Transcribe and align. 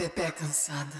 Pepe 0.00 0.32
cansada. 0.32 0.96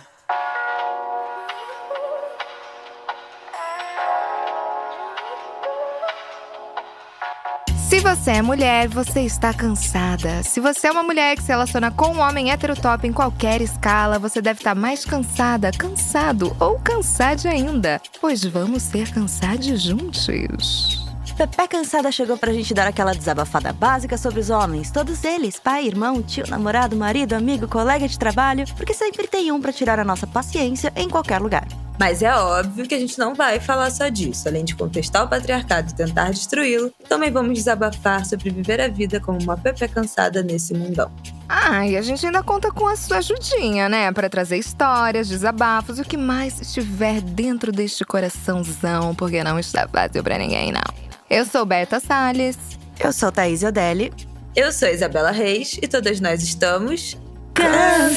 Se 7.88 7.98
você 8.00 8.32
é 8.32 8.42
mulher, 8.42 8.88
você 8.88 9.22
está 9.22 9.54
cansada. 9.54 10.42
Se 10.42 10.60
você 10.60 10.88
é 10.88 10.90
uma 10.90 11.02
mulher 11.02 11.34
que 11.34 11.42
se 11.42 11.48
relaciona 11.48 11.90
com 11.90 12.08
um 12.08 12.20
homem 12.20 12.50
heterotop 12.50 13.08
em 13.08 13.12
qualquer 13.12 13.62
escala, 13.62 14.18
você 14.18 14.42
deve 14.42 14.60
estar 14.60 14.74
mais 14.74 15.02
cansada, 15.02 15.70
cansado 15.70 16.54
ou 16.60 16.78
cansade 16.78 17.48
ainda. 17.48 18.02
Pois 18.20 18.44
vamos 18.44 18.82
ser 18.82 19.10
cansados 19.14 19.80
juntos. 19.80 20.99
Pepe 21.40 21.68
Cansada 21.68 22.12
chegou 22.12 22.36
pra 22.36 22.52
gente 22.52 22.74
dar 22.74 22.86
aquela 22.86 23.14
desabafada 23.14 23.72
básica 23.72 24.18
sobre 24.18 24.40
os 24.40 24.50
homens, 24.50 24.90
todos 24.90 25.24
eles, 25.24 25.58
pai, 25.58 25.86
irmão, 25.86 26.20
tio, 26.22 26.44
namorado, 26.46 26.94
marido, 26.94 27.32
amigo, 27.32 27.66
colega 27.66 28.06
de 28.06 28.18
trabalho, 28.18 28.66
porque 28.76 28.92
sempre 28.92 29.26
tem 29.26 29.50
um 29.50 29.58
pra 29.58 29.72
tirar 29.72 29.98
a 29.98 30.04
nossa 30.04 30.26
paciência 30.26 30.92
em 30.94 31.08
qualquer 31.08 31.40
lugar. 31.40 31.66
Mas 31.98 32.20
é 32.20 32.34
óbvio 32.34 32.86
que 32.86 32.94
a 32.94 32.98
gente 32.98 33.18
não 33.18 33.34
vai 33.34 33.58
falar 33.58 33.90
só 33.90 34.08
disso. 34.08 34.48
Além 34.48 34.66
de 34.66 34.74
contestar 34.74 35.24
o 35.24 35.28
patriarcado 35.28 35.90
e 35.90 35.94
tentar 35.94 36.30
destruí-lo, 36.30 36.92
também 37.08 37.30
vamos 37.30 37.54
desabafar 37.54 38.26
sobre 38.26 38.50
viver 38.50 38.78
a 38.78 38.88
vida 38.88 39.18
como 39.18 39.38
uma 39.42 39.56
Pepe 39.56 39.88
cansada 39.88 40.42
nesse 40.42 40.74
mundão. 40.74 41.10
Ah, 41.48 41.86
e 41.86 41.96
a 41.96 42.02
gente 42.02 42.24
ainda 42.26 42.42
conta 42.42 42.70
com 42.70 42.86
a 42.86 42.96
sua 42.96 43.18
ajudinha, 43.18 43.88
né? 43.88 44.12
Pra 44.12 44.28
trazer 44.28 44.58
histórias, 44.58 45.26
desabafos, 45.26 45.98
o 45.98 46.04
que 46.04 46.18
mais 46.18 46.60
estiver 46.60 47.22
dentro 47.22 47.72
deste 47.72 48.04
coraçãozão, 48.04 49.14
porque 49.14 49.42
não 49.42 49.58
está 49.58 49.88
fácil 49.88 50.22
pra 50.22 50.36
ninguém, 50.36 50.70
não. 50.70 51.09
Eu 51.30 51.46
sou 51.46 51.64
Berta 51.64 52.00
Salles. 52.00 52.58
Eu 52.98 53.12
sou 53.12 53.30
Thaís 53.30 53.62
Odelli. 53.62 54.12
Eu 54.56 54.72
sou 54.72 54.88
Isabela 54.88 55.30
Reis 55.30 55.78
e 55.80 55.86
todas 55.86 56.18
nós 56.20 56.42
estamos 56.42 57.16
cansadas 57.54 58.10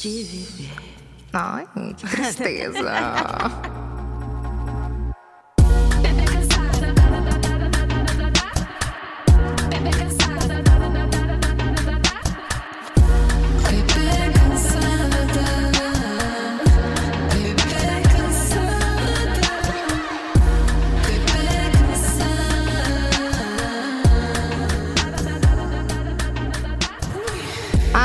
de 0.00 0.22
viver. 0.22 0.72
Ai, 1.34 1.68
que 1.74 2.06
tristeza. 2.06 2.90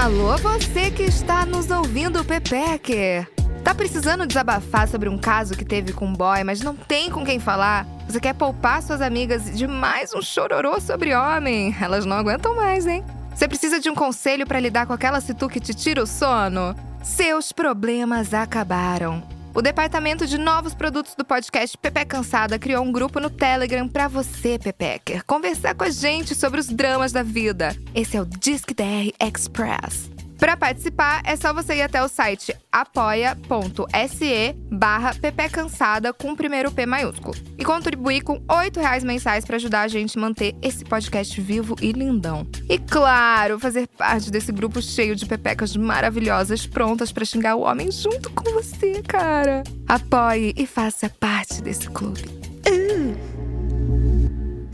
Alô, 0.03 0.37
você 0.37 0.91
que 0.91 1.03
está 1.03 1.45
nos 1.45 1.71
ouvindo, 1.71 2.25
Pepeque. 2.25 3.25
Tá 3.63 3.73
precisando 3.73 4.27
desabafar 4.27 4.85
sobre 4.85 5.07
um 5.07 5.17
caso 5.17 5.55
que 5.55 5.63
teve 5.63 5.93
com 5.93 6.07
um 6.07 6.13
boy, 6.13 6.43
mas 6.43 6.59
não 6.59 6.75
tem 6.75 7.09
com 7.09 7.23
quem 7.23 7.39
falar? 7.39 7.87
Você 8.05 8.19
quer 8.19 8.33
poupar 8.33 8.83
suas 8.83 9.01
amigas 9.01 9.57
de 9.57 9.65
mais 9.65 10.13
um 10.13 10.21
chororô 10.21 10.77
sobre 10.81 11.15
homem? 11.15 11.73
Elas 11.79 12.05
não 12.05 12.17
aguentam 12.17 12.53
mais, 12.53 12.85
hein? 12.85 13.01
Você 13.33 13.47
precisa 13.47 13.79
de 13.79 13.89
um 13.89 13.95
conselho 13.95 14.45
pra 14.45 14.59
lidar 14.59 14.87
com 14.87 14.91
aquela 14.91 15.21
situ 15.21 15.47
que 15.47 15.61
te 15.61 15.73
tira 15.73 16.03
o 16.03 16.05
sono? 16.05 16.75
Seus 17.01 17.53
problemas 17.53 18.33
acabaram. 18.33 19.23
O 19.55 19.61
departamento 19.61 20.25
de 20.25 20.35
novos 20.39 20.73
produtos 20.73 21.13
do 21.13 21.23
podcast 21.23 21.77
Pepe 21.77 22.05
Cansada 22.05 22.57
criou 22.57 22.83
um 22.83 22.91
grupo 22.91 23.19
no 23.19 23.29
Telegram 23.29 23.87
pra 23.87 24.07
você, 24.07 24.57
Pepecker, 24.57 25.23
conversar 25.25 25.75
com 25.75 25.83
a 25.83 25.91
gente 25.91 26.33
sobre 26.33 26.59
os 26.59 26.67
dramas 26.67 27.11
da 27.11 27.21
vida. 27.21 27.75
Esse 27.93 28.17
é 28.17 28.21
o 28.21 28.25
Disque 28.25 28.73
DR 28.73 29.13
Express. 29.23 30.12
Para 30.43 30.57
participar, 30.57 31.21
é 31.23 31.37
só 31.37 31.53
você 31.53 31.75
ir 31.75 31.83
até 31.83 32.03
o 32.03 32.09
site 32.09 32.53
apoia.se 32.69 34.53
barra 34.69 35.13
Cansada 35.49 36.11
com 36.11 36.31
o 36.31 36.35
primeiro 36.35 36.69
P 36.69 36.85
maiúsculo 36.85 37.33
e 37.57 37.63
contribuir 37.63 38.23
com 38.23 38.43
8 38.51 38.77
reais 38.77 39.05
mensais 39.05 39.45
para 39.45 39.55
ajudar 39.55 39.83
a 39.83 39.87
gente 39.87 40.17
a 40.17 40.21
manter 40.21 40.53
esse 40.61 40.83
podcast 40.83 41.39
vivo 41.39 41.77
e 41.81 41.93
lindão. 41.93 42.45
E 42.69 42.77
claro, 42.77 43.57
fazer 43.57 43.87
parte 43.87 44.29
desse 44.29 44.51
grupo 44.51 44.81
cheio 44.81 45.15
de 45.15 45.25
pepecas 45.25 45.77
maravilhosas 45.77 46.67
prontas 46.67 47.09
para 47.09 47.23
xingar 47.23 47.55
o 47.55 47.61
homem 47.61 47.89
junto 47.89 48.29
com 48.31 48.51
você, 48.51 49.01
cara. 49.01 49.63
Apoie 49.87 50.53
e 50.57 50.67
faça 50.67 51.07
parte 51.07 51.61
desse 51.61 51.89
clube. 51.89 52.25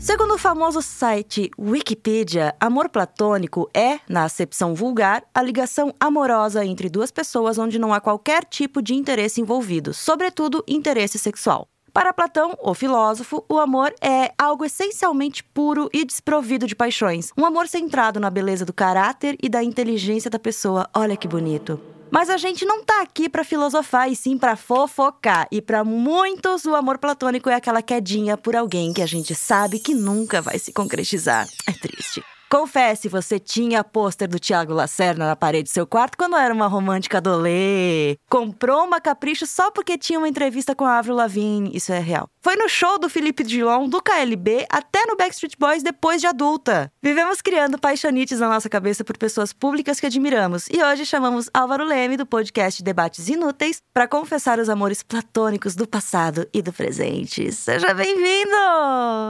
Segundo 0.00 0.32
o 0.32 0.38
famoso 0.38 0.80
site 0.80 1.50
Wikipedia, 1.58 2.54
amor 2.58 2.88
platônico 2.88 3.68
é, 3.74 3.98
na 4.08 4.24
acepção 4.24 4.74
vulgar, 4.74 5.22
a 5.34 5.42
ligação 5.42 5.94
amorosa 6.00 6.64
entre 6.64 6.88
duas 6.88 7.10
pessoas 7.10 7.58
onde 7.58 7.78
não 7.78 7.92
há 7.92 8.00
qualquer 8.00 8.44
tipo 8.44 8.80
de 8.80 8.94
interesse 8.94 9.42
envolvido, 9.42 9.92
sobretudo 9.92 10.64
interesse 10.66 11.18
sexual. 11.18 11.68
Para 11.92 12.14
Platão, 12.14 12.56
o 12.62 12.72
filósofo, 12.72 13.44
o 13.46 13.58
amor 13.58 13.92
é 14.00 14.32
algo 14.38 14.64
essencialmente 14.64 15.44
puro 15.44 15.90
e 15.92 16.02
desprovido 16.02 16.66
de 16.66 16.74
paixões. 16.74 17.30
Um 17.36 17.44
amor 17.44 17.68
centrado 17.68 18.18
na 18.18 18.30
beleza 18.30 18.64
do 18.64 18.72
caráter 18.72 19.36
e 19.42 19.50
da 19.50 19.62
inteligência 19.62 20.30
da 20.30 20.38
pessoa. 20.38 20.88
Olha 20.94 21.16
que 21.16 21.28
bonito. 21.28 21.78
Mas 22.10 22.28
a 22.28 22.36
gente 22.36 22.64
não 22.64 22.84
tá 22.84 23.02
aqui 23.02 23.28
pra 23.28 23.44
filosofar 23.44 24.10
e 24.10 24.16
sim 24.16 24.36
pra 24.36 24.56
fofocar. 24.56 25.46
E 25.50 25.62
pra 25.62 25.84
muitos, 25.84 26.64
o 26.64 26.74
amor 26.74 26.98
platônico 26.98 27.48
é 27.48 27.54
aquela 27.54 27.82
quedinha 27.82 28.36
por 28.36 28.56
alguém 28.56 28.92
que 28.92 29.02
a 29.02 29.06
gente 29.06 29.34
sabe 29.34 29.78
que 29.78 29.94
nunca 29.94 30.42
vai 30.42 30.58
se 30.58 30.72
concretizar. 30.72 31.46
É 31.66 31.72
triste. 31.72 32.22
Confesse, 32.50 33.08
você 33.08 33.38
tinha 33.38 33.84
pôster 33.84 34.28
do 34.28 34.40
Tiago 34.40 34.74
Lacerda 34.74 35.24
na 35.24 35.36
parede 35.36 35.70
do 35.70 35.72
seu 35.72 35.86
quarto 35.86 36.18
quando 36.18 36.34
era 36.34 36.52
uma 36.52 36.66
romântica 36.66 37.20
dolê. 37.20 38.18
Comprou 38.28 38.86
uma 38.86 39.00
capricho 39.00 39.46
só 39.46 39.70
porque 39.70 39.96
tinha 39.96 40.18
uma 40.18 40.28
entrevista 40.28 40.74
com 40.74 40.84
a 40.84 40.98
Avril 40.98 41.14
Lavigne. 41.14 41.70
Isso 41.72 41.92
é 41.92 42.00
real. 42.00 42.28
Foi 42.42 42.56
no 42.56 42.68
show 42.68 42.98
do 42.98 43.08
Felipe 43.08 43.44
Dilon, 43.44 43.88
do 43.88 44.02
KLB, 44.02 44.66
até 44.68 45.06
no 45.06 45.16
Backstreet 45.16 45.54
Boys 45.58 45.84
depois 45.84 46.20
de 46.20 46.26
adulta. 46.26 46.90
Vivemos 47.00 47.40
criando 47.40 47.78
paixonites 47.78 48.40
na 48.40 48.48
nossa 48.48 48.68
cabeça 48.68 49.04
por 49.04 49.16
pessoas 49.16 49.52
públicas 49.52 50.00
que 50.00 50.06
admiramos. 50.06 50.66
E 50.72 50.82
hoje 50.82 51.06
chamamos 51.06 51.48
Álvaro 51.54 51.84
Leme, 51.84 52.16
do 52.16 52.26
podcast 52.26 52.82
Debates 52.82 53.28
Inúteis, 53.28 53.80
para 53.94 54.08
confessar 54.08 54.58
os 54.58 54.68
amores 54.68 55.04
platônicos 55.04 55.76
do 55.76 55.86
passado 55.86 56.48
e 56.52 56.60
do 56.60 56.72
presente. 56.72 57.52
Seja 57.52 57.94
bem-vindo! 57.94 58.56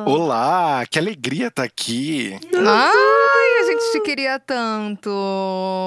Olá, 0.06 0.86
que 0.88 0.98
alegria 0.98 1.48
estar 1.48 1.64
aqui. 1.64 2.38
Ai, 3.10 3.58
a 3.58 3.66
gente 3.66 3.92
te 3.92 4.00
queria 4.00 4.38
tanto. 4.38 5.10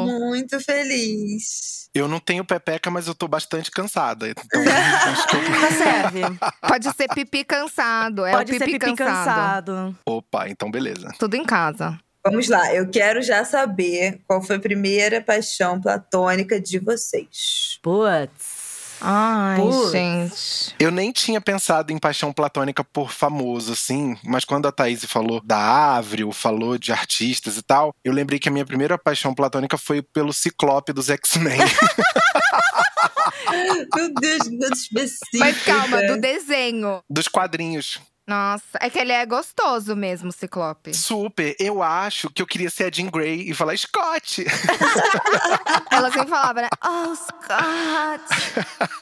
muito 0.06 0.59
feliz. 0.59 1.89
Eu 1.94 2.07
não 2.07 2.19
tenho 2.19 2.44
pepeca, 2.44 2.89
mas 2.89 3.07
eu 3.07 3.13
tô 3.13 3.28
bastante 3.28 3.69
cansada. 3.69 4.28
Então, 4.29 4.44
acho 5.11 5.28
que 5.28 5.35
eu... 5.35 5.41
Tá 5.41 5.72
serve. 5.72 6.22
Pode 6.67 6.91
ser 6.95 7.07
pipi 7.13 7.44
cansado. 7.44 8.25
É 8.25 8.31
Pode 8.31 8.51
o 8.51 8.57
ser 8.57 8.66
pipi, 8.66 8.79
pipi 8.79 8.95
cansado. 8.95 9.25
cansado. 9.66 9.97
Opa, 10.06 10.50
então 10.50 10.72
beleza. 10.72 11.09
Tudo 11.19 11.35
em 11.35 11.45
casa. 11.45 12.00
Vamos 12.25 12.47
lá, 12.47 12.73
eu 12.73 12.89
quero 12.89 13.22
já 13.22 13.44
saber 13.44 14.22
qual 14.25 14.41
foi 14.41 14.55
a 14.55 14.59
primeira 14.59 15.22
paixão 15.22 15.79
platônica 15.81 16.59
de 16.59 16.79
vocês. 16.79 17.78
Putz. 17.81 18.62
Ai, 19.03 19.59
Putz. 19.59 19.91
gente. 19.91 20.75
Eu 20.80 20.90
nem 20.90 21.12
tinha 21.12 21.41
pensado 21.41 21.91
em 21.91 22.00
paixão 22.00 22.31
platônica 22.31 22.84
por 22.84 23.12
famoso, 23.12 23.74
assim, 23.74 24.18
mas 24.24 24.46
quando 24.46 24.68
a 24.68 24.72
Thaís 24.72 25.03
falou 25.06 25.41
da 25.44 25.97
Avril, 25.97 26.31
falou 26.31 26.78
de 26.78 26.91
artistas 26.91 27.58
e 27.58 27.62
tal, 27.62 27.94
eu 28.03 28.14
lembrei 28.14 28.40
que 28.40 28.47
a 28.47 28.52
minha 28.52 28.66
primeira 28.66 28.97
paixão 28.97 29.36
platônica 29.36 29.78
foi 29.78 30.02
pelo 30.02 30.31
Ciclope 30.31 30.94
dos 30.94 31.09
X-Men. 31.09 31.59
Meu 33.96 34.14
Deus, 34.14 34.44
que 34.44 34.58
coisa 34.58 34.74
específica. 34.74 35.40
Mas 35.40 35.64
calma, 35.64 36.02
do 36.03 36.20
desenho. 36.20 37.02
dos 37.09 37.28
quadrinhos. 37.28 38.00
Nossa, 38.25 38.63
é 38.79 38.89
que 38.89 38.97
ele 38.97 39.11
é 39.11 39.25
gostoso 39.25 39.95
mesmo, 39.95 40.31
Ciclope. 40.31 40.94
Super. 40.94 41.56
Eu 41.59 41.84
acho 41.84 42.29
que 42.29 42.41
eu 42.41 42.47
queria 42.47 42.69
ser 42.69 42.85
a 42.85 42.89
Jean 42.91 43.09
Grey 43.09 43.50
e 43.50 43.53
falar 43.53 43.75
Scott. 43.78 44.45
Ela 45.91 46.09
sempre 46.11 46.29
falava, 46.29 46.61
né? 46.61 46.70
Oh, 46.84 47.14
Scott. 47.16 48.23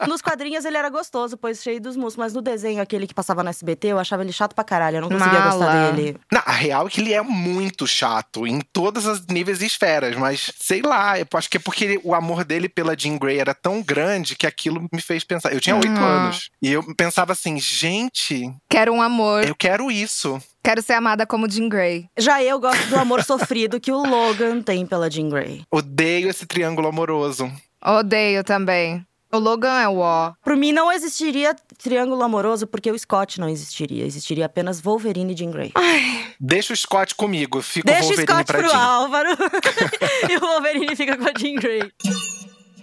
Nos 0.10 0.22
quadrinhos 0.22 0.66
ele 0.66 0.78
era 0.78 0.90
gostoso, 0.90 1.38
pois 1.38 1.62
cheio 1.62 1.80
dos 1.80 1.96
músculos. 1.96 2.16
Mas 2.18 2.34
no 2.34 2.42
desenho, 2.42 2.82
aquele 2.82 3.08
que 3.08 3.14
passava 3.14 3.44
no 3.44 3.50
SBT, 3.50 3.90
eu 3.90 4.00
achava 4.00 4.24
ele 4.24 4.34
chato 4.34 4.54
pra 4.54 4.64
caralho. 4.64 4.98
Eu 4.98 5.02
não 5.02 5.10
conseguia 5.10 5.40
Mala. 5.40 5.52
gostar 5.66 5.92
dele. 5.92 6.18
Não, 6.32 6.42
a 6.46 6.52
real 6.52 6.88
é 6.88 6.90
que 6.90 7.00
ele 7.02 7.14
é 7.14 7.22
muito 7.22 7.86
chato 7.88 8.46
em 8.48 8.60
todas 8.60 9.06
as 9.08 9.26
níveis 9.28 9.62
e 9.62 9.66
esferas, 9.66 10.16
mas 10.16 10.52
sei 10.60 10.82
lá, 10.82 11.20
eu 11.20 11.28
acho 11.36 11.50
que 11.50 11.58
é 11.58 11.60
porque 11.60 11.84
ele- 11.86 12.02
o 12.04 12.14
amor 12.16 12.44
dele 12.44 12.68
pela 12.68 12.98
Jean 12.98 13.18
Grey 13.18 13.40
era 13.40 13.54
tão 13.54 13.82
grande 13.82 14.36
que 14.36 14.46
aquilo 14.48 14.88
me 14.92 15.02
fez 15.02 15.24
pensar. 15.24 15.54
Eu 15.54 15.62
tinha 15.62 15.76
oito 15.76 15.88
Uhum. 15.90 16.04
anos 16.04 16.50
e 16.62 16.72
eu 16.72 16.84
pensava 16.96 17.32
assim, 17.34 17.60
gente, 17.60 18.52
Quero 18.70 18.92
um 18.94 19.02
amor. 19.02 19.11
Eu 19.44 19.56
quero 19.56 19.92
isso. 19.92 20.42
Quero 20.64 20.82
ser 20.82 20.94
amada 20.94 21.26
como 21.26 21.50
Jean 21.50 21.68
Grey. 21.68 22.08
Já 22.18 22.44
eu 22.44 22.60
gosto 22.60 22.88
do 22.88 22.98
amor 22.98 23.24
sofrido 23.24 23.80
que 23.80 23.92
o 23.92 24.04
Logan 24.04 24.62
tem 24.62 24.86
pela 24.86 25.10
Jean 25.10 25.30
Grey. 25.30 25.64
Odeio 25.72 26.30
esse 26.30 26.46
triângulo 26.46 26.88
amoroso. 26.88 27.52
Odeio 27.84 28.44
também. 28.44 29.06
O 29.34 29.40
Logan 29.40 29.80
é 29.80 29.88
o 29.88 30.00
ó. 30.00 30.34
Por 30.44 30.58
mim, 30.58 30.74
não 30.74 30.92
existiria 30.92 31.56
triângulo 31.82 32.22
amoroso, 32.22 32.68
porque 32.68 32.92
o 32.92 33.00
Scott 33.00 33.40
não 33.40 33.48
existiria. 33.48 34.06
Existiria 34.06 34.46
apenas 34.46 34.82
Wolverine 34.82 35.34
e 35.34 35.38
Jean 35.38 35.52
Grey. 35.52 35.72
Deixa 36.40 36.74
o 36.74 36.78
Scott 36.78 37.16
comigo, 37.16 37.60
eu 37.60 37.62
fico 37.64 37.88
Deixa 37.88 38.04
o 38.04 38.08
Wolverine 38.08 38.28
Scott 38.28 38.46
pra 38.46 38.60
pro 38.60 38.70
Jean. 38.70 38.78
Álvaro. 38.78 39.30
e 40.30 40.36
o 40.36 40.40
Wolverine 40.42 40.96
fica 40.98 41.18
com 41.18 41.24
a 41.24 41.34
Jean 41.38 41.56
Grey. 41.56 41.92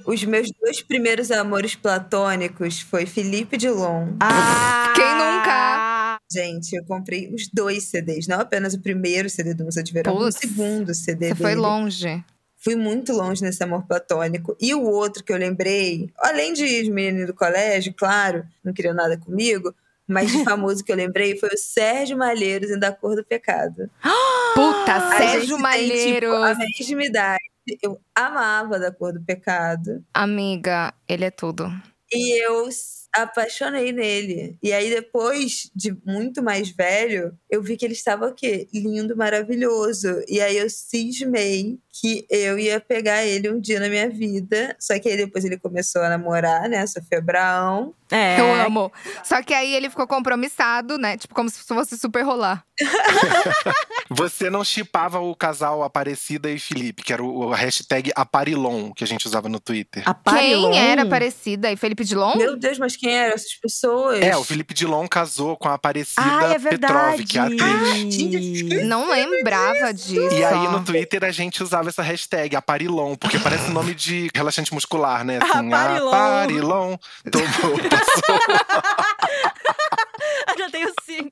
Os 0.07 0.25
meus 0.25 0.49
dois 0.59 0.81
primeiros 0.81 1.31
amores 1.31 1.75
platônicos 1.75 2.81
foi 2.81 3.05
Felipe 3.05 3.59
Dilon. 3.59 4.15
Ah! 4.21 4.95
Quem 4.97 5.05
nunca? 5.05 5.48
Gente, 6.31 6.75
eu 6.77 6.85
comprei 6.85 7.33
os 7.33 7.49
dois 7.49 7.85
CDs, 7.85 8.27
não 8.27 8.41
apenas 8.41 8.75
o 8.75 8.81
primeiro 8.81 9.31
CD 9.31 9.55
do 9.55 9.65
Museu 9.65 9.83
de 9.83 9.93
Verão, 9.93 10.13
como 10.15 10.27
o 10.27 10.33
segundo 10.33 10.95
CD 10.95 11.29
Você 11.29 11.35
foi 11.35 11.51
dele. 11.51 11.61
longe. 11.61 12.25
Fui 12.57 12.75
muito 12.77 13.13
longe 13.13 13.43
nesse 13.43 13.63
amor 13.63 13.87
platônico. 13.87 14.57
E 14.61 14.75
o 14.75 14.83
outro 14.83 15.23
que 15.25 15.33
eu 15.33 15.37
lembrei, 15.39 16.11
além 16.19 16.53
de 16.53 16.83
os 16.83 16.89
meninos 16.89 17.29
do 17.29 17.35
colégio, 17.35 17.95
claro, 17.97 18.45
não 18.65 18.73
queriam 18.73 18.93
nada 18.95 19.17
comigo, 19.17 19.73
mas 20.07 20.31
de 20.31 20.43
famoso 20.45 20.85
que 20.85 20.91
eu 20.93 20.97
lembrei 20.97 21.39
foi 21.39 21.51
o 21.51 21.57
Sérgio 21.59 22.19
Malheiros 22.19 22.71
em 22.71 22.79
Da 22.79 22.93
Cor 22.93 23.15
do 23.17 23.25
Pecado. 23.25 23.89
Puta, 24.55 24.93
A 24.95 25.17
Sérgio 25.17 25.57
gente 25.57 25.63
tem, 25.63 26.15
tipo, 26.15 26.27
a 26.33 26.55
mesma 26.55 27.05
idade. 27.05 27.39
Eu 27.83 28.01
amava 28.15 28.79
Da 28.79 28.91
Cor 28.91 29.13
do 29.13 29.23
Pecado. 29.23 30.05
Amiga, 30.13 30.93
ele 31.09 31.25
é 31.27 31.31
tudo. 31.31 31.71
E 32.13 32.45
eu 32.45 32.69
apaixonei 33.15 33.93
nele. 33.93 34.57
E 34.63 34.73
aí, 34.73 34.91
depois 34.91 35.71
de 35.75 35.97
muito 36.05 36.43
mais 36.43 36.71
velho, 36.71 37.37
eu 37.51 37.63
vi 37.63 37.77
que 37.77 37.85
ele 37.85 37.95
estava 37.95 38.29
o 38.29 38.35
quê? 38.35 38.69
Lindo, 38.73 39.17
maravilhoso. 39.17 40.23
E 40.29 40.41
aí 40.41 40.57
eu 40.57 40.69
cismei 40.71 41.79
que 42.01 42.27
eu 42.31 42.59
ia 42.59 42.81
pegar 42.81 43.25
ele 43.25 43.51
um 43.51 43.61
dia 43.61 43.81
na 43.81 43.89
minha 43.89 44.09
vida. 44.09 44.77
Só 44.79 44.99
que 44.99 45.09
aí 45.09 45.17
depois 45.17 45.45
ele 45.45 45.59
começou 45.59 46.03
a 46.03 46.09
namorar, 46.09 46.69
né? 46.69 46.87
Sofia 46.87 47.19
Abraão. 47.19 47.95
É. 48.11 48.41
Eu 48.41 48.55
amo. 48.55 48.91
Só 49.23 49.43
que 49.43 49.53
aí 49.53 49.75
ele 49.75 49.91
ficou 49.91 50.07
compromissado, 50.07 50.97
né? 50.97 51.17
Tipo, 51.19 51.35
como 51.35 51.51
se 51.51 51.59
fosse 51.61 51.99
super 51.99 52.23
rolar. 52.23 52.65
Você 54.11 54.49
não 54.49 54.65
chipava 54.65 55.19
o 55.21 55.35
casal 55.35 55.83
Aparecida 55.83 56.51
e 56.51 56.59
Felipe, 56.59 57.03
que 57.03 57.13
era 57.13 57.23
o, 57.23 57.49
o 57.49 57.51
hashtag 57.51 58.11
Aparilon 58.15 58.93
que 58.93 59.05
a 59.05 59.07
gente 59.07 59.27
usava 59.27 59.49
no 59.49 59.61
Twitter. 59.61 60.03
A 60.07 60.15
Parilon. 60.15 60.71
Quem 60.71 60.81
era 60.81 61.03
Aparecida? 61.03 61.71
E 61.71 61.77
Felipe 61.77 62.05
Dilon? 62.05 62.37
Meu 62.37 62.57
Deus, 62.57 62.79
mas 62.79 62.97
quem 62.97 63.15
eram 63.15 63.35
essas 63.35 63.55
pessoas? 63.55 64.23
É, 64.23 64.37
o 64.37 64.45
Felipe 64.45 64.73
Dilon 64.73 65.07
casou 65.07 65.57
com 65.57 65.69
a 65.69 65.75
Aparecida 65.75 66.23
Ah, 66.25 66.53
é 66.55 66.59
Petrov, 66.59 67.21
que 67.25 67.39
é 67.39 67.43
atriz. 67.43 68.87
Não 68.87 69.11
lembrava 69.11 69.93
disso. 69.93 70.35
E 70.35 70.45
aí 70.45 70.69
no 70.69 70.83
Twitter 70.83 71.25
a 71.25 71.31
gente 71.31 71.63
usava 71.63 71.88
essa 71.89 72.03
hashtag, 72.03 72.57
Aparilon, 72.57 73.17
porque 73.17 73.39
parece 73.39 73.71
nome 73.71 73.95
de 73.95 74.29
relaxante 74.35 74.73
muscular, 74.73 75.25
né? 75.25 75.39
Assim, 75.43 75.69
Aparilon. 75.73 76.09
Aparilon. 76.13 76.97
Tomou, 77.31 77.79
passou. 77.89 78.39
Eu 80.49 80.59
já 80.59 80.71
tenho 80.71 80.93
cinco. 81.05 81.31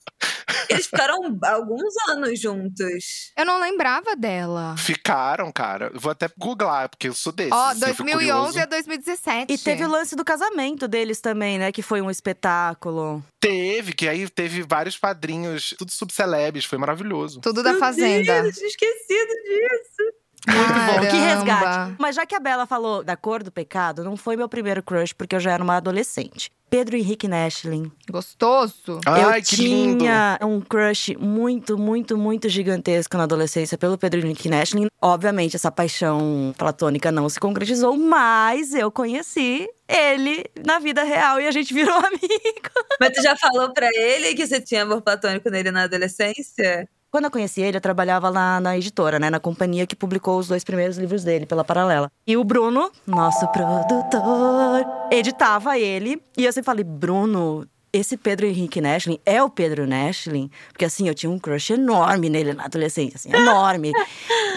Eles 0.69 0.87
ficaram 0.87 1.17
alguns 1.45 1.95
anos 2.09 2.41
juntos. 2.41 3.33
Eu 3.37 3.45
não 3.45 3.61
lembrava 3.61 4.15
dela. 4.15 4.77
Ficaram, 4.77 5.51
cara. 5.51 5.91
Vou 5.95 6.13
até 6.13 6.29
googlar, 6.39 6.89
porque 6.89 7.09
eu 7.09 7.15
sou 7.15 7.33
desses. 7.33 7.53
Ó, 7.53 7.69
assim, 7.71 7.81
eu 7.81 7.95
fico 7.95 8.05
2011 8.05 8.43
curioso. 8.53 8.61
a 8.61 8.67
2017. 8.67 9.53
E 9.53 9.59
teve 9.59 9.85
o 9.85 9.89
lance 9.89 10.15
do 10.15 10.25
casamento 10.25 10.87
deles 10.87 11.21
também, 11.21 11.59
né? 11.59 11.73
Que 11.73 11.83
foi 11.83 12.01
um 12.01 12.11
espetáculo. 12.11 13.25
Teve, 13.41 13.93
que 13.93 14.09
aí 14.09 14.29
teve 14.29 14.63
vários 14.63 14.97
padrinhos, 14.97 15.75
tudo 15.79 15.91
subcelebres, 15.91 16.65
foi 16.65 16.79
maravilhoso. 16.79 17.41
Tudo 17.41 17.63
da 17.63 17.73
Meu 17.73 17.81
Fazenda. 17.81 18.43
Deus, 18.43 18.57
tinha 18.57 18.69
esquecido 18.69 19.33
disso. 19.45 20.13
Muito 20.47 20.69
bom. 20.69 21.01
Que 21.01 21.19
Caramba. 21.19 21.35
resgate. 21.35 21.95
Mas 21.99 22.15
já 22.15 22.27
que 22.27 22.35
a 22.35 22.41
Bela 22.41 22.67
falou 22.67 23.03
da 23.03 23.17
cor 23.17 23.43
do 23.43 23.51
pecado, 23.51 24.05
não 24.05 24.17
foi 24.17 24.37
meu 24.37 24.49
primeiro 24.49 24.83
crush, 24.83 25.13
porque 25.13 25.35
eu 25.35 25.41
já 25.41 25.53
era 25.53 25.63
uma 25.63 25.77
adolescente. 25.77 26.51
Pedro 26.69 26.97
Henrique 26.97 27.29
Nashlin. 27.29 27.91
Gostoso. 28.11 29.01
Ai, 29.07 29.39
eu 29.39 29.43
que 29.43 29.57
lindo! 29.57 29.99
tinha 29.99 30.39
um 30.43 30.61
crush 30.61 31.17
muito, 31.17 31.79
muito, 31.79 32.19
muito 32.19 32.49
gigantesco 32.49 33.17
na 33.17 33.23
adolescência 33.23 33.79
pelo 33.79 33.97
Pedro 33.97 34.21
Henrique 34.21 34.49
Nashlin. 34.49 34.89
Obviamente, 35.01 35.55
essa 35.55 35.71
paixão 35.71 36.53
platônica 36.59 37.13
não 37.13 37.29
se 37.29 37.39
concretizou, 37.39 37.97
mas 37.97 38.75
eu 38.75 38.91
conheci 38.91 39.69
ele 39.89 40.45
na 40.65 40.81
vida 40.81 41.05
real 41.05 41.41
e 41.41 41.47
a 41.47 41.53
gente 41.53 41.73
virou 41.73 41.95
amigo. 42.05 42.71
Mas 43.01 43.13
tu 43.13 43.23
já 43.23 43.37
falou 43.37 43.73
pra 43.73 43.89
ele 43.95 44.35
que 44.35 44.45
você 44.47 44.61
tinha 44.61 44.83
amor 44.83 45.03
platônico 45.03 45.49
nele 45.49 45.71
na 45.71 45.85
adolescência? 45.85 46.89
Quando 47.17 47.25
eu 47.25 47.31
conheci 47.31 47.63
ele, 47.63 47.79
eu 47.79 47.81
trabalhava 47.81 48.29
lá 48.29 48.61
na 48.61 48.77
editora, 48.77 49.19
né? 49.19 49.31
Na 49.31 49.41
companhia 49.41 49.87
que 49.87 49.97
publicou 49.97 50.39
os 50.39 50.49
dois 50.49 50.63
primeiros 50.63 50.99
livros 50.99 51.25
dele, 51.25 51.47
pela 51.47 51.65
Paralela. 51.65 52.13
E 52.27 52.37
o 52.37 52.45
Bruno, 52.45 52.91
nosso 53.07 53.49
produtor, 53.53 54.87
editava 55.11 55.79
ele. 55.79 56.23
E 56.37 56.45
eu 56.45 56.53
sempre 56.53 56.67
falei, 56.67 56.85
Bruno, 56.85 57.67
esse 57.91 58.19
Pedro 58.19 58.45
Henrique 58.45 58.83
Nashlin 58.83 59.19
é 59.25 59.43
o 59.43 59.49
Pedro 59.49 59.87
Nashlin? 59.87 60.51
Porque 60.71 60.85
assim, 60.85 61.09
eu 61.09 61.15
tinha 61.15 61.31
um 61.31 61.39
crush 61.39 61.71
enorme 61.71 62.29
nele 62.29 62.53
na 62.53 62.67
adolescência, 62.67 63.17
assim, 63.17 63.35
enorme. 63.35 63.93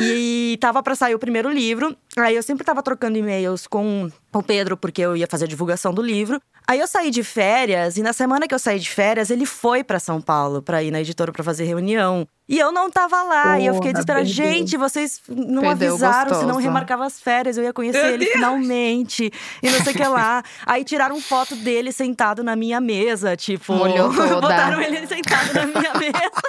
e 0.02 0.58
tava 0.60 0.84
pra 0.84 0.96
sair 0.96 1.16
o 1.16 1.20
primeiro 1.20 1.50
livro. 1.50 1.96
Aí 2.18 2.36
eu 2.36 2.44
sempre 2.44 2.66
tava 2.66 2.82
trocando 2.82 3.18
e-mails 3.18 3.68
com 3.68 4.10
o 4.34 4.44
Pedro, 4.44 4.76
porque 4.76 5.02
eu 5.02 5.16
ia 5.16 5.28
fazer 5.28 5.46
a 5.46 5.48
divulgação 5.48 5.94
do 5.94 6.02
livro. 6.02 6.42
Aí 6.68 6.80
eu 6.80 6.88
saí 6.88 7.10
de 7.10 7.24
férias, 7.24 7.98
e 7.98 8.04
na 8.04 8.14
semana 8.14 8.48
que 8.48 8.54
eu 8.54 8.60
saí 8.60 8.80
de 8.80 8.90
férias, 8.90 9.30
ele 9.32 9.46
foi 9.46 9.84
pra 9.84 10.00
São 10.00 10.22
Paulo 10.22 10.62
pra 10.62 10.84
ir 10.84 10.92
na 10.92 11.02
editora 11.02 11.32
pra 11.32 11.44
fazer 11.44 11.64
reunião. 11.66 12.28
E 12.48 12.58
eu 12.60 12.72
não 12.72 12.90
tava 12.92 13.24
lá, 13.24 13.60
e 13.60 13.66
eu 13.68 13.76
fiquei 13.76 13.92
desesperada. 13.92 14.26
Gente, 14.26 14.76
vocês 14.76 15.22
não 15.28 15.62
Perdeu 15.62 15.90
avisaram, 15.90 16.30
gostoso. 16.30 16.42
senão 16.42 16.58
remarcava 16.58 17.06
as 17.06 17.20
férias, 17.20 17.58
eu 17.58 17.64
ia 17.64 17.74
conhecer 17.74 18.04
Meu 18.04 18.14
ele 18.14 18.26
finalmente. 18.26 19.32
E 19.64 19.70
não 19.70 19.84
sei 19.84 19.94
o 19.94 19.96
que 19.96 20.08
lá. 20.08 20.44
Aí 20.66 20.84
tiraram 20.84 21.20
foto 21.22 21.56
dele 21.56 21.92
sentado 21.92 22.44
na 22.44 22.56
minha 22.56 22.82
mesa, 22.82 23.36
tipo. 23.36 23.74
Molhou 23.74 24.14
toda. 24.14 24.42
Botaram 24.42 24.82
ele 24.82 25.06
sentado 25.08 25.54
na 25.54 25.66
minha 25.68 25.94
mesa. 25.98 26.42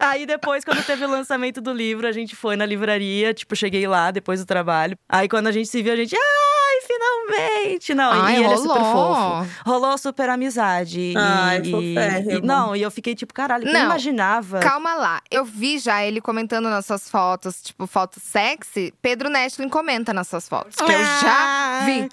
Aí 0.00 0.26
depois, 0.26 0.64
quando 0.64 0.84
teve 0.84 1.04
o 1.04 1.10
lançamento 1.10 1.60
do 1.60 1.72
livro, 1.72 2.06
a 2.06 2.12
gente 2.12 2.36
foi 2.36 2.56
na 2.56 2.64
livraria, 2.64 3.34
tipo, 3.34 3.56
cheguei 3.56 3.86
lá 3.86 4.10
depois 4.10 4.40
do 4.40 4.46
trabalho. 4.46 4.96
Aí 5.08 5.28
quando 5.28 5.48
a 5.48 5.52
gente 5.52 5.68
se 5.68 5.82
viu, 5.82 5.92
a 5.92 5.96
gente, 5.96 6.14
ai, 6.14 6.47
finalmente! 6.98 7.94
Não, 7.94 8.12
e- 8.14 8.20
Ai, 8.20 8.34
e 8.40 8.44
ele 8.44 8.52
é 8.54 8.56
super 8.56 8.80
fofo. 8.80 9.46
Rolou 9.64 9.98
super 9.98 10.28
amizade. 10.30 11.14
Ai, 11.16 11.60
e, 11.64 11.70
foférrimo. 11.70 12.30
e, 12.32 12.40
não, 12.46 12.74
e 12.76 12.82
eu 12.82 12.90
fiquei 12.90 13.14
tipo, 13.14 13.32
caralho, 13.32 13.64
Não, 13.70 13.84
imaginava? 13.84 14.60
Calma 14.60 14.94
lá. 14.94 15.20
Eu 15.30 15.44
vi 15.44 15.78
já 15.78 16.02
ele 16.04 16.20
comentando 16.20 16.68
nas 16.68 16.86
suas 16.86 17.08
fotos, 17.08 17.62
tipo, 17.62 17.86
fotos 17.86 18.22
sexy. 18.22 18.92
Pedro 19.00 19.28
Nestlin 19.30 19.68
comenta 19.68 20.12
nas 20.12 20.28
suas 20.28 20.48
fotos. 20.48 20.76
Que 20.76 20.82
eu 20.92 21.04
já 21.04 21.82
vi. 21.84 22.08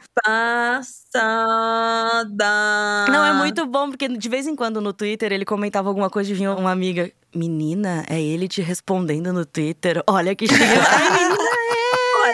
Passada. 1.25 3.05
Não, 3.09 3.23
é 3.25 3.33
muito 3.33 3.65
bom, 3.65 3.89
porque 3.89 4.07
de 4.07 4.29
vez 4.29 4.47
em 4.47 4.55
quando 4.55 4.79
no 4.81 4.93
Twitter 4.93 5.31
ele 5.31 5.45
comentava 5.45 5.87
alguma 5.89 6.09
coisa 6.09 6.31
e 6.31 6.33
vinha 6.33 6.53
uma 6.53 6.71
amiga. 6.71 7.11
Menina, 7.33 8.05
é 8.09 8.21
ele 8.21 8.47
te 8.47 8.61
respondendo 8.61 9.33
no 9.33 9.45
Twitter. 9.45 10.01
Olha 10.07 10.33
que 10.33 10.47
chique. 10.47 10.61
Ai, 10.63 11.09
menina, 11.11 11.35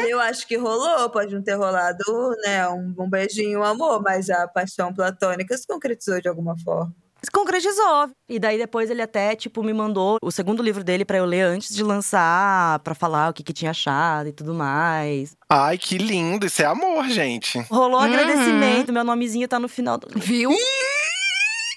Olha, 0.02 0.10
eu 0.10 0.20
acho 0.20 0.48
que 0.48 0.58
rolou, 0.58 1.10
pode 1.10 1.34
não 1.34 1.42
ter 1.44 1.56
rolado, 1.56 2.04
né, 2.44 2.68
um, 2.70 2.94
um 3.00 3.10
beijinho, 3.10 3.60
um 3.60 3.64
amor, 3.64 4.02
mas 4.02 4.30
a 4.30 4.48
paixão 4.48 4.94
platônica 4.94 5.58
se 5.58 5.66
concretizou 5.68 6.20
de 6.22 6.28
alguma 6.28 6.56
forma. 6.64 6.94
se 7.24 7.30
concretizou. 7.32 8.10
E 8.28 8.40
daí 8.40 8.58
depois 8.58 8.90
ele 8.90 9.02
até, 9.02 9.36
tipo, 9.36 9.62
me 9.64 9.74
mandou 9.74 10.18
o 10.24 10.32
segundo 10.32 10.64
livro 10.64 10.84
dele 10.84 11.06
pra 11.06 11.18
eu 11.18 11.26
ler 11.26 11.42
antes 11.44 11.74
de 11.76 11.84
lançar, 11.84 12.80
pra 12.80 12.96
falar 12.96 13.30
o 13.30 13.34
que, 13.34 13.44
que 13.44 13.54
tinha 13.54 13.70
achado 13.72 14.28
e 14.30 14.32
tudo 14.34 14.54
mais. 14.56 15.36
Ai, 15.50 15.78
que 15.78 15.98
lindo! 16.00 16.46
Isso 16.48 16.62
é 16.62 16.66
amor, 16.66 17.08
gente. 17.10 17.60
Rolou 17.70 18.00
Uhum. 18.00 18.06
agradecimento, 18.06 18.92
meu 18.92 19.04
nomezinho 19.04 19.48
tá 19.48 19.60
no 19.60 19.68
final 19.68 19.98
do 20.00 20.08
livro. 20.08 20.22
Viu? 20.22 20.50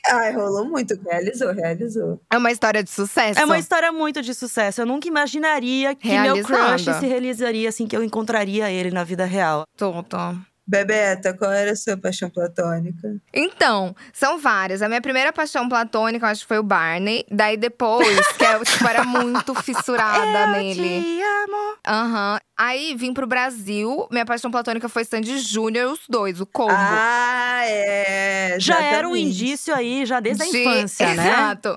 Ai, 0.07 0.33
rolou 0.33 0.67
muito, 0.67 0.99
realizou, 1.03 1.53
realizou. 1.53 2.21
É 2.31 2.37
uma 2.37 2.53
história 2.53 2.83
de 2.83 2.91
sucesso. 2.91 3.41
É 3.41 3.45
uma 3.45 3.59
história 3.59 3.91
muito 3.91 4.21
de 4.21 4.35
sucesso. 4.35 4.83
Eu 4.83 4.87
nunca 4.87 5.09
imaginaria 5.09 5.95
que 5.95 6.19
meu 6.19 6.43
crush 6.43 6.85
se 6.85 7.07
realizaria 7.07 7.69
assim, 7.69 7.87
que 7.87 7.97
eu 7.97 8.05
encontraria 8.05 8.71
ele 8.71 8.91
na 8.91 9.03
vida 9.03 9.25
real. 9.25 9.65
Tudo. 9.77 10.45
Bebeta, 10.67 11.35
qual 11.35 11.53
era 11.53 11.73
a 11.73 11.77
sua 11.77 11.97
paixão 11.97 12.31
platônica? 12.31 13.17
Então, 13.33 13.95
são 14.13 14.39
várias. 14.39 14.81
A 14.81 14.89
minha 14.89 15.01
primeira 15.03 15.33
paixão 15.33 15.69
platônica, 15.69 16.25
eu 16.25 16.31
acho 16.31 16.41
que 16.43 16.49
foi 16.49 16.59
o 16.59 16.63
Barney. 16.63 17.25
Daí 17.31 17.57
depois, 17.57 18.27
que 18.29 18.45
eu 18.45 18.65
tipo, 18.65 18.87
era 18.89 19.05
muito 19.05 19.55
fissurada 19.63 20.47
nele. 20.47 21.03
Te 21.03 21.23
amo. 21.23 21.77
Aham. 21.87 22.39
Aí 22.57 22.95
vim 22.97 23.13
pro 23.13 23.27
Brasil. 23.27 24.07
Minha 24.11 24.25
paixão 24.25 24.51
platônica 24.51 24.89
foi 24.89 25.05
Sandy 25.05 25.39
Júnior, 25.39 25.93
os 25.93 26.01
dois, 26.09 26.41
o 26.41 26.47
combo. 26.47 26.73
Ah, 26.75 27.61
é. 27.67 28.57
Já 28.59 28.81
era 28.83 29.07
um 29.09 29.15
indício 29.17 29.75
aí, 29.75 30.07
já 30.07 30.19
desde 30.21 30.45
a 30.45 30.47
De- 30.47 30.59
infância, 30.59 31.15
né? 31.15 31.29
Exato. 31.29 31.77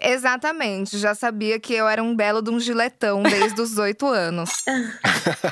Exatamente, 0.00 0.98
já 0.98 1.14
sabia 1.14 1.58
que 1.58 1.74
eu 1.74 1.88
era 1.88 2.02
um 2.02 2.14
belo 2.14 2.42
de 2.42 2.50
um 2.50 2.60
giletão 2.60 3.22
desde 3.22 3.60
os 3.60 3.78
oito 3.78 4.06
anos. 4.06 4.50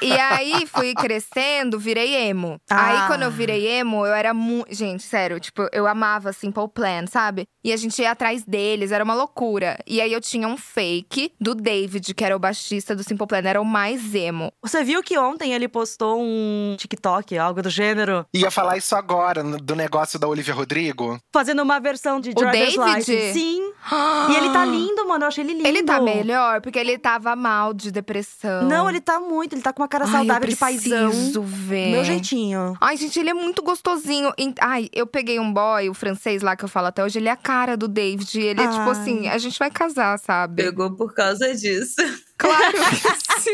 e 0.02 0.12
aí 0.12 0.66
fui 0.66 0.94
crescendo, 0.94 1.78
virei 1.78 2.14
emo. 2.14 2.60
Ah. 2.70 3.02
Aí 3.02 3.06
quando 3.06 3.22
eu 3.22 3.30
virei 3.30 3.66
emo, 3.66 4.06
eu 4.06 4.12
era 4.12 4.34
muito. 4.34 4.74
Gente, 4.74 5.02
sério, 5.02 5.40
tipo, 5.40 5.68
eu 5.72 5.86
amava 5.86 6.32
Simple 6.32 6.68
Plan, 6.68 7.06
sabe? 7.06 7.46
E 7.64 7.72
a 7.72 7.76
gente 7.76 8.00
ia 8.02 8.10
atrás 8.10 8.44
deles, 8.44 8.92
era 8.92 9.02
uma 9.02 9.14
loucura. 9.14 9.78
E 9.86 10.00
aí 10.00 10.12
eu 10.12 10.20
tinha 10.20 10.46
um 10.46 10.56
fake 10.56 11.32
do 11.40 11.54
David, 11.54 12.12
que 12.14 12.22
era 12.24 12.36
o 12.36 12.38
baixista 12.38 12.94
do 12.94 13.02
Simple 13.02 13.26
Plan, 13.26 13.38
era 13.44 13.60
o 13.60 13.64
mais 13.64 14.14
emo. 14.14 14.52
Você 14.62 14.84
viu 14.84 15.02
que 15.02 15.18
ontem 15.18 15.54
ele 15.54 15.66
postou 15.66 16.20
um 16.20 16.76
TikTok, 16.78 17.36
algo 17.38 17.62
do 17.62 17.70
gênero, 17.70 18.26
Ia 18.34 18.50
falar 18.50 18.76
isso 18.76 18.94
agora, 18.94 19.42
do 19.42 19.74
negócio 19.74 20.18
da 20.18 20.28
Olivia 20.28 20.52
Rodrigo. 20.54 21.18
fazendo 21.32 21.62
uma 21.62 21.80
versão 21.80 22.20
de 22.20 22.34
Driver's 22.34 22.74
David? 22.76 22.94
License. 22.98 23.32
Sim. 23.32 23.72
E 24.30 24.36
ele 24.36 24.50
tá 24.50 24.64
lindo, 24.64 25.06
mano. 25.06 25.24
Eu 25.24 25.28
achei 25.28 25.44
ele 25.44 25.52
lindo. 25.54 25.66
Ele 25.68 25.82
tá 25.82 26.00
melhor, 26.00 26.60
porque 26.60 26.78
ele 26.78 26.98
tava 26.98 27.36
mal 27.36 27.72
de 27.74 27.90
depressão. 27.90 28.64
Não, 28.66 28.88
ele 28.88 29.00
tá 29.00 29.20
muito. 29.20 29.54
Ele 29.54 29.62
tá 29.62 29.72
com 29.72 29.82
uma 29.82 29.88
cara 29.88 30.04
Ai, 30.04 30.10
saudável 30.10 30.48
de 30.48 30.56
paizão. 30.56 31.10
preciso 31.10 31.42
ver. 31.42 31.90
Meu 31.92 32.04
jeitinho. 32.04 32.74
Ai, 32.80 32.96
gente, 32.96 33.18
ele 33.20 33.30
é 33.30 33.34
muito 33.34 33.62
gostosinho. 33.62 34.32
Ai, 34.60 34.88
eu 34.92 35.06
peguei 35.06 35.38
um 35.38 35.52
boy, 35.52 35.88
o 35.88 35.94
francês 35.94 36.42
lá 36.42 36.56
que 36.56 36.64
eu 36.64 36.68
falo 36.68 36.86
até 36.88 37.04
hoje, 37.04 37.18
ele 37.18 37.28
é 37.28 37.32
a 37.32 37.36
cara 37.54 37.76
do 37.76 37.86
David. 37.86 38.40
Ele 38.40 38.60
é 38.60 38.66
tipo 38.66 38.80
Ai. 38.80 38.90
assim, 38.90 39.28
a 39.28 39.38
gente 39.38 39.58
vai 39.58 39.70
casar, 39.70 40.18
sabe? 40.18 40.62
Pegou 40.62 40.90
por 40.90 41.14
causa 41.14 41.54
disso. 41.54 42.02
Claro 42.36 42.72
que 42.74 43.40
sim. 43.40 43.52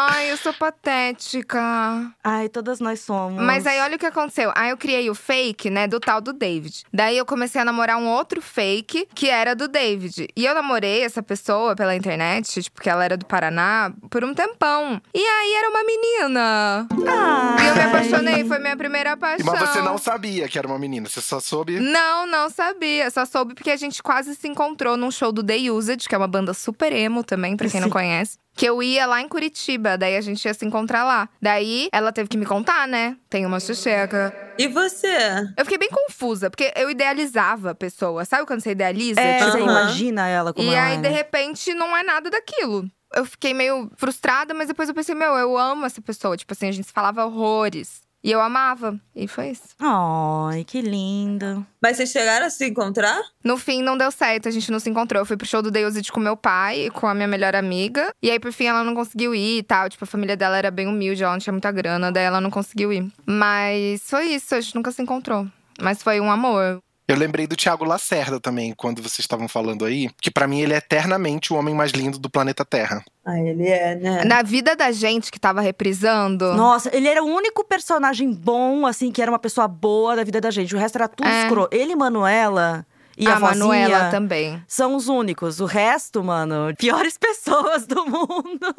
Ai, 0.00 0.30
eu 0.30 0.36
sou 0.36 0.54
patética. 0.54 1.60
Ai, 2.22 2.48
todas 2.48 2.78
nós 2.78 3.00
somos. 3.00 3.42
Mas 3.42 3.66
aí, 3.66 3.80
olha 3.80 3.96
o 3.96 3.98
que 3.98 4.06
aconteceu. 4.06 4.52
Aí 4.54 4.70
eu 4.70 4.76
criei 4.76 5.10
o 5.10 5.14
fake, 5.14 5.68
né, 5.70 5.88
do 5.88 5.98
tal 5.98 6.20
do 6.20 6.32
David. 6.32 6.84
Daí 6.92 7.18
eu 7.18 7.26
comecei 7.26 7.60
a 7.60 7.64
namorar 7.64 7.98
um 7.98 8.06
outro 8.06 8.40
fake 8.40 9.08
que 9.12 9.28
era 9.28 9.56
do 9.56 9.66
David. 9.66 10.28
E 10.36 10.46
eu 10.46 10.54
namorei 10.54 11.02
essa 11.02 11.20
pessoa 11.20 11.74
pela 11.74 11.96
internet, 11.96 12.62
tipo, 12.62 12.80
que 12.80 12.88
ela 12.88 13.04
era 13.04 13.16
do 13.16 13.26
Paraná, 13.26 13.92
por 14.08 14.22
um 14.22 14.32
tempão. 14.32 15.02
E 15.12 15.18
aí 15.18 15.54
era 15.54 15.68
uma 15.68 15.82
menina. 15.82 16.86
Ai. 16.92 17.64
E 17.64 17.68
eu 17.68 17.74
me 17.74 17.82
apaixonei, 17.82 18.44
foi 18.44 18.60
minha 18.60 18.76
primeira 18.76 19.16
paixão. 19.16 19.52
Mas 19.52 19.68
você 19.68 19.82
não 19.82 19.98
sabia 19.98 20.46
que 20.46 20.56
era 20.56 20.68
uma 20.68 20.78
menina, 20.78 21.08
você 21.08 21.20
só 21.20 21.40
soube. 21.40 21.80
Não, 21.80 22.24
não 22.24 22.48
sabia. 22.48 23.10
Só 23.10 23.24
soube 23.24 23.52
porque 23.52 23.72
a 23.72 23.76
gente 23.76 24.00
quase 24.00 24.36
se 24.36 24.46
encontrou 24.46 24.96
num 24.96 25.10
show 25.10 25.32
do 25.32 25.42
The 25.42 25.56
Used, 25.72 26.08
que 26.08 26.14
é 26.14 26.18
uma 26.18 26.28
banda 26.28 26.54
super 26.54 26.92
emo 26.92 27.24
também, 27.24 27.56
pra 27.56 27.68
quem 27.68 27.80
não 27.80 27.88
Sim. 27.88 27.92
conhece. 27.92 28.38
Que 28.58 28.66
eu 28.66 28.82
ia 28.82 29.06
lá 29.06 29.20
em 29.20 29.28
Curitiba, 29.28 29.96
daí 29.96 30.16
a 30.16 30.20
gente 30.20 30.44
ia 30.44 30.52
se 30.52 30.66
encontrar 30.66 31.04
lá. 31.04 31.28
Daí 31.40 31.88
ela 31.92 32.10
teve 32.10 32.28
que 32.28 32.36
me 32.36 32.44
contar, 32.44 32.88
né? 32.88 33.16
Tem 33.30 33.46
uma 33.46 33.60
xuxeca. 33.60 34.34
E 34.58 34.66
você? 34.66 35.48
Eu 35.56 35.64
fiquei 35.64 35.78
bem 35.78 35.88
confusa, 35.88 36.50
porque 36.50 36.72
eu 36.74 36.90
idealizava 36.90 37.70
a 37.70 37.74
pessoa. 37.76 38.24
Sabe 38.24 38.44
quando 38.48 38.60
você 38.60 38.72
idealiza? 38.72 39.20
É, 39.20 39.38
Tipo, 39.38 39.52
você 39.52 39.60
imagina 39.60 40.26
ela 40.26 40.52
como 40.52 40.68
e 40.68 40.74
ela 40.74 40.86
aí, 40.88 40.96
é. 40.96 41.00
de 41.00 41.08
repente, 41.08 41.72
não 41.72 41.96
é 41.96 42.02
nada 42.02 42.30
daquilo. 42.30 42.90
Eu 43.14 43.24
fiquei 43.24 43.54
meio 43.54 43.92
frustrada, 43.96 44.52
mas 44.52 44.66
depois 44.66 44.88
eu 44.88 44.94
pensei, 44.94 45.14
meu, 45.14 45.34
eu 45.36 45.56
amo 45.56 45.86
essa 45.86 46.02
pessoa. 46.02 46.36
Tipo 46.36 46.52
assim, 46.52 46.66
a 46.68 46.72
gente 46.72 46.88
se 46.88 46.92
falava 46.92 47.24
horrores. 47.24 48.02
E 48.28 48.30
eu 48.30 48.42
amava. 48.42 49.00
E 49.16 49.26
foi 49.26 49.52
isso. 49.52 49.68
Ai, 49.80 50.62
que 50.62 50.82
lindo. 50.82 51.66
Mas 51.80 51.96
vocês 51.96 52.10
chegaram 52.10 52.44
a 52.44 52.50
se 52.50 52.68
encontrar? 52.68 53.18
No 53.42 53.56
fim, 53.56 53.82
não 53.82 53.96
deu 53.96 54.10
certo, 54.10 54.48
a 54.48 54.50
gente 54.50 54.70
não 54.70 54.78
se 54.78 54.90
encontrou. 54.90 55.22
Eu 55.22 55.24
fui 55.24 55.34
pro 55.34 55.46
show 55.46 55.62
do 55.62 55.70
Deused 55.70 56.12
com 56.12 56.20
meu 56.20 56.36
pai 56.36 56.88
e 56.88 56.90
com 56.90 57.06
a 57.06 57.14
minha 57.14 57.26
melhor 57.26 57.56
amiga. 57.56 58.10
E 58.22 58.30
aí, 58.30 58.38
por 58.38 58.52
fim, 58.52 58.66
ela 58.66 58.84
não 58.84 58.94
conseguiu 58.94 59.34
ir 59.34 59.60
e 59.60 59.62
tal. 59.62 59.88
Tipo, 59.88 60.04
a 60.04 60.06
família 60.06 60.36
dela 60.36 60.58
era 60.58 60.70
bem 60.70 60.86
humilde, 60.86 61.22
ela 61.22 61.32
não 61.32 61.38
tinha 61.38 61.54
muita 61.54 61.72
grana, 61.72 62.12
daí 62.12 62.24
ela 62.24 62.38
não 62.38 62.50
conseguiu 62.50 62.92
ir. 62.92 63.10
Mas 63.24 64.02
foi 64.02 64.26
isso, 64.26 64.54
a 64.54 64.60
gente 64.60 64.74
nunca 64.74 64.92
se 64.92 65.00
encontrou. 65.00 65.46
Mas 65.80 66.02
foi 66.02 66.20
um 66.20 66.30
amor. 66.30 66.82
Eu 67.08 67.16
lembrei 67.16 67.46
do 67.46 67.56
Thiago 67.56 67.84
Lacerda 67.86 68.38
também, 68.38 68.74
quando 68.76 69.00
vocês 69.00 69.20
estavam 69.20 69.48
falando 69.48 69.86
aí, 69.86 70.10
que 70.20 70.30
pra 70.30 70.46
mim 70.46 70.60
ele 70.60 70.74
é 70.74 70.76
eternamente 70.76 71.52
o 71.52 71.56
homem 71.56 71.74
mais 71.74 71.90
lindo 71.92 72.18
do 72.18 72.28
planeta 72.28 72.66
Terra. 72.66 73.02
Ah, 73.24 73.40
ele 73.40 73.66
é, 73.66 73.94
né? 73.96 74.24
Na 74.24 74.42
vida 74.42 74.76
da 74.76 74.92
gente 74.92 75.30
que 75.32 75.40
tava 75.40 75.62
reprisando. 75.62 76.52
Nossa, 76.52 76.94
ele 76.94 77.08
era 77.08 77.24
o 77.24 77.26
único 77.26 77.64
personagem 77.64 78.30
bom, 78.30 78.84
assim, 78.86 79.10
que 79.10 79.22
era 79.22 79.30
uma 79.30 79.38
pessoa 79.38 79.66
boa 79.66 80.14
da 80.16 80.22
vida 80.22 80.38
da 80.38 80.50
gente. 80.50 80.74
O 80.74 80.78
resto 80.78 80.96
era 80.96 81.08
tudo 81.08 81.26
É. 81.26 81.44
escroto. 81.44 81.74
Ele 81.74 81.92
e 81.92 81.96
Manuela 81.96 82.86
e 83.16 83.26
a, 83.26 83.36
a 83.36 83.40
Manuela 83.40 84.10
também. 84.10 84.62
são 84.68 84.94
os 84.94 85.08
únicos. 85.08 85.60
O 85.60 85.64
resto, 85.64 86.22
mano, 86.22 86.74
piores 86.76 87.16
pessoas 87.18 87.86
do 87.86 88.04
mundo. 88.04 88.74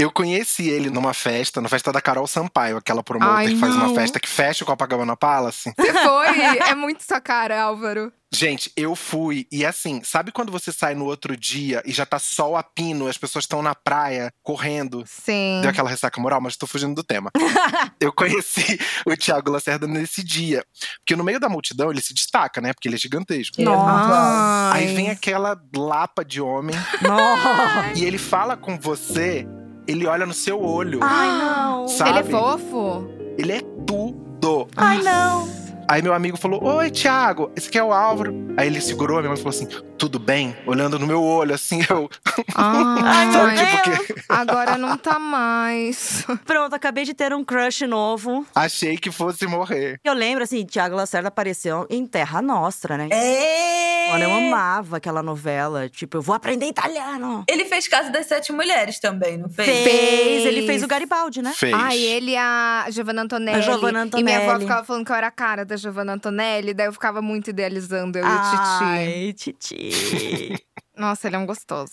Eu 0.00 0.10
conheci 0.10 0.66
ele 0.66 0.88
numa 0.88 1.12
festa, 1.12 1.60
na 1.60 1.68
festa 1.68 1.92
da 1.92 2.00
Carol 2.00 2.26
Sampaio, 2.26 2.78
aquela 2.78 3.02
promoter 3.02 3.34
Ai, 3.34 3.48
que 3.48 3.56
faz 3.56 3.74
não. 3.74 3.86
uma 3.86 3.94
festa 3.94 4.18
que 4.18 4.28
fecha 4.28 4.64
o 4.64 4.66
Copacabana 4.66 5.14
Palace. 5.14 5.74
Você 5.78 5.92
foi? 5.92 6.26
é 6.70 6.74
muito 6.74 7.04
sua 7.04 7.20
cara, 7.20 7.60
Álvaro. 7.60 8.10
Gente, 8.32 8.72
eu 8.76 8.94
fui 8.96 9.46
e 9.50 9.66
assim, 9.66 10.00
sabe 10.04 10.30
quando 10.30 10.52
você 10.52 10.72
sai 10.72 10.94
no 10.94 11.04
outro 11.04 11.36
dia 11.36 11.82
e 11.84 11.92
já 11.92 12.06
tá 12.06 12.18
sol 12.18 12.56
a 12.56 12.62
pino, 12.62 13.08
as 13.08 13.18
pessoas 13.18 13.44
estão 13.44 13.60
na 13.60 13.74
praia 13.74 14.32
correndo? 14.42 15.04
Sim. 15.04 15.58
Deu 15.60 15.70
aquela 15.70 15.90
ressaca 15.90 16.18
moral, 16.20 16.40
mas 16.40 16.56
tô 16.56 16.66
fugindo 16.66 16.94
do 16.94 17.02
tema. 17.02 17.30
eu 18.00 18.12
conheci 18.12 18.78
o 19.04 19.14
Thiago 19.16 19.50
Lacerda 19.50 19.86
nesse 19.86 20.22
dia. 20.22 20.64
Porque 21.00 21.16
no 21.16 21.24
meio 21.24 21.40
da 21.40 21.48
multidão 21.48 21.90
ele 21.90 22.00
se 22.00 22.14
destaca, 22.14 22.60
né? 22.60 22.72
Porque 22.72 22.88
ele 22.88 22.94
é 22.94 22.98
gigantesco. 22.98 23.60
Ele 23.60 23.68
é. 23.68 23.74
Ai. 23.74 24.84
Aí 24.84 24.94
vem 24.94 25.10
aquela 25.10 25.60
lapa 25.76 26.24
de 26.24 26.40
homem 26.40 26.76
Nossa. 27.02 27.92
e 27.98 28.04
ele 28.04 28.18
fala 28.18 28.56
com 28.56 28.78
você, 28.78 29.44
ele 29.90 30.06
olha 30.06 30.24
no 30.24 30.32
seu 30.32 30.62
olho. 30.62 31.00
Ai, 31.02 31.28
não. 31.28 31.88
Sabe? 31.88 32.10
Ele 32.10 32.18
é 32.20 32.22
fofo? 32.22 33.08
Ele 33.36 33.52
é 33.52 33.60
tudo. 33.84 34.68
Ai, 34.76 35.02
não. 35.02 35.48
Aí 35.88 36.02
meu 36.02 36.14
amigo 36.14 36.36
falou: 36.36 36.62
Oi, 36.62 36.90
Thiago, 36.90 37.50
esse 37.56 37.68
aqui 37.68 37.78
é 37.78 37.82
o 37.82 37.92
Álvaro. 37.92 38.32
Aí 38.56 38.66
ele 38.66 38.80
segurou 38.80 39.18
a 39.18 39.20
minha 39.20 39.30
mão 39.30 39.38
e 39.38 39.42
falou 39.42 39.50
assim: 39.50 39.66
Tudo 39.98 40.18
bem? 40.18 40.56
Olhando 40.66 40.98
no 40.98 41.06
meu 41.06 41.22
olho, 41.22 41.54
assim, 41.54 41.80
eu. 41.90 42.08
Ai, 42.54 43.32
Sabe, 43.32 43.56
tipo, 43.56 44.04
que 44.14 44.22
agora 44.28 44.76
não 44.78 44.96
tá 44.96 45.18
mais. 45.18 46.24
Pronto, 46.46 46.74
acabei 46.74 47.04
de 47.04 47.14
ter 47.14 47.32
um 47.32 47.44
crush 47.44 47.86
novo. 47.86 48.46
achei 48.54 48.96
que 48.96 49.10
fosse 49.10 49.46
morrer. 49.46 49.98
Eu 50.04 50.14
lembro, 50.14 50.44
assim, 50.44 50.64
Tiago 50.64 50.94
Lacerda 50.96 51.28
apareceu 51.28 51.86
em 51.90 52.06
Terra 52.06 52.40
Nostra, 52.42 52.96
né? 52.96 53.08
É! 53.10 54.08
Mano, 54.12 54.24
eu 54.24 54.32
amava 54.34 54.96
aquela 54.96 55.22
novela. 55.22 55.88
Tipo, 55.88 56.16
eu 56.18 56.22
vou 56.22 56.34
aprender 56.34 56.66
italiano. 56.66 57.44
Ele 57.48 57.64
fez 57.64 57.86
Casa 57.86 58.10
das 58.10 58.26
Sete 58.26 58.52
Mulheres 58.52 58.98
também, 58.98 59.36
não 59.36 59.48
fez? 59.48 59.68
Fez. 59.68 60.46
Ele 60.46 60.66
fez 60.66 60.82
o 60.82 60.88
Garibaldi, 60.88 61.42
né? 61.42 61.52
Fez. 61.56 61.72
Ai, 61.72 61.98
ele 61.98 62.32
e 62.32 62.36
a 62.36 62.86
Giovanna 62.90 63.22
Antonelli. 63.22 63.58
A 63.58 63.60
Giovanna 63.60 64.08
E 64.16 64.22
minha 64.22 64.36
avó 64.38 64.46
Antonelli. 64.50 64.64
ficava 64.64 64.84
falando 64.84 65.04
que 65.06 65.12
eu 65.12 65.16
era 65.16 65.26
a 65.28 65.30
cara 65.30 65.64
da 65.70 65.76
Giovanna 65.76 66.14
Antonelli, 66.14 66.74
daí 66.74 66.86
eu 66.86 66.92
ficava 66.92 67.22
muito 67.22 67.50
idealizando 67.50 68.18
eu 68.18 68.24
e 68.24 68.28
o 68.28 68.30
Titi. 68.30 68.82
Ai, 68.82 69.32
Titi. 69.32 70.66
Nossa, 70.96 71.28
ele 71.28 71.36
é 71.36 71.38
um 71.38 71.46
gostoso. 71.46 71.92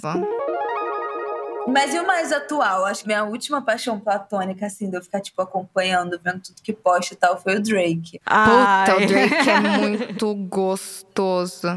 Mas 1.67 1.93
e 1.93 1.99
o 1.99 2.07
mais 2.07 2.31
atual? 2.31 2.85
Acho 2.85 3.01
que 3.01 3.07
minha 3.07 3.23
última 3.23 3.61
paixão 3.61 3.99
platônica, 3.99 4.65
assim, 4.65 4.89
de 4.89 4.97
eu 4.97 5.01
ficar, 5.01 5.21
tipo, 5.21 5.41
acompanhando, 5.41 6.19
vendo 6.23 6.41
tudo 6.41 6.61
que 6.61 6.73
posta 6.73 7.13
e 7.13 7.17
tal, 7.17 7.39
foi 7.39 7.57
o 7.57 7.61
Drake. 7.61 8.19
Puta, 8.19 8.25
Ai. 8.27 9.03
o 9.03 9.07
Drake 9.07 9.49
é 9.49 9.59
muito 9.77 10.35
gostoso. 10.35 11.75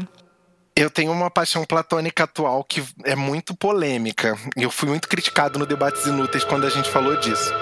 Eu 0.75 0.89
tenho 0.89 1.11
uma 1.11 1.29
paixão 1.29 1.65
platônica 1.65 2.23
atual 2.23 2.63
que 2.63 2.83
é 3.03 3.15
muito 3.15 3.55
polêmica. 3.55 4.37
E 4.57 4.63
eu 4.63 4.71
fui 4.71 4.89
muito 4.89 5.07
criticado 5.07 5.59
no 5.59 5.65
Debates 5.65 6.05
Inúteis 6.05 6.43
quando 6.45 6.65
a 6.65 6.69
gente 6.69 6.89
falou 6.89 7.17
disso. 7.17 7.53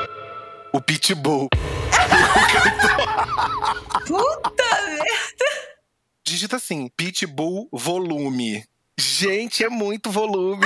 O 0.71 0.79
Pitbull. 0.79 1.49
Puta 1.49 2.87
Digita 6.49 6.55
assim: 6.55 6.89
Pitbull 6.97 7.69
volume. 7.71 8.63
Gente, 8.99 9.63
é 9.63 9.69
muito 9.69 10.11
volume. 10.11 10.65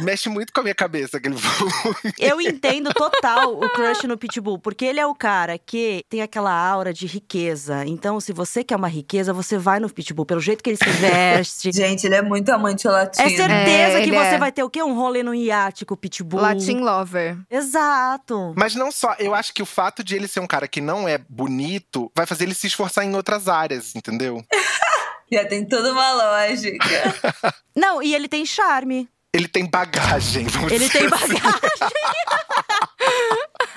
Mexe 0.00 0.28
muito 0.28 0.52
com 0.52 0.60
a 0.60 0.62
minha 0.64 0.74
cabeça 0.74 1.16
aquele 1.18 1.34
volume. 1.38 2.12
Eu 2.18 2.40
entendo 2.40 2.92
total 2.92 3.52
o 3.54 3.68
crush 3.70 4.04
no 4.04 4.18
Pitbull, 4.18 4.58
porque 4.58 4.84
ele 4.84 4.98
é 4.98 5.06
o 5.06 5.14
cara 5.14 5.56
que 5.58 6.02
tem 6.08 6.20
aquela 6.20 6.50
aura 6.52 6.92
de 6.92 7.06
riqueza. 7.06 7.84
Então, 7.86 8.18
se 8.18 8.32
você 8.32 8.64
quer 8.64 8.74
uma 8.74 8.88
riqueza, 8.88 9.32
você 9.32 9.56
vai 9.56 9.78
no 9.78 9.88
Pitbull, 9.88 10.26
pelo 10.26 10.40
jeito 10.40 10.62
que 10.62 10.70
ele 10.70 10.76
se 10.76 10.90
veste. 10.90 11.70
Gente, 11.72 12.04
ele 12.04 12.16
é 12.16 12.22
muito 12.22 12.48
amante 12.50 12.88
latino. 12.88 13.24
É 13.24 13.30
certeza 13.30 13.98
É, 13.98 14.02
que 14.02 14.10
você 14.10 14.34
é. 14.34 14.38
vai 14.38 14.50
ter 14.50 14.64
o 14.64 14.70
quê? 14.70 14.82
Um 14.82 14.94
rolê 14.94 15.22
no 15.22 15.32
iate 15.32 15.84
com 15.86 15.94
o 15.94 15.96
Pitbull. 15.96 16.40
Latin 16.40 16.78
Lover. 16.80 17.38
Exato. 17.48 18.54
Mas 18.56 18.74
não 18.74 18.90
só, 18.90 19.14
eu 19.20 19.34
acho 19.36 19.54
que 19.54 19.62
o 19.62 19.66
fato 19.66 20.02
de 20.02 20.16
ele 20.16 20.26
ser 20.26 20.40
um 20.40 20.48
cara 20.48 20.66
que 20.66 20.80
não 20.80 21.06
é 21.06 21.16
bonito 21.28 22.10
vai 22.16 22.26
fazer 22.26 22.42
ele 22.44 22.54
se 22.54 22.66
esforçar 22.66 23.04
em 23.04 23.14
outras 23.14 23.46
áreas, 23.46 23.94
entendeu? 23.94 24.42
Já 25.30 25.44
tem 25.46 25.66
toda 25.66 25.92
uma 25.92 26.12
lógica. 26.12 27.14
Não, 27.76 28.02
e 28.02 28.14
ele 28.14 28.28
tem 28.28 28.44
charme. 28.46 29.08
Ele 29.34 29.46
tem 29.46 29.68
bagagem, 29.68 30.46
vamos 30.46 30.72
Ele 30.72 30.86
dizer 30.86 30.98
tem 31.00 31.06
assim. 31.06 31.34
bagagem. 31.34 31.88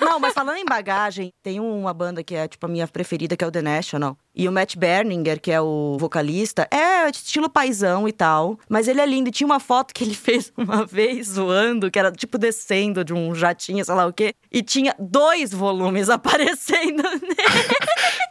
Não, 0.00 0.18
mas 0.18 0.34
falando 0.34 0.56
em 0.56 0.64
bagagem, 0.64 1.32
tem 1.42 1.60
uma 1.60 1.94
banda 1.94 2.22
que 2.24 2.34
é, 2.34 2.48
tipo, 2.48 2.66
a 2.66 2.68
minha 2.68 2.88
preferida, 2.88 3.36
que 3.36 3.44
é 3.44 3.46
o 3.46 3.50
The 3.50 3.62
National. 3.62 4.16
E 4.34 4.48
o 4.48 4.52
Matt 4.52 4.76
Berninger, 4.76 5.40
que 5.40 5.50
é 5.50 5.60
o 5.60 5.96
vocalista, 5.98 6.66
é 6.70 7.08
estilo 7.08 7.48
paisão 7.48 8.08
e 8.08 8.12
tal. 8.12 8.58
Mas 8.68 8.88
ele 8.88 9.00
é 9.00 9.06
lindo. 9.06 9.28
E 9.28 9.32
tinha 9.32 9.46
uma 9.46 9.60
foto 9.60 9.94
que 9.94 10.02
ele 10.04 10.14
fez 10.16 10.52
uma 10.56 10.84
vez 10.84 11.28
zoando, 11.28 11.90
que 11.90 11.98
era, 11.98 12.10
tipo, 12.10 12.36
descendo 12.36 13.04
de 13.04 13.14
um 13.14 13.34
jatinho, 13.34 13.84
sei 13.84 13.94
lá 13.94 14.06
o 14.06 14.12
quê. 14.12 14.34
E 14.50 14.62
tinha 14.62 14.94
dois 14.98 15.52
volumes 15.52 16.08
aparecendo 16.10 17.02
nele. 17.02 17.36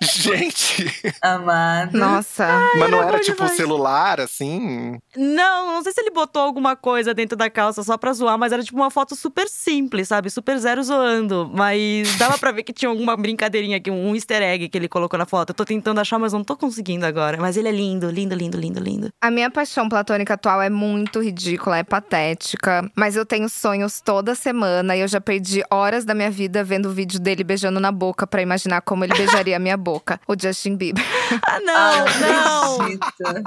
Gente, 0.01 0.91
Amado. 1.21 1.97
Nossa. 1.97 2.47
mas 2.77 2.89
não 2.89 3.01
era 3.01 3.19
tipo 3.19 3.33
um 3.43 3.45
demais. 3.45 3.57
celular, 3.57 4.19
assim? 4.19 4.99
Não, 5.15 5.73
não 5.73 5.83
sei 5.83 5.93
se 5.93 6.01
ele 6.01 6.09
botou 6.11 6.41
alguma 6.41 6.75
coisa 6.75 7.13
dentro 7.13 7.37
da 7.37 7.49
calça 7.49 7.83
só 7.83 7.97
pra 7.97 8.11
zoar, 8.13 8.37
mas 8.37 8.51
era 8.51 8.63
tipo 8.63 8.77
uma 8.77 8.89
foto 8.89 9.15
super 9.15 9.47
simples, 9.47 10.07
sabe? 10.07 10.29
Super 10.29 10.57
zero 10.57 10.81
zoando. 10.83 11.49
Mas 11.53 12.15
dava 12.17 12.37
pra 12.37 12.51
ver 12.51 12.63
que 12.63 12.73
tinha 12.73 12.89
alguma 12.89 13.15
brincadeirinha 13.15 13.77
aqui, 13.77 13.91
um 13.91 14.15
easter 14.15 14.41
egg 14.41 14.69
que 14.69 14.77
ele 14.77 14.87
colocou 14.87 15.17
na 15.19 15.25
foto. 15.25 15.49
Eu 15.51 15.55
tô 15.55 15.65
tentando 15.65 15.99
achar, 15.99 16.17
mas 16.17 16.33
não 16.33 16.43
tô 16.43 16.57
conseguindo 16.57 17.05
agora. 17.05 17.37
Mas 17.39 17.55
ele 17.57 17.67
é 17.67 17.71
lindo, 17.71 18.09
lindo, 18.09 18.35
lindo, 18.35 18.57
lindo, 18.57 18.79
lindo. 18.79 19.09
A 19.21 19.29
minha 19.29 19.51
paixão 19.51 19.87
platônica 19.87 20.33
atual 20.33 20.61
é 20.61 20.69
muito 20.69 21.21
ridícula, 21.21 21.77
é 21.77 21.83
patética. 21.83 22.89
Mas 22.95 23.15
eu 23.15 23.25
tenho 23.25 23.47
sonhos 23.49 24.01
toda 24.01 24.33
semana 24.33 24.95
e 24.95 25.01
eu 25.01 25.07
já 25.07 25.21
perdi 25.21 25.63
horas 25.69 26.05
da 26.05 26.13
minha 26.15 26.31
vida 26.31 26.63
vendo 26.63 26.87
o 26.87 26.91
vídeo 26.91 27.19
dele 27.19 27.43
beijando 27.43 27.79
na 27.79 27.91
boca 27.91 28.25
pra 28.25 28.41
imaginar 28.41 28.81
como 28.81 29.03
ele 29.03 29.13
beijaria 29.13 29.55
a 29.55 29.59
minha 29.59 29.77
boca. 29.77 29.90
O 30.27 30.35
Justin 30.39 30.75
Bieber. 30.75 31.03
Ah, 31.47 31.59
não, 31.61 31.73
Ai, 31.75 32.19
não! 32.19 32.77
não 32.77 32.85
acredito. 32.85 33.43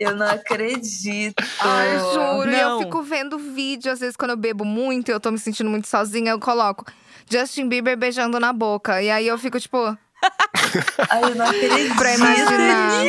Eu 0.00 0.16
não 0.16 0.26
acredito. 0.26 1.44
Ai, 1.60 1.98
juro. 1.98 2.50
E 2.50 2.58
eu 2.60 2.68
Não. 2.70 2.78
fico 2.80 3.02
vendo 3.02 3.38
vídeo, 3.38 3.92
às 3.92 4.00
vezes, 4.00 4.16
quando 4.16 4.30
eu 4.30 4.36
bebo 4.38 4.64
muito 4.64 5.10
e 5.10 5.12
eu 5.12 5.20
tô 5.20 5.30
me 5.30 5.38
sentindo 5.38 5.68
muito 5.68 5.86
sozinha, 5.86 6.30
eu 6.32 6.40
coloco 6.40 6.86
Justin 7.30 7.68
Bieber 7.68 7.96
beijando 7.98 8.40
na 8.40 8.52
boca. 8.54 9.02
E 9.02 9.10
aí 9.10 9.26
eu 9.26 9.36
fico, 9.36 9.60
tipo, 9.60 9.76
Ai, 11.10 11.22
eu 11.24 11.34
não 11.34 11.44
acredito. 11.48 11.94
pra 11.96 12.14
imaginar. 12.14 13.04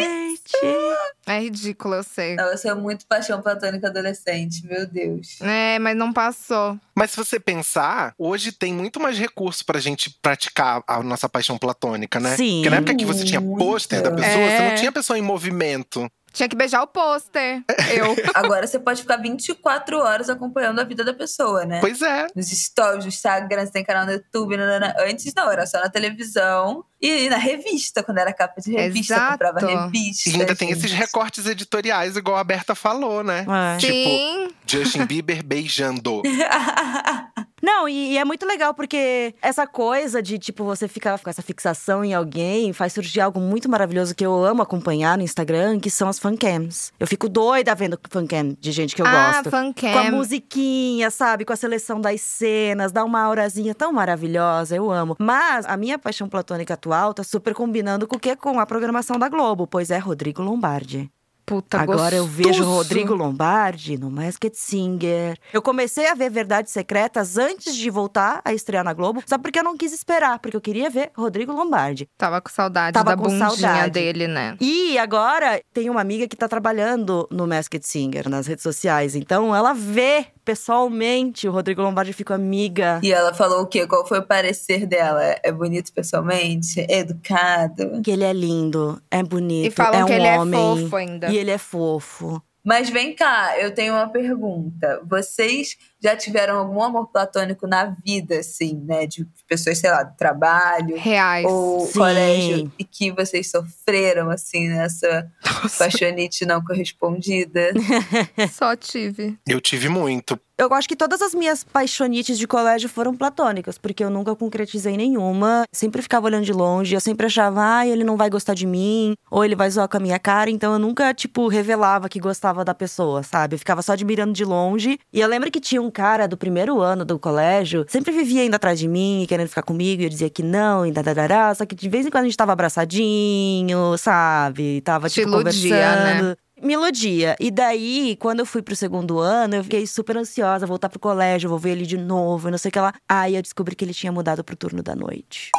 Gente. 0.52 1.02
É 1.26 1.40
ridículo, 1.40 1.96
eu 1.96 2.04
sei. 2.04 2.36
Nossa, 2.36 2.70
é 2.70 2.74
muito 2.74 3.06
paixão 3.06 3.42
platônica 3.42 3.88
adolescente, 3.88 4.66
meu 4.66 4.86
Deus. 4.88 5.40
É, 5.42 5.78
mas 5.80 5.96
não 5.96 6.12
passou. 6.12 6.78
Mas 6.96 7.12
se 7.12 7.18
você 7.18 7.40
pensar, 7.40 8.14
hoje 8.18 8.52
tem 8.52 8.74
muito 8.74 9.00
mais 9.00 9.18
recurso 9.18 9.66
pra 9.66 9.80
gente 9.80 10.10
praticar 10.22 10.84
a 10.88 11.02
nossa 11.04 11.30
paixão 11.30 11.58
platônica, 11.58 12.20
né? 12.20 12.36
Sim. 12.36 12.56
Porque 12.58 12.70
na 12.70 12.78
época 12.78 12.96
que 12.96 13.06
você 13.06 13.24
tinha 13.24 13.42
pôster 13.42 14.02
da 14.02 14.12
pessoa, 14.12 14.34
É. 14.44 14.58
você 14.58 14.70
não 14.70 14.76
tinha 14.76 14.92
pessoa 14.92 15.18
em 15.18 15.22
movimento. 15.22 16.12
Tinha 16.34 16.48
que 16.48 16.56
beijar 16.56 16.82
o 16.82 16.88
pôster. 16.88 17.64
Eu. 17.94 18.16
Agora 18.34 18.66
você 18.66 18.80
pode 18.80 19.02
ficar 19.02 19.18
24 19.18 19.98
horas 19.98 20.30
acompanhando 20.30 20.80
a 20.80 20.84
vida 20.84 21.04
da 21.04 21.14
pessoa, 21.14 21.66
né? 21.66 21.80
Pois 21.82 22.02
é. 22.02 22.28
Nos 22.36 22.50
stories, 22.50 23.04
no 23.04 23.10
Instagram, 23.10 23.66
você 23.66 23.72
tem 23.72 23.84
canal 23.84 24.06
no 24.06 24.14
YouTube. 24.14 24.56
nanana. 24.56 24.96
Antes 25.00 25.34
não, 25.36 25.52
era 25.52 25.66
só 25.66 25.80
na 25.80 25.90
televisão 25.90 26.86
e 27.02 27.30
na 27.30 27.38
revista, 27.38 28.04
quando 28.04 28.20
era 28.20 28.32
capa 28.32 28.62
de 28.62 28.72
revista, 28.72 29.16
Exato. 29.16 29.32
comprava 29.32 29.60
revista. 29.60 30.30
E 30.30 30.34
ainda 30.34 30.56
tem 30.56 30.70
gente. 30.70 30.78
esses 30.78 30.92
recortes 30.92 31.46
editoriais, 31.48 32.16
igual 32.16 32.38
a 32.38 32.44
Berta 32.44 32.76
falou, 32.76 33.24
né? 33.24 33.46
É. 33.76 33.78
Tipo, 33.78 33.94
Sim. 33.94 34.50
Justin 34.66 35.06
Bieber 35.06 35.44
beijando. 35.44 36.22
Não, 37.62 37.88
e, 37.88 38.14
e 38.14 38.18
é 38.18 38.26
muito 38.26 38.46
legal 38.46 38.74
porque 38.74 39.36
essa 39.42 39.68
coisa 39.68 40.22
de, 40.22 40.40
tipo, 40.40 40.64
você 40.64 40.88
ficar 40.88 41.20
com 41.20 41.30
essa 41.30 41.42
fixação 41.42 42.04
em 42.04 42.14
alguém 42.14 42.74
faz 42.74 42.94
surgir 42.94 43.22
algo 43.22 43.40
muito 43.40 43.70
maravilhoso 43.70 44.16
que 44.16 44.26
eu 44.26 44.44
amo 44.44 44.62
acompanhar 44.62 45.18
no 45.18 45.24
Instagram, 45.24 45.80
que 45.80 45.90
são 45.90 46.08
as 46.08 46.18
fancams. 46.18 46.92
Eu 47.00 47.08
fico 47.08 47.30
doida 47.30 47.74
vendo 47.76 48.00
fancam 48.10 48.56
de 48.60 48.72
gente 48.72 48.96
que 48.96 49.02
eu 49.02 49.06
ah, 49.06 49.34
gosto. 49.34 49.50
fancam. 49.50 49.94
Com 49.94 50.00
a 50.00 50.12
musiquinha, 50.12 51.12
sabe? 51.12 51.46
Com 51.46 51.54
a 51.54 51.56
seleção 51.56 52.02
das 52.02 52.22
cenas, 52.22 52.92
dá 52.92 53.04
uma 53.04 53.22
aurazinha 53.22 53.76
tão 53.76 53.94
maravilhosa, 53.94 54.76
eu 54.76 54.92
amo. 54.92 55.16
Mas 55.20 55.66
a 55.66 55.78
minha 55.78 56.00
paixão 56.00 56.28
platônica 56.28 56.74
atual 56.74 57.14
tá 57.14 57.24
super 57.24 57.54
combinando 57.54 58.08
com 58.08 58.16
o 58.16 58.20
quê? 58.20 58.36
Com 58.36 58.60
a 58.60 58.66
programação 58.66 59.20
da 59.20 59.30
Globo, 59.30 59.68
pois 59.68 59.92
é 59.92 59.98
Rodrigo 59.98 60.42
Lombardi. 60.42 61.12
Puta, 61.46 61.80
Agora 61.82 62.16
eu 62.16 62.26
vejo 62.26 62.50
gostoso. 62.50 62.70
Rodrigo 62.72 63.14
Lombardi 63.14 63.98
no 63.98 64.10
Masked 64.10 64.56
Singer. 64.58 65.38
Eu 65.52 65.62
comecei 65.62 66.08
a 66.08 66.14
ver 66.14 66.30
Verdades 66.30 66.72
Secretas 66.72 67.38
antes 67.38 67.76
de 67.76 67.90
voltar 67.90 68.42
a 68.46 68.54
estrear 68.54 68.84
na 68.84 68.94
Globo, 68.94 69.22
só 69.26 69.38
porque 69.38 69.60
eu 69.60 69.64
não 69.64 69.76
quis 69.76 69.92
esperar, 69.92 70.40
porque 70.40 70.56
eu 70.56 70.62
queria 70.62 70.90
ver 70.90 71.12
Rodrigo 71.16 71.52
Lombardi. 71.52 72.08
Tava 72.18 72.40
com 72.40 72.50
saudade 72.50 72.94
Tava 72.94 73.12
da 73.12 73.18
com 73.18 73.24
bundinha 73.24 73.50
saudade. 73.50 73.92
dele, 73.92 74.28
né? 74.28 74.56
E 74.62 74.98
agora 74.98 75.62
tem 75.74 75.90
uma 75.90 76.00
amiga 76.02 76.28
que 76.28 76.36
tá 76.38 76.48
trabalhando 76.48 77.28
no 77.32 77.48
Masked 77.48 77.86
Singer 77.86 78.30
nas 78.30 78.48
redes 78.48 78.64
sociais, 78.64 79.16
então 79.16 79.54
ela 79.56 79.74
vê 79.74 80.28
pessoalmente 80.44 81.48
o 81.48 81.52
Rodrigo 81.52 81.82
Lombardi 81.82 82.14
fica 82.14 82.36
amiga. 82.36 83.00
E 83.04 83.12
ela 83.12 83.34
falou 83.34 83.62
o 83.62 83.68
quê? 83.68 83.86
Qual 83.88 84.06
foi 84.08 84.20
o 84.20 84.26
parecer 84.26 84.86
dela? 84.86 85.22
É 85.44 85.52
bonito 85.52 85.92
pessoalmente? 85.94 86.80
É 86.90 87.00
educado? 87.00 88.02
Que 88.04 88.12
ele 88.12 88.24
é 88.24 88.34
lindo, 88.34 89.02
é 89.10 89.24
bonito, 89.24 89.68
E 89.68 89.72
falam 89.72 90.02
é 90.02 90.04
um 90.04 90.08
que 90.08 90.14
ele 90.14 90.28
homem. 90.28 90.60
é 90.60 90.82
fofo 90.82 90.96
ainda. 90.96 91.30
E 91.30 91.38
ele 91.38 91.52
é 91.52 91.58
fofo. 91.58 92.42
Mas 92.64 92.90
vem 92.90 93.16
cá, 93.16 93.58
eu 93.60 93.74
tenho 93.74 93.94
uma 93.94 94.08
pergunta. 94.10 95.02
Vocês 95.08 95.78
já 96.02 96.16
tiveram 96.16 96.58
algum 96.58 96.82
amor 96.82 97.08
platônico 97.08 97.68
na 97.68 97.86
vida, 98.04 98.40
assim, 98.40 98.82
né? 98.86 99.06
De 99.06 99.26
pessoas, 99.48 99.78
sei 99.78 99.92
lá, 99.92 100.04
do 100.04 100.16
trabalho 100.18 100.98
Reais. 100.98 101.46
ou 101.46 101.86
Sim. 101.86 102.00
colégio, 102.00 102.72
e 102.80 102.84
que 102.84 103.12
vocês 103.12 103.52
sofreram, 103.52 104.30
assim, 104.30 104.68
nessa 104.70 105.30
Nossa, 105.46 105.78
paixonite 105.78 106.46
não 106.46 106.64
correspondida? 106.64 107.72
só 108.52 108.76
tive. 108.76 109.38
Eu 109.48 109.62
tive 109.62 109.90
muito. 109.90 110.40
Eu 110.58 110.72
acho 110.76 110.88
que 110.88 110.96
todas 110.96 111.24
as 111.24 111.34
minhas 111.34 111.64
paixonites 111.64 112.38
de 112.38 112.46
colégio 112.46 112.88
foram 112.88 113.16
platônicas, 113.16 113.80
porque 113.80 114.04
eu 114.04 114.12
nunca 114.12 114.36
concretizei 114.36 114.96
nenhuma. 114.96 115.64
Sempre 115.74 116.04
ficava 116.04 116.28
olhando 116.28 116.46
de 116.46 116.54
longe, 116.54 116.94
eu 116.94 117.00
sempre 117.00 117.26
achava, 117.26 117.78
ah, 117.78 117.88
ele 117.88 118.04
não 118.04 118.16
vai 118.16 118.30
gostar 118.30 118.54
de 118.54 118.68
mim, 118.68 119.16
ou 119.32 119.44
ele 119.44 119.56
vai 119.56 119.72
zoar 119.72 119.88
com 119.90 119.98
a 119.98 120.00
minha 120.00 120.20
cara, 120.20 120.52
então 120.52 120.74
eu 120.74 120.78
nunca, 120.78 121.16
tipo, 121.16 121.48
revelava 121.48 122.08
que 122.08 122.20
gostava 122.20 122.64
da 122.64 122.76
pessoa, 122.76 123.24
sabe? 123.24 123.56
Eu 123.56 123.60
ficava 123.60 123.82
só 123.82 123.94
admirando 123.94 124.34
de 124.34 124.46
longe. 124.46 125.00
E 125.12 125.20
eu 125.20 125.28
lembro 125.28 125.50
que 125.50 125.60
tinha 125.60 125.82
um 125.82 125.90
cara 125.92 126.28
do 126.28 126.38
primeiro 126.38 126.80
ano 126.82 127.06
do 127.06 127.20
colégio, 127.20 127.86
sempre 127.88 128.12
vivia 128.12 128.46
indo 128.46 128.56
atrás 128.56 128.80
de 128.80 128.88
mim, 128.88 129.26
querendo 129.28 129.48
ficar 129.48 129.64
comigo, 129.64 130.02
e 130.02 130.06
eu 130.06 130.10
dizia 130.10 130.30
que 130.30 130.42
não, 130.44 130.86
e 130.86 130.92
dadará, 130.92 131.54
só 131.54 131.66
que 131.66 131.76
de 131.76 131.90
vez 131.90 132.06
em 132.06 132.10
quando 132.10 132.24
a 132.24 132.28
gente 132.28 132.38
tava 132.38 132.54
abraçadinho, 132.54 133.98
sabe? 133.98 134.82
Tava, 134.82 135.10
Te 135.10 135.22
tipo, 135.22 135.30
iludia, 135.30 135.76
né? 135.76 136.12
conversando. 136.14 136.38
Me 136.62 136.74
iludia. 136.74 137.36
E 137.40 137.50
daí, 137.50 138.16
quando 138.20 138.42
eu 138.42 138.46
fui 138.46 138.62
pro 138.62 138.76
segundo 138.76 139.20
ano, 139.20 139.56
eu 139.56 139.64
fiquei 139.64 139.88
super 139.88 140.16
ansiosa, 140.16 140.68
voltar 140.68 140.90
pro 140.90 141.00
colégio, 141.00 141.50
vou 141.50 141.58
ver 141.58 141.72
ele 141.72 141.86
de 141.88 141.98
novo, 141.98 142.48
e 142.48 142.52
não 142.52 142.58
sei 142.58 142.70
o 142.70 142.72
que 142.72 142.80
lá. 142.80 142.94
Aí 143.10 143.36
eu 143.36 143.42
descobri 143.42 143.76
que 143.76 143.84
ele 143.84 143.94
tinha 143.94 144.12
mudado 144.12 144.44
pro 144.44 144.56
turno 144.56 144.84
da 144.84 144.96
noite. 144.96 145.50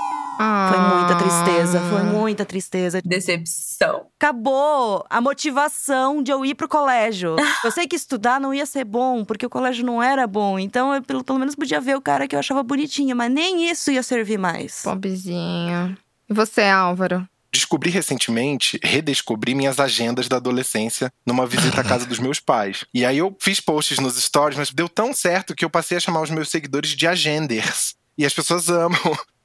Foi 0.68 0.78
muita 0.98 1.14
tristeza, 1.16 1.80
Ah. 1.80 1.90
foi 1.90 2.02
muita 2.02 2.44
tristeza. 2.44 3.00
Decepção. 3.04 4.06
Acabou 4.18 5.04
a 5.10 5.20
motivação 5.20 6.22
de 6.22 6.30
eu 6.30 6.44
ir 6.44 6.54
pro 6.54 6.68
colégio. 6.68 7.36
Eu 7.64 7.70
sei 7.70 7.86
que 7.86 7.96
estudar 7.96 8.40
não 8.40 8.52
ia 8.54 8.66
ser 8.66 8.84
bom, 8.84 9.24
porque 9.24 9.46
o 9.46 9.50
colégio 9.50 9.84
não 9.84 10.02
era 10.02 10.26
bom. 10.26 10.58
Então 10.58 10.94
eu 10.94 11.02
pelo, 11.02 11.22
pelo 11.24 11.38
menos 11.38 11.54
podia 11.54 11.80
ver 11.80 11.96
o 11.96 12.00
cara 12.00 12.26
que 12.26 12.34
eu 12.34 12.40
achava 12.40 12.62
bonitinho, 12.62 13.14
mas 13.16 13.30
nem 13.30 13.70
isso 13.70 13.90
ia 13.90 14.02
servir 14.02 14.38
mais. 14.38 14.82
Pobrezinha. 14.82 15.96
E 16.28 16.34
você, 16.34 16.62
Álvaro? 16.62 17.26
Descobri 17.52 17.90
recentemente, 17.90 18.80
redescobri 18.82 19.54
minhas 19.54 19.78
agendas 19.78 20.26
da 20.26 20.36
adolescência 20.36 21.12
numa 21.26 21.46
visita 21.46 21.80
à 21.82 21.84
casa 21.84 22.06
dos 22.06 22.18
meus 22.18 22.40
pais. 22.40 22.84
E 22.94 23.04
aí 23.04 23.18
eu 23.18 23.36
fiz 23.38 23.60
posts 23.60 23.98
nos 23.98 24.16
stories, 24.22 24.58
mas 24.58 24.70
deu 24.70 24.88
tão 24.88 25.12
certo 25.12 25.54
que 25.54 25.64
eu 25.64 25.68
passei 25.70 25.98
a 25.98 26.00
chamar 26.00 26.22
os 26.22 26.30
meus 26.30 26.48
seguidores 26.48 26.90
de 26.90 27.06
agenders. 27.06 27.94
E 28.16 28.24
as 28.24 28.32
pessoas 28.34 28.68
amam. 28.70 28.98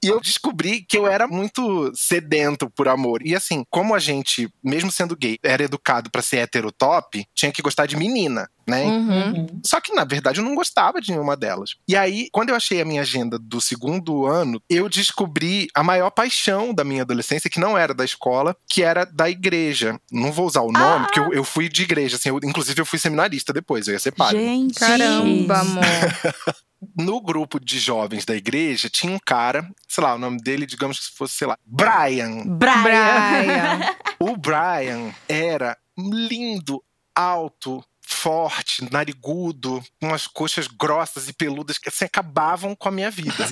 E 0.03 0.07
eu 0.07 0.19
descobri 0.19 0.81
que 0.87 0.97
eu 0.97 1.07
era 1.07 1.27
muito 1.27 1.91
sedento 1.95 2.69
por 2.69 2.87
amor. 2.87 3.21
E 3.25 3.35
assim, 3.35 3.63
como 3.69 3.95
a 3.95 3.99
gente, 3.99 4.47
mesmo 4.63 4.91
sendo 4.91 5.15
gay, 5.15 5.37
era 5.43 5.63
educado 5.63 6.09
pra 6.11 6.21
ser 6.21 6.37
heterotop, 6.37 7.25
tinha 7.35 7.51
que 7.51 7.61
gostar 7.61 7.85
de 7.87 7.95
menina, 7.97 8.49
né? 8.67 8.83
Uhum. 8.85 9.47
Só 9.65 9.79
que, 9.81 9.93
na 9.93 10.03
verdade, 10.03 10.39
eu 10.39 10.43
não 10.45 10.53
gostava 10.55 11.01
de 11.01 11.11
nenhuma 11.11 11.35
delas. 11.35 11.71
E 11.87 11.95
aí, 11.95 12.27
quando 12.31 12.49
eu 12.49 12.55
achei 12.55 12.79
a 12.81 12.85
minha 12.85 13.01
agenda 13.01 13.39
do 13.39 13.59
segundo 13.59 14.25
ano, 14.25 14.61
eu 14.69 14.87
descobri 14.89 15.67
a 15.73 15.81
maior 15.83 16.09
paixão 16.11 16.73
da 16.73 16.83
minha 16.83 17.01
adolescência, 17.01 17.49
que 17.49 17.59
não 17.59 17.77
era 17.77 17.93
da 17.93 18.05
escola, 18.05 18.55
que 18.69 18.83
era 18.83 19.05
da 19.05 19.29
igreja. 19.29 19.99
Não 20.11 20.31
vou 20.31 20.45
usar 20.45 20.61
o 20.61 20.71
nome, 20.71 21.05
porque 21.05 21.19
eu, 21.19 21.33
eu 21.33 21.43
fui 21.43 21.67
de 21.69 21.83
igreja, 21.83 22.17
assim. 22.17 22.29
eu- 22.29 22.39
inclusive, 22.43 22.79
eu 22.79 22.85
fui 22.85 22.99
seminarista 22.99 23.51
depois, 23.53 23.87
eu 23.87 23.93
ia 23.93 23.99
ser 23.99 24.11
padre. 24.11 24.37
Gente. 24.39 24.75
Caramba, 24.79 25.59
amor. 25.59 25.83
No 26.95 27.19
grupo 27.21 27.59
de 27.59 27.79
jovens 27.79 28.25
da 28.25 28.35
igreja, 28.35 28.89
tinha 28.89 29.11
um 29.11 29.19
cara, 29.19 29.67
sei 29.87 30.03
lá, 30.03 30.15
o 30.15 30.19
nome 30.19 30.39
dele, 30.39 30.65
digamos 30.65 30.99
que 30.99 31.15
fosse, 31.15 31.35
sei 31.35 31.47
lá, 31.47 31.57
Brian. 31.65 32.43
Brian. 32.45 32.83
Brian. 32.83 33.95
O 34.19 34.35
Brian 34.35 35.13
era 35.29 35.77
lindo, 35.95 36.83
alto, 37.15 37.83
forte, 38.01 38.91
narigudo, 38.91 39.83
com 39.99 40.07
umas 40.07 40.25
coxas 40.25 40.65
grossas 40.65 41.27
e 41.27 41.33
peludas 41.33 41.77
que 41.77 41.89
assim, 41.89 42.05
acabavam 42.05 42.75
com 42.75 42.87
a 42.87 42.91
minha 42.91 43.11
vida. 43.11 43.47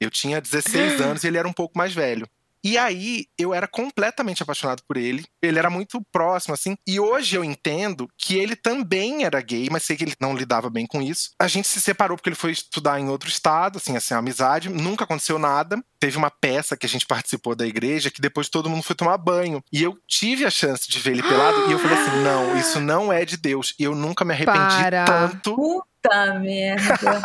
Eu 0.00 0.10
tinha 0.10 0.40
16 0.40 1.00
anos 1.02 1.24
e 1.24 1.26
ele 1.26 1.36
era 1.36 1.46
um 1.46 1.52
pouco 1.52 1.76
mais 1.76 1.92
velho. 1.92 2.26
E 2.66 2.76
aí, 2.76 3.26
eu 3.38 3.54
era 3.54 3.68
completamente 3.68 4.42
apaixonado 4.42 4.82
por 4.88 4.96
ele. 4.96 5.24
Ele 5.40 5.56
era 5.56 5.70
muito 5.70 6.02
próximo, 6.10 6.52
assim. 6.52 6.74
E 6.84 6.98
hoje 6.98 7.36
eu 7.36 7.44
entendo 7.44 8.08
que 8.18 8.36
ele 8.36 8.56
também 8.56 9.24
era 9.24 9.40
gay, 9.40 9.68
mas 9.70 9.84
sei 9.84 9.96
que 9.96 10.02
ele 10.02 10.16
não 10.20 10.34
lidava 10.34 10.68
bem 10.68 10.84
com 10.84 11.00
isso. 11.00 11.30
A 11.40 11.46
gente 11.46 11.68
se 11.68 11.80
separou 11.80 12.16
porque 12.16 12.28
ele 12.28 12.34
foi 12.34 12.50
estudar 12.50 12.98
em 12.98 13.08
outro 13.08 13.28
estado, 13.28 13.76
assim, 13.76 13.96
assim, 13.96 14.14
amizade. 14.14 14.68
Nunca 14.68 15.04
aconteceu 15.04 15.38
nada. 15.38 15.80
teve 16.00 16.18
uma 16.18 16.28
peça 16.28 16.76
que 16.76 16.86
a 16.86 16.88
gente 16.88 17.06
participou 17.06 17.54
da 17.54 17.64
igreja 17.64 18.10
que 18.10 18.20
depois 18.20 18.48
todo 18.48 18.68
mundo 18.68 18.82
foi 18.82 18.96
tomar 18.96 19.16
banho. 19.16 19.62
E 19.72 19.80
eu 19.80 19.96
tive 20.08 20.44
a 20.44 20.50
chance 20.50 20.90
de 20.90 20.98
ver 20.98 21.12
ele 21.12 21.22
pelado 21.22 21.68
e 21.68 21.72
eu 21.72 21.78
falei 21.78 21.96
assim: 21.96 22.22
não, 22.24 22.58
isso 22.58 22.80
não 22.80 23.12
é 23.12 23.24
de 23.24 23.36
Deus. 23.36 23.74
E 23.78 23.84
eu 23.84 23.94
nunca 23.94 24.24
me 24.24 24.32
arrependi 24.32 24.56
Para. 24.82 25.04
tanto. 25.04 25.84
Puta 26.08 26.34
merda. 26.40 27.20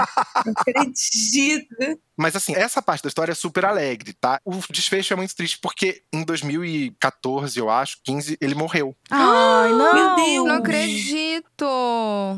Não 0.45 0.53
acredito. 0.57 1.99
Mas 2.17 2.35
assim, 2.35 2.53
essa 2.55 2.81
parte 2.81 3.01
da 3.01 3.07
história 3.07 3.31
é 3.31 3.35
super 3.35 3.65
alegre, 3.65 4.13
tá? 4.13 4.39
O 4.45 4.59
desfecho 4.69 5.11
é 5.13 5.15
muito 5.15 5.35
triste 5.35 5.57
porque 5.59 6.03
em 6.13 6.23
2014, 6.23 7.57
eu 7.59 7.69
acho, 7.69 7.97
15, 8.03 8.37
ele 8.39 8.53
morreu. 8.53 8.95
Ai, 9.09 9.71
não. 9.71 9.93
Meu 9.93 10.15
Deus. 10.15 10.47
Não 10.47 10.55
acredito. 10.55 11.65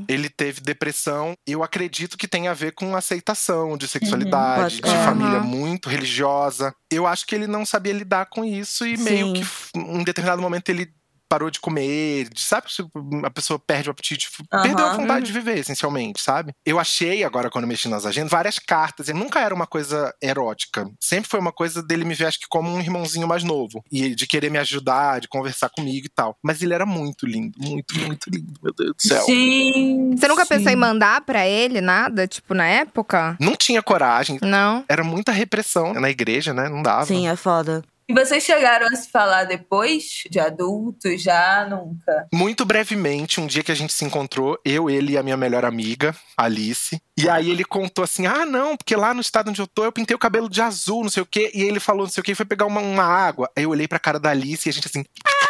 Ele 0.08 0.29
teve 0.29 0.62
depressão. 0.62 1.34
Eu 1.45 1.63
acredito 1.63 2.17
que 2.17 2.27
tem 2.27 2.47
a 2.47 2.53
ver 2.53 2.71
com 2.73 2.95
aceitação 2.95 3.77
de 3.77 3.88
sexualidade, 3.88 4.82
pode- 4.82 4.95
de 4.95 5.03
família 5.03 5.39
muito 5.41 5.89
religiosa. 5.89 6.73
Eu 6.89 7.06
acho 7.08 7.25
que 7.25 7.36
ele 7.36 7.47
não 7.47 7.65
sabia 7.65 7.93
lidar 7.93 8.27
com 8.27 8.45
isso 8.45 8.86
e 8.86 8.95
meio 8.97 9.27
Sim. 9.27 9.34
que 9.34 9.41
f- 9.41 9.69
em 9.75 10.03
determinado 10.03 10.41
momento 10.41 10.69
ele 10.69 10.93
parou 11.34 11.50
de 11.50 11.60
comer, 11.60 12.30
de- 12.30 12.41
sabe? 12.41 12.72
se 12.72 12.84
A 13.24 13.30
pessoa 13.32 13.58
perde 13.58 13.89
o 13.89 13.91
apetite, 13.91 14.30
Aham. 14.54 14.62
perdeu 14.62 14.86
a 14.86 14.93
vontade 14.96 15.19
Uhum. 15.22 15.24
de 15.24 15.34
viver, 15.34 15.58
essencialmente, 15.58 16.22
sabe? 16.22 16.54
Eu 16.63 16.80
achei 16.80 17.24
agora, 17.24 17.50
quando 17.50 17.63
eu 17.63 17.67
mexi 17.67 17.88
nas 17.89 18.06
agendas, 18.06 18.30
várias 18.32 18.60
cartas. 18.60 19.08
E 19.10 19.13
nunca 19.13 19.39
era 19.39 19.54
uma 19.56 19.65
coisa 19.65 20.13
erótica. 20.22 20.88
Sempre 21.00 21.28
foi 21.28 21.39
uma 21.39 21.52
coisa 21.52 21.82
dele 21.82 22.06
me 22.06 22.13
ver, 22.13 22.28
acho 22.28 22.39
que, 22.39 22.46
como 22.48 22.69
um 22.69 22.80
irmãozinho 22.80 23.28
mais 23.28 23.43
novo. 23.43 23.84
E 23.91 24.13
de 24.13 24.28
querer 24.28 24.52
me 24.52 24.60
ajudar, 24.60 25.22
de 25.22 25.28
conversar 25.28 25.69
comigo 25.69 26.06
e 26.06 26.10
tal. 26.10 26.38
Mas 26.43 26.62
ele 26.62 26.74
era 26.76 26.86
muito 26.86 27.26
lindo, 27.26 27.58
muito, 27.60 27.98
muito 28.00 28.30
lindo, 28.30 28.54
meu 28.62 28.72
Deus 28.78 28.91
do 28.96 29.02
céu. 29.02 29.26
Gente. 29.26 30.19
Você 30.19 30.28
nunca 30.28 30.46
pensou 30.46 30.72
em 30.72 30.76
mandar 30.76 31.22
pra 31.22 31.48
ele 31.48 31.82
nada, 31.82 32.28
tipo, 32.28 32.54
na 32.54 32.67
época? 32.67 33.36
Não 33.39 33.56
tinha 33.56 33.82
coragem. 33.82 34.38
Não? 34.41 34.86
Era 34.88 35.04
muita 35.04 35.32
repressão 35.32 35.93
na 35.93 36.10
igreja, 36.10 36.54
né? 36.54 36.69
Não 36.69 36.84
dava. 36.84 37.06
Sim, 37.06 37.28
é 37.28 37.36
foda. 37.36 37.84
E 38.08 38.13
vocês 38.13 38.44
chegaram 38.44 38.88
a 38.88 38.96
se 38.96 39.10
falar 39.10 39.46
depois 39.46 40.24
de 40.30 40.39
adultos? 40.39 41.22
Já 41.22 41.66
nunca. 41.70 42.28
Muito 42.34 42.66
brevemente, 42.66 43.39
um 43.39 43.48
dia 43.48 43.63
que 43.63 43.72
a 43.72 43.76
gente 43.76 43.94
se 43.94 44.04
encontrou, 44.04 44.60
eu, 44.66 44.89
ele 44.89 45.13
e 45.13 45.18
a 45.18 45.24
minha 45.24 45.38
melhor 45.38 45.63
amiga, 45.63 46.16
Alice. 46.36 47.02
E 47.18 47.30
aí 47.30 47.50
ele 47.50 47.63
contou 47.63 48.04
assim: 48.04 48.26
ah, 48.28 48.46
não, 48.46 48.76
porque 48.76 48.96
lá 48.96 49.13
no 49.13 49.22
estado 49.22 49.50
onde 49.50 49.62
eu 49.62 49.68
tô, 49.68 49.86
eu 49.86 49.92
pintei 49.92 50.16
o 50.16 50.20
cabelo 50.20 50.50
de 50.50 50.62
azul, 50.62 51.04
não 51.04 51.10
sei 51.10 51.24
o 51.24 51.26
quê. 51.26 51.52
E 51.54 51.62
ele 51.62 51.80
falou 51.80 52.04
não 52.04 52.12
sei 52.12 52.22
o 52.22 52.24
quê, 52.24 52.36
foi 52.36 52.46
pegar 52.46 52.66
uma, 52.66 52.82
uma 52.82 53.04
água. 53.04 53.50
Aí 53.56 53.63
eu 53.63 53.70
olhei 53.70 53.88
pra 53.88 54.00
cara 54.00 54.20
da 54.20 54.32
Alice 54.32 54.68
e 54.68 54.70
a 54.70 54.74
gente 54.74 54.88
assim, 54.88 55.06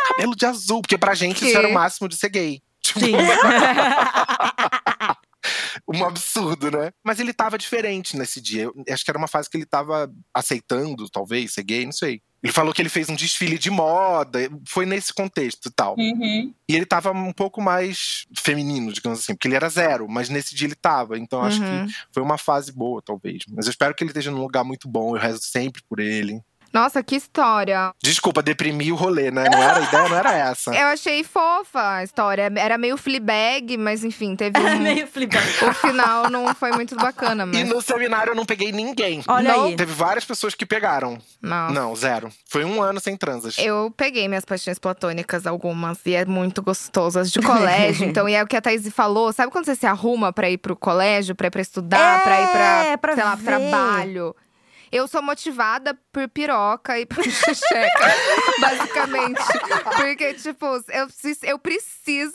cabelo 0.10 0.36
de 0.36 0.46
azul, 0.46 0.82
porque 0.82 0.98
pra 0.98 1.16
gente 1.16 1.40
Que? 1.40 1.48
isso 1.48 1.58
era 1.58 1.68
o 1.68 1.74
máximo 1.74 2.08
de 2.08 2.16
ser 2.16 2.30
gay. 2.30 2.62
Tipo, 2.82 3.00
Sim. 3.00 3.14
um 5.88 6.06
absurdo, 6.06 6.70
né? 6.70 6.92
Mas 7.04 7.20
ele 7.20 7.34
tava 7.34 7.58
diferente 7.58 8.18
nesse 8.18 8.40
dia. 8.42 8.64
Eu 8.64 8.74
acho 8.94 9.04
que 9.04 9.12
era 9.12 9.18
uma 9.18 9.28
fase 9.28 9.50
que 9.50 9.58
ele 9.58 9.66
tava 9.66 10.12
aceitando, 10.34 11.10
talvez, 11.10 11.54
ser 11.54 11.64
gay, 11.64 11.86
não 11.86 11.92
sei. 11.92 12.22
Ele 12.44 12.52
falou 12.52 12.74
que 12.74 12.82
ele 12.82 12.90
fez 12.90 13.08
um 13.08 13.16
desfile 13.16 13.58
de 13.58 13.70
moda, 13.70 14.40
foi 14.68 14.86
nesse 14.86 15.14
contexto 15.14 15.68
e 15.68 15.72
tal. 15.72 15.96
Uhum. 15.98 16.54
E 16.68 16.76
ele 16.76 16.86
tava 16.86 17.12
um 17.12 17.32
pouco 17.32 17.62
mais 17.62 18.26
feminino, 18.38 18.92
digamos 18.92 19.20
assim, 19.20 19.34
porque 19.34 19.48
ele 19.48 19.56
era 19.56 19.70
zero, 19.70 20.08
mas 20.10 20.28
nesse 20.28 20.54
dia 20.54 20.68
ele 20.68 20.76
tava. 20.76 21.18
Então 21.18 21.42
acho 21.42 21.62
Uhum. 21.62 21.88
que 21.88 21.94
foi 22.12 22.22
uma 22.22 22.38
fase 22.38 22.74
boa, 22.74 23.02
talvez. 23.02 23.44
Mas 23.50 23.66
eu 23.66 23.70
espero 23.72 23.96
que 23.96 24.04
ele 24.04 24.10
esteja 24.12 24.30
num 24.30 24.42
lugar 24.42 24.66
muito 24.66 24.90
bom, 24.90 25.16
eu 25.16 25.22
rezo 25.22 25.40
sempre 25.42 25.82
por 25.88 26.00
ele. 26.02 26.42
Nossa, 26.74 27.04
que 27.04 27.16
história. 27.16 27.94
Desculpa, 28.02 28.42
deprimi 28.42 28.92
o 28.92 28.96
rolê, 28.96 29.30
né? 29.32 29.44
Não 29.52 29.62
era 29.62 29.78
a 29.80 29.82
ideia, 29.84 30.10
não 30.10 30.18
era 30.18 30.34
essa. 30.34 30.72
Eu 30.76 30.88
achei 30.88 31.24
fofa 31.24 31.98
a 31.98 32.04
história. 32.04 32.52
Era 32.56 32.78
meio 32.78 32.98
Fleabag, 32.98 33.78
mas 33.78 34.04
enfim, 34.04 34.36
teve 34.36 34.58
É 34.58 34.76
um... 34.76 34.80
meio 34.80 35.08
flipado. 35.08 35.44
O 35.70 35.74
final 35.74 36.30
não 36.30 36.54
foi 36.56 36.72
muito 36.72 36.96
bacana, 36.96 37.44
E 37.44 37.46
mas... 37.46 37.70
no 37.70 37.82
seminário 37.82 38.32
eu 38.32 38.36
não 38.36 38.46
peguei 38.46 38.72
ninguém. 38.72 39.24
Olha 39.28 39.52
Não. 39.54 39.66
aí. 39.66 39.76
Teve 39.76 39.94
várias 39.94 40.26
pessoas 40.26 40.56
que 40.56 40.66
pegaram. 40.66 41.18
Nossa. 41.42 41.74
Não, 41.74 41.96
zero. 41.96 42.30
Foi 42.50 42.64
um 42.66 42.82
ano 42.82 43.00
sem 43.00 43.16
transas. 43.16 43.56
Eu 43.58 43.94
peguei 43.96 44.28
minhas 44.28 44.46
paixões 44.46 44.80
platônicas, 44.80 45.46
algumas, 45.46 46.00
e 46.06 46.16
é 46.16 46.26
muito 46.26 46.62
gostoso. 46.62 47.20
As 47.20 47.32
de 47.32 47.40
colégio, 47.42 48.06
então, 48.10 48.28
e 48.28 48.34
é 48.34 48.42
o 48.44 48.48
que 48.48 48.56
a 48.58 48.62
Thaís 48.62 48.88
falou. 48.90 49.32
Sabe 49.32 49.52
quando 49.52 49.66
você 49.66 49.76
se 49.76 49.86
arruma 49.86 50.34
pra 50.34 50.50
ir 50.50 50.58
pro 50.58 50.76
colégio, 50.76 51.36
pra 51.36 51.48
ir 51.48 51.52
pra 51.52 51.62
estudar, 51.62 52.20
É, 52.20 52.24
pra 52.24 52.42
ir 52.42 52.48
pra, 52.48 52.98
pra 52.98 53.16
sei 53.16 53.24
lá, 53.24 53.36
ver. 53.36 53.44
trabalho? 53.46 54.36
Eu 54.94 55.08
sou 55.08 55.24
motivada 55.24 55.98
por 56.12 56.30
piroca 56.30 57.00
e 57.00 57.06
por 57.08 57.24
xixeca, 57.26 58.14
basicamente. 58.62 59.42
Porque, 59.98 60.36
tipo, 60.36 60.68
eu 60.90 61.08
preciso. 61.08 61.40
Eu 61.44 61.58
preciso. 61.58 62.34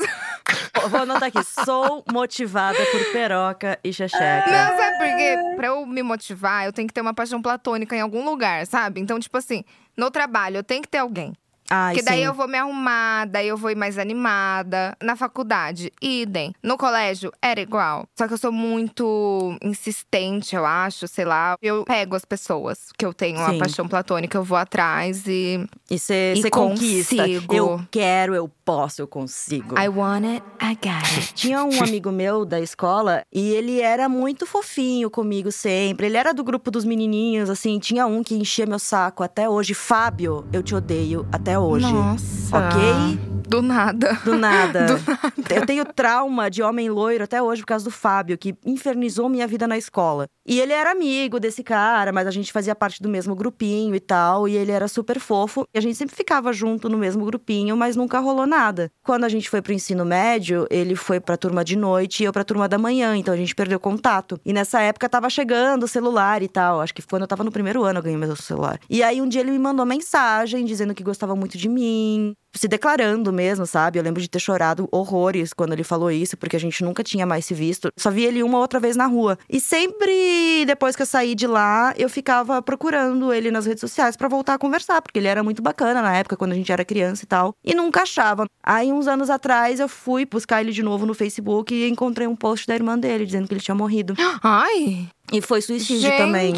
Vou 0.90 1.02
anotar 1.02 1.28
aqui. 1.28 1.38
Sou 1.64 2.04
motivada 2.10 2.84
por 2.86 3.12
peroca 3.12 3.78
e 3.84 3.92
xexeca. 3.92 4.50
Não, 4.50 4.76
sabe 4.76 4.98
por 4.98 5.16
quê? 5.16 5.36
Pra 5.54 5.68
eu 5.68 5.86
me 5.86 6.02
motivar, 6.02 6.64
eu 6.66 6.72
tenho 6.72 6.88
que 6.88 6.94
ter 6.94 7.00
uma 7.00 7.14
paixão 7.14 7.40
platônica 7.40 7.94
em 7.94 8.00
algum 8.00 8.24
lugar, 8.24 8.66
sabe? 8.66 9.00
Então, 9.00 9.20
tipo 9.20 9.38
assim, 9.38 9.62
no 9.96 10.10
trabalho, 10.10 10.56
eu 10.56 10.64
tenho 10.64 10.82
que 10.82 10.88
ter 10.88 10.98
alguém. 10.98 11.34
Ai, 11.70 11.94
Porque 11.94 12.04
daí 12.04 12.20
sim. 12.20 12.24
eu 12.24 12.35
vou 12.35 12.48
me 12.48 12.57
arrumar, 12.57 13.26
daí 13.26 13.48
eu 13.48 13.57
vou 13.57 13.70
ir 13.70 13.76
mais 13.76 13.98
animada. 13.98 14.96
Na 15.02 15.16
faculdade, 15.16 15.92
idem. 16.00 16.54
No 16.62 16.76
colégio, 16.78 17.33
era 17.42 17.61
igual. 17.61 18.07
Só 18.16 18.26
que 18.26 18.35
eu 18.35 18.38
sou 18.38 18.52
muito 18.52 19.57
insistente, 19.62 20.57
eu 20.57 20.64
acho, 20.64 21.07
sei 21.07 21.24
lá. 21.24 21.57
Eu 21.61 21.85
pego 21.85 22.16
as 22.16 22.24
pessoas 22.24 22.90
que 22.96 23.04
eu 23.04 23.12
tenho 23.12 23.38
uma 23.38 23.50
Sim. 23.50 23.59
paixão 23.59 23.88
platônica, 23.88 24.37
eu 24.37 24.44
vou 24.44 24.57
atrás 24.59 25.26
e. 25.26 25.66
E 25.90 25.98
você 25.98 26.35
conquista. 26.50 27.26
Eu 27.28 27.81
quero, 27.90 28.35
eu 28.35 28.48
posso, 28.64 29.02
eu 29.02 29.07
consigo. 29.07 29.78
I 29.78 29.88
want 29.88 30.24
it, 30.24 30.42
I 30.62 30.74
got 30.74 31.04
it. 31.16 31.35
Tinha 31.35 31.64
um 31.64 31.83
amigo 31.83 32.11
meu 32.11 32.44
da 32.44 32.61
escola 32.61 33.22
e 33.33 33.50
ele 33.54 33.81
era 33.81 34.09
muito 34.09 34.46
fofinho 34.46 35.11
comigo 35.11 35.50
sempre. 35.52 36.07
Ele 36.07 36.16
era 36.16 36.33
do 36.33 36.44
grupo 36.44 36.70
dos 36.70 36.85
menininhos, 36.85 37.50
assim. 37.50 37.78
Tinha 37.78 38.07
um 38.07 38.22
que 38.22 38.35
enchia 38.35 38.66
meu 38.66 38.78
saco 38.78 39.22
até 39.22 39.48
hoje. 39.48 39.74
Fábio, 39.74 40.46
eu 40.52 40.62
te 40.62 40.74
odeio 40.74 41.26
até 41.33 41.57
hoje. 41.60 41.90
Nossa. 41.92 42.56
Ok? 42.56 43.38
Do 43.48 43.62
nada. 43.62 44.12
Do 44.24 44.36
nada. 44.36 44.84
Do 44.92 45.02
nada. 45.06 45.54
Eu 45.54 45.64
tenho 45.64 45.84
trauma 45.86 46.50
de 46.50 46.62
homem 46.62 46.90
loiro 46.90 47.24
até 47.24 47.42
hoje 47.42 47.62
por 47.62 47.68
causa 47.68 47.84
do 47.86 47.90
Fábio, 47.90 48.36
que 48.36 48.54
infernizou 48.64 49.26
minha 49.28 49.46
vida 49.46 49.66
na 49.66 49.78
escola. 49.78 50.26
E 50.46 50.60
ele 50.60 50.72
era 50.72 50.92
amigo 50.92 51.40
desse 51.40 51.62
cara, 51.62 52.12
mas 52.12 52.26
a 52.26 52.30
gente 52.30 52.52
fazia 52.52 52.74
parte 52.74 53.02
do 53.02 53.08
mesmo 53.08 53.34
grupinho 53.34 53.94
e 53.94 54.00
tal. 54.00 54.46
E 54.46 54.54
ele 54.54 54.70
era 54.70 54.86
super 54.86 55.18
fofo. 55.18 55.66
E 55.72 55.78
a 55.78 55.80
gente 55.80 55.96
sempre 55.96 56.14
ficava 56.14 56.52
junto 56.52 56.90
no 56.90 56.98
mesmo 56.98 57.24
grupinho, 57.24 57.74
mas 57.74 57.96
nunca 57.96 58.18
rolou 58.18 58.46
nada. 58.46 58.90
Quando 59.02 59.24
a 59.24 59.28
gente 59.30 59.48
foi 59.48 59.62
pro 59.62 59.72
ensino 59.72 60.04
médio, 60.04 60.66
ele 60.70 60.94
foi 60.94 61.18
pra 61.18 61.36
turma 61.36 61.64
de 61.64 61.76
noite 61.76 62.22
e 62.22 62.26
eu 62.26 62.32
pra 62.32 62.44
turma 62.44 62.68
da 62.68 62.76
manhã. 62.76 63.16
Então 63.16 63.32
a 63.32 63.36
gente 63.36 63.54
perdeu 63.54 63.80
contato. 63.80 64.38
E 64.44 64.52
nessa 64.52 64.80
época 64.82 65.08
tava 65.08 65.30
chegando 65.30 65.84
o 65.84 65.88
celular 65.88 66.42
e 66.42 66.48
tal. 66.48 66.82
Acho 66.82 66.94
que 66.94 67.02
quando 67.02 67.22
eu 67.22 67.28
tava 67.28 67.44
no 67.44 67.50
primeiro 67.50 67.82
ano 67.82 67.98
eu 67.98 68.02
ganhei 68.02 68.18
meu 68.18 68.36
celular. 68.36 68.78
E 68.90 69.02
aí 69.02 69.22
um 69.22 69.28
dia 69.28 69.40
ele 69.40 69.52
me 69.52 69.58
mandou 69.58 69.86
mensagem 69.86 70.66
dizendo 70.66 70.94
que 70.94 71.02
gostava 71.02 71.34
muito 71.34 71.47
de 71.56 71.68
mim, 71.68 72.34
se 72.54 72.66
declarando 72.66 73.32
mesmo, 73.32 73.66
sabe? 73.66 73.98
Eu 73.98 74.02
lembro 74.02 74.20
de 74.20 74.28
ter 74.28 74.38
chorado 74.38 74.88
horrores 74.90 75.52
quando 75.52 75.72
ele 75.72 75.84
falou 75.84 76.11
isso, 76.11 76.37
porque 76.37 76.56
a 76.56 76.61
gente 76.61 76.82
nunca 76.82 77.02
tinha 77.02 77.24
mais 77.24 77.44
se 77.44 77.54
visto. 77.54 77.90
Só 77.96 78.11
vi 78.11 78.24
ele 78.24 78.42
uma 78.42 78.58
outra 78.58 78.80
vez 78.80 78.96
na 78.96 79.06
rua. 79.06 79.38
E 79.48 79.61
sempre 79.61 80.64
depois 80.66 80.96
que 80.96 81.02
eu 81.02 81.06
saí 81.06 81.34
de 81.34 81.46
lá, 81.46 81.94
eu 81.96 82.08
ficava 82.08 82.61
procurando 82.61 83.32
ele 83.32 83.50
nas 83.50 83.66
redes 83.66 83.80
sociais 83.80 84.16
pra 84.16 84.28
voltar 84.28 84.54
a 84.54 84.58
conversar, 84.58 85.00
porque 85.00 85.18
ele 85.18 85.28
era 85.28 85.42
muito 85.42 85.62
bacana 85.62 86.02
na 86.02 86.16
época 86.16 86.37
quando 86.37 86.52
a 86.52 86.56
gente 86.56 86.72
era 86.72 86.84
criança 86.84 87.24
e 87.24 87.26
tal. 87.26 87.54
E 87.64 87.74
nunca 87.74 88.02
achava. 88.02 88.46
Aí 88.62 88.92
uns 88.92 89.06
anos 89.06 89.30
atrás 89.30 89.80
eu 89.80 89.88
fui 89.88 90.26
buscar 90.26 90.61
ele 90.61 90.72
de 90.72 90.82
novo 90.82 91.06
no 91.06 91.14
Facebook 91.14 91.74
e 91.74 91.88
encontrei 91.88 92.26
um 92.26 92.37
post 92.37 92.66
da 92.66 92.74
irmã 92.74 92.98
dele 92.98 93.24
dizendo 93.24 93.46
que 93.46 93.54
ele 93.54 93.61
tinha 93.61 93.74
morrido. 93.74 94.14
Ai, 94.42 95.08
E 95.32 95.40
foi 95.40 95.60
suicídio 95.60 96.08
gente. 96.08 96.16
também. 96.16 96.54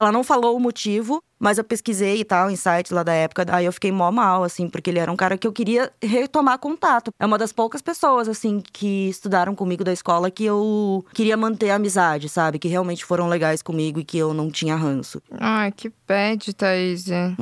Ela 0.00 0.12
não 0.12 0.24
falou 0.24 0.56
o 0.56 0.60
motivo, 0.60 1.22
mas 1.38 1.56
eu 1.56 1.64
pesquisei 1.64 2.20
e 2.20 2.24
tal, 2.24 2.50
em 2.50 2.56
sites 2.56 2.92
lá 2.92 3.02
da 3.02 3.12
época. 3.12 3.46
Aí 3.48 3.64
eu 3.64 3.72
fiquei 3.72 3.90
mó 3.90 4.10
mal, 4.10 4.44
assim, 4.44 4.68
porque 4.68 4.90
ele 4.90 4.98
era 4.98 5.10
um 5.10 5.16
cara 5.16 5.38
que 5.38 5.46
eu 5.46 5.52
queria 5.52 5.90
retomar 6.02 6.58
contato. 6.58 7.12
É 7.18 7.24
uma 7.24 7.38
das 7.38 7.52
poucas 7.52 7.80
pessoas, 7.80 8.28
assim, 8.28 8.62
que 8.72 9.08
estudaram 9.08 9.54
comigo 9.54 9.82
da 9.82 9.92
escola 9.92 10.30
que 10.30 10.44
eu 10.44 11.04
queria 11.14 11.36
manter 11.36 11.70
a 11.70 11.76
amizade, 11.76 12.28
sabe? 12.28 12.58
Que 12.58 12.68
realmente 12.68 13.04
foram 13.04 13.28
legais 13.28 13.62
comigo 13.62 14.00
e 14.00 14.04
que 14.04 14.18
eu 14.18 14.34
não 14.34 14.50
tinha 14.50 14.76
ranço. 14.76 15.22
Ai, 15.38 15.72
que 15.72 15.88
pede, 15.88 16.52
Thaís. 16.52 17.08
É. 17.10 17.34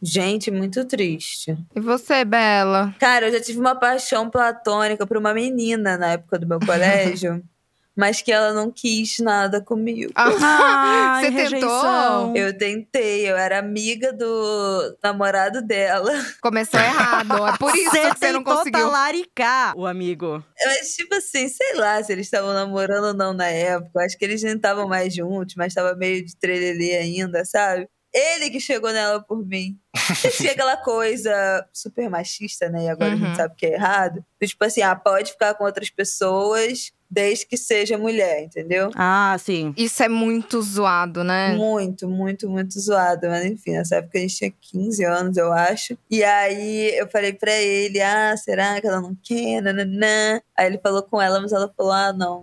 Gente, 0.00 0.50
muito 0.50 0.84
triste. 0.86 1.56
E 1.74 1.80
você, 1.80 2.24
Bela? 2.24 2.94
Cara, 2.98 3.26
eu 3.26 3.32
já 3.32 3.40
tive 3.40 3.58
uma 3.58 3.74
paixão 3.74 4.30
platônica 4.30 5.06
por 5.06 5.16
uma 5.16 5.34
menina 5.34 5.98
na 5.98 6.12
época 6.12 6.38
do 6.38 6.46
meu 6.46 6.60
colégio, 6.60 7.42
mas 7.96 8.22
que 8.22 8.32
ela 8.32 8.52
não 8.52 8.70
quis 8.70 9.18
nada 9.18 9.60
comigo. 9.60 10.12
Ah, 10.14 11.20
Você 11.22 11.30
tentou? 11.50 12.36
Eu 12.36 12.56
tentei, 12.56 13.30
eu 13.30 13.36
era 13.36 13.58
amiga 13.58 14.12
do 14.12 14.96
namorado 15.02 15.60
dela. 15.62 16.10
Começou 16.40 16.80
errado. 16.80 17.46
É 17.46 17.56
por 17.58 17.74
isso 17.76 17.90
que 17.90 17.96
você 17.98 18.32
não 18.32 18.42
tentou 18.42 18.56
conseguiu. 18.56 18.80
talaricar 18.80 19.76
o 19.76 19.86
amigo. 19.86 20.42
Mas, 20.64 20.94
tipo 20.94 21.14
assim, 21.14 21.48
sei 21.48 21.74
lá 21.74 22.02
se 22.02 22.12
eles 22.12 22.26
estavam 22.26 22.52
namorando 22.54 23.04
ou 23.08 23.14
não 23.14 23.32
na 23.32 23.46
época. 23.48 24.04
Acho 24.04 24.16
que 24.18 24.24
eles 24.24 24.42
nem 24.42 24.54
estavam 24.56 24.88
mais 24.88 25.14
juntos, 25.14 25.54
mas 25.56 25.74
tava 25.74 25.94
meio 25.94 26.24
de 26.24 26.36
trelelê 26.36 26.96
ainda, 26.96 27.44
sabe? 27.44 27.88
Ele 28.14 28.50
que 28.50 28.60
chegou 28.60 28.92
nela 28.92 29.22
por 29.22 29.44
mim. 29.46 29.78
Tinha 30.36 30.52
aquela 30.52 30.76
coisa 30.76 31.66
super 31.72 32.10
machista, 32.10 32.68
né? 32.68 32.84
E 32.84 32.88
agora 32.88 33.12
a 33.12 33.16
Uhum. 33.16 33.24
gente 33.26 33.36
sabe 33.36 33.54
que 33.56 33.66
é 33.66 33.72
errado. 33.74 34.24
Do 34.40 34.46
Tipo 34.46 34.64
assim, 34.64 34.82
ah, 34.82 34.94
pode 34.94 35.32
ficar 35.32 35.54
com 35.54 35.64
outras 35.64 35.88
pessoas, 35.88 36.90
desde 37.12 37.44
que 37.44 37.58
seja 37.58 37.98
mulher, 37.98 38.42
entendeu? 38.42 38.90
Ah, 38.94 39.36
sim. 39.38 39.74
Isso 39.76 40.02
é 40.02 40.08
muito 40.08 40.62
zoado, 40.62 41.22
né? 41.22 41.54
Muito, 41.54 42.08
muito, 42.08 42.48
muito 42.48 42.80
zoado. 42.80 43.28
Mas 43.28 43.44
enfim, 43.44 43.72
nessa 43.72 43.96
época 43.96 44.16
a 44.18 44.20
gente 44.22 44.36
tinha 44.36 44.52
15 44.72 45.04
anos, 45.04 45.36
eu 45.36 45.52
acho. 45.52 45.96
E 46.10 46.24
aí 46.24 46.96
eu 46.98 47.06
falei 47.10 47.34
pra 47.34 47.52
ele: 47.52 48.00
ah, 48.00 48.34
será 48.36 48.80
que 48.80 48.86
ela 48.86 49.02
não 49.02 49.14
quer? 49.22 49.60
Nananã. 49.60 50.40
Aí 50.56 50.66
ele 50.66 50.80
falou 50.82 51.02
com 51.02 51.20
ela, 51.20 51.38
mas 51.38 51.52
ela 51.52 51.70
falou: 51.76 51.92
ah, 51.92 52.12
não. 52.14 52.40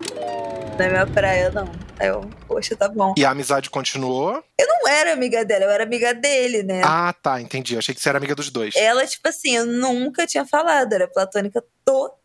Não 0.77 0.85
é 0.85 0.89
minha 0.89 1.07
praia, 1.07 1.49
não. 1.49 1.69
Aí 1.99 2.07
eu, 2.07 2.21
poxa, 2.47 2.75
tá 2.75 2.87
bom. 2.87 3.13
E 3.17 3.25
a 3.25 3.31
amizade 3.31 3.69
continuou? 3.69 4.41
Eu 4.57 4.67
não 4.67 4.87
era 4.87 5.11
amiga 5.11 5.43
dela, 5.43 5.65
eu 5.65 5.69
era 5.69 5.83
amiga 5.83 6.13
dele, 6.13 6.63
né? 6.63 6.81
Ah, 6.85 7.13
tá, 7.21 7.41
entendi. 7.41 7.73
Eu 7.73 7.79
achei 7.79 7.93
que 7.93 7.99
você 7.99 8.07
era 8.07 8.17
amiga 8.17 8.35
dos 8.35 8.49
dois. 8.49 8.75
Ela, 8.77 9.05
tipo 9.05 9.27
assim, 9.27 9.57
eu 9.57 9.65
nunca 9.65 10.25
tinha 10.25 10.45
falado, 10.45 10.93
era 10.93 11.07
platônica 11.07 11.61
total. 11.83 12.18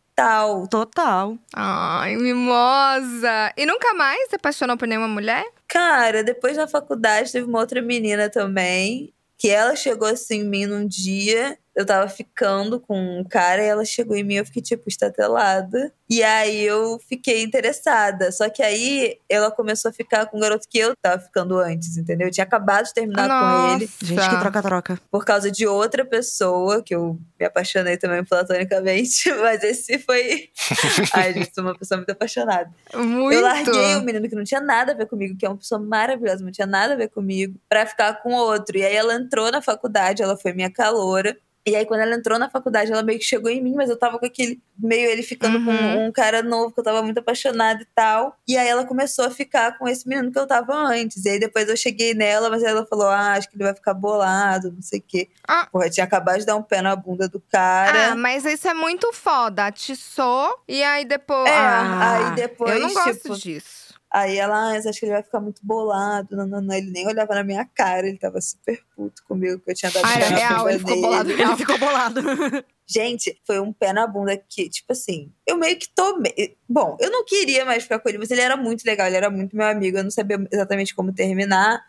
Total. 0.69 1.37
Ai, 1.53 2.15
mimosa! 2.15 3.53
E 3.57 3.65
nunca 3.65 3.93
mais 3.93 4.29
se 4.29 4.35
apaixonou 4.35 4.77
por 4.77 4.87
nenhuma 4.87 5.07
mulher? 5.07 5.45
Cara, 5.67 6.23
depois 6.23 6.55
na 6.55 6.67
faculdade 6.67 7.31
teve 7.31 7.45
uma 7.45 7.59
outra 7.59 7.81
menina 7.81 8.29
também, 8.29 9.13
que 9.37 9.49
ela 9.49 9.75
chegou 9.75 10.07
assim 10.07 10.41
em 10.41 10.49
mim 10.49 10.65
num 10.65 10.87
dia. 10.87 11.57
Eu 11.75 11.85
tava 11.85 12.07
ficando 12.07 12.79
com 12.79 13.19
um 13.19 13.23
cara 13.23 13.61
e 13.61 13.67
ela 13.67 13.83
chegou 13.83 14.15
em 14.15 14.23
mim, 14.23 14.35
eu 14.35 14.45
fiquei 14.45 14.61
tipo 14.61 14.87
estatelada. 14.87 15.91
E 16.09 16.23
aí 16.23 16.63
eu 16.63 16.99
fiquei 16.99 17.43
interessada. 17.43 18.31
Só 18.31 18.49
que 18.49 18.61
aí 18.61 19.17
ela 19.27 19.51
começou 19.51 19.89
a 19.89 19.93
ficar 19.93 20.27
com 20.27 20.37
um 20.37 20.39
garoto 20.39 20.67
que 20.69 20.77
eu 20.77 20.95
tava 21.01 21.21
ficando 21.21 21.57
antes, 21.57 21.97
entendeu? 21.97 22.27
Eu 22.27 22.31
tinha 22.31 22.43
acabado 22.43 22.85
de 22.85 22.93
terminar 22.93 23.27
com 23.27 23.75
ele 23.75 23.89
Gente, 24.01 24.29
que 24.29 24.39
troca-troca. 24.39 24.99
por 25.11 25.25
causa 25.25 25.51
de 25.51 25.65
outra 25.67 26.05
pessoa 26.05 26.81
que 26.81 26.95
eu 26.95 27.19
me 27.39 27.45
apaixonei 27.45 27.97
também 27.97 28.23
platonicamente, 28.23 29.31
mas 29.41 29.63
esse 29.63 29.97
foi. 29.99 30.49
Ai, 31.13 31.33
gente, 31.33 31.53
sou 31.53 31.63
uma 31.63 31.77
pessoa 31.77 31.97
muito 31.97 32.11
apaixonada. 32.11 32.69
Muito. 32.93 33.33
Eu 33.33 33.41
larguei 33.41 33.95
o 33.95 34.01
menino 34.01 34.29
que 34.29 34.35
não 34.35 34.43
tinha 34.43 34.61
nada 34.61 34.91
a 34.91 34.95
ver 34.95 35.07
comigo, 35.07 35.35
que 35.37 35.45
é 35.45 35.49
uma 35.49 35.57
pessoa 35.57 35.79
maravilhosa, 35.81 36.43
não 36.43 36.51
tinha 36.51 36.67
nada 36.67 36.93
a 36.93 36.97
ver 36.97 37.09
comigo, 37.09 37.59
pra 37.67 37.85
ficar 37.85 38.21
com 38.21 38.33
outro. 38.33 38.77
E 38.77 38.85
aí 38.85 38.95
ela 38.95 39.15
entrou 39.15 39.51
na 39.51 39.61
faculdade, 39.61 40.21
ela 40.21 40.37
foi 40.37 40.53
minha 40.53 40.69
caloura. 40.69 41.35
E 41.67 41.75
aí, 41.75 41.83
quando 41.85 42.01
ela 42.01 42.15
entrou 42.15 42.37
na 42.37 42.47
faculdade, 42.49 42.91
ela 42.91 43.01
meio 43.01 43.17
que 43.17 43.25
chegou 43.25 43.49
em 43.49 43.59
mim, 43.59 43.73
mas 43.73 43.89
eu 43.89 43.97
tava 43.97 44.19
com 44.19 44.25
aquele. 44.25 44.61
meio 44.77 45.09
ele 45.09 45.23
ficando 45.23 45.57
Uhum. 45.57 45.65
com 45.65 46.07
um 46.07 46.11
cara 46.11 46.43
novo, 46.43 46.71
que 46.71 46.79
eu 46.79 46.83
tava 46.83 47.01
muito 47.01 47.17
apaixonada 47.17 47.81
e 47.81 47.87
tal. 47.95 48.37
E 48.47 48.55
aí 48.57 48.67
ela 48.67 48.85
começou 48.85 49.25
a 49.25 49.31
ficar 49.31 49.77
com 49.79 49.87
esse 49.87 50.07
menino 50.07 50.31
que 50.31 50.37
eu 50.37 50.45
tava 50.45 50.75
antes. 50.75 51.25
E 51.25 51.29
aí 51.29 51.39
depois 51.39 51.67
eu 51.67 51.75
cheguei 51.75 52.13
nela, 52.13 52.49
mas 52.51 52.61
ela 52.61 52.85
falou: 52.85 53.07
ah, 53.07 53.31
acho 53.33 53.49
que 53.49 53.55
ele 53.55 53.63
vai 53.63 53.73
ficar 53.73 53.93
bolado, 53.93 54.71
não 54.71 54.81
sei 54.81 54.99
o 54.99 55.03
quê. 55.07 55.29
Ah. 55.47 55.67
Porra, 55.71 55.89
tinha 55.89 56.03
acabado 56.03 56.37
de 56.39 56.45
dar 56.45 56.55
um 56.55 56.61
pé 56.61 56.81
na 56.81 56.95
bunda 56.95 57.27
do 57.27 57.39
cara. 57.39 58.11
Ah, 58.11 58.15
mas 58.15 58.45
isso 58.45 58.67
é 58.67 58.73
muito 58.73 59.11
foda. 59.13 59.65
Atiçou 59.65 60.59
e 60.67 60.83
aí 60.83 61.03
depois. 61.05 61.49
é, 61.49 61.55
Ah, 61.57 62.29
aí 62.29 62.35
depois. 62.35 62.71
eu 62.73 62.79
não 62.79 62.93
gosto 62.93 63.21
tipo, 63.21 63.35
disso. 63.37 63.74
Aí 64.15 64.37
ela, 64.37 64.71
ah, 64.71 64.77
acho 64.77 64.97
que 64.97 65.05
ele 65.05 65.11
vai 65.11 65.23
ficar 65.23 65.41
muito 65.41 65.59
bolado. 65.61 66.37
Não, 66.37 66.47
não, 66.47 66.61
não. 66.61 66.73
Ele 66.73 66.89
nem 66.89 67.05
olhava 67.05 67.35
na 67.35 67.43
minha 67.43 67.65
cara, 67.65 68.07
ele 68.07 68.17
tava 68.17 68.39
super 68.39 68.81
puto 68.95 69.21
comigo, 69.27 69.59
que 69.59 69.71
eu 69.71 69.75
tinha 69.75 69.91
dado 69.91 70.05
Ah, 70.05 70.17
na 70.17 70.37
real, 70.37 70.69
ele 70.69 70.79
ficou 70.79 71.01
bolado. 71.01 71.31
Ele 71.31 71.55
ficou 71.57 71.77
bolado. 71.77 72.21
Gente, 72.87 73.37
foi 73.45 73.59
um 73.59 73.73
pé 73.73 73.91
na 73.91 74.07
bunda 74.07 74.37
que, 74.37 74.69
tipo 74.69 74.93
assim, 74.93 75.33
eu 75.45 75.57
meio 75.57 75.77
que 75.77 75.89
tomei. 75.89 76.55
Bom, 76.69 76.95
eu 77.01 77.11
não 77.11 77.25
queria 77.25 77.65
mais 77.65 77.83
ficar 77.83 77.99
com 77.99 78.07
ele, 78.07 78.17
mas 78.17 78.31
ele 78.31 78.39
era 78.39 78.55
muito 78.55 78.85
legal, 78.85 79.05
ele 79.05 79.17
era 79.17 79.29
muito 79.29 79.53
meu 79.53 79.67
amigo, 79.67 79.97
eu 79.97 80.03
não 80.05 80.11
sabia 80.11 80.37
exatamente 80.49 80.95
como 80.95 81.11
terminar. 81.11 81.83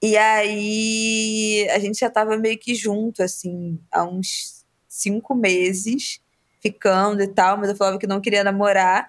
E 0.00 0.16
aí 0.16 1.68
a 1.70 1.80
gente 1.80 1.98
já 1.98 2.08
tava 2.08 2.36
meio 2.36 2.56
que 2.56 2.72
junto, 2.72 3.20
assim, 3.20 3.80
há 3.90 4.04
uns 4.04 4.64
cinco 4.86 5.34
meses, 5.34 6.20
ficando 6.62 7.20
e 7.20 7.26
tal, 7.26 7.58
mas 7.58 7.68
eu 7.68 7.74
falava 7.74 7.98
que 7.98 8.06
não 8.06 8.20
queria 8.20 8.44
namorar. 8.44 9.08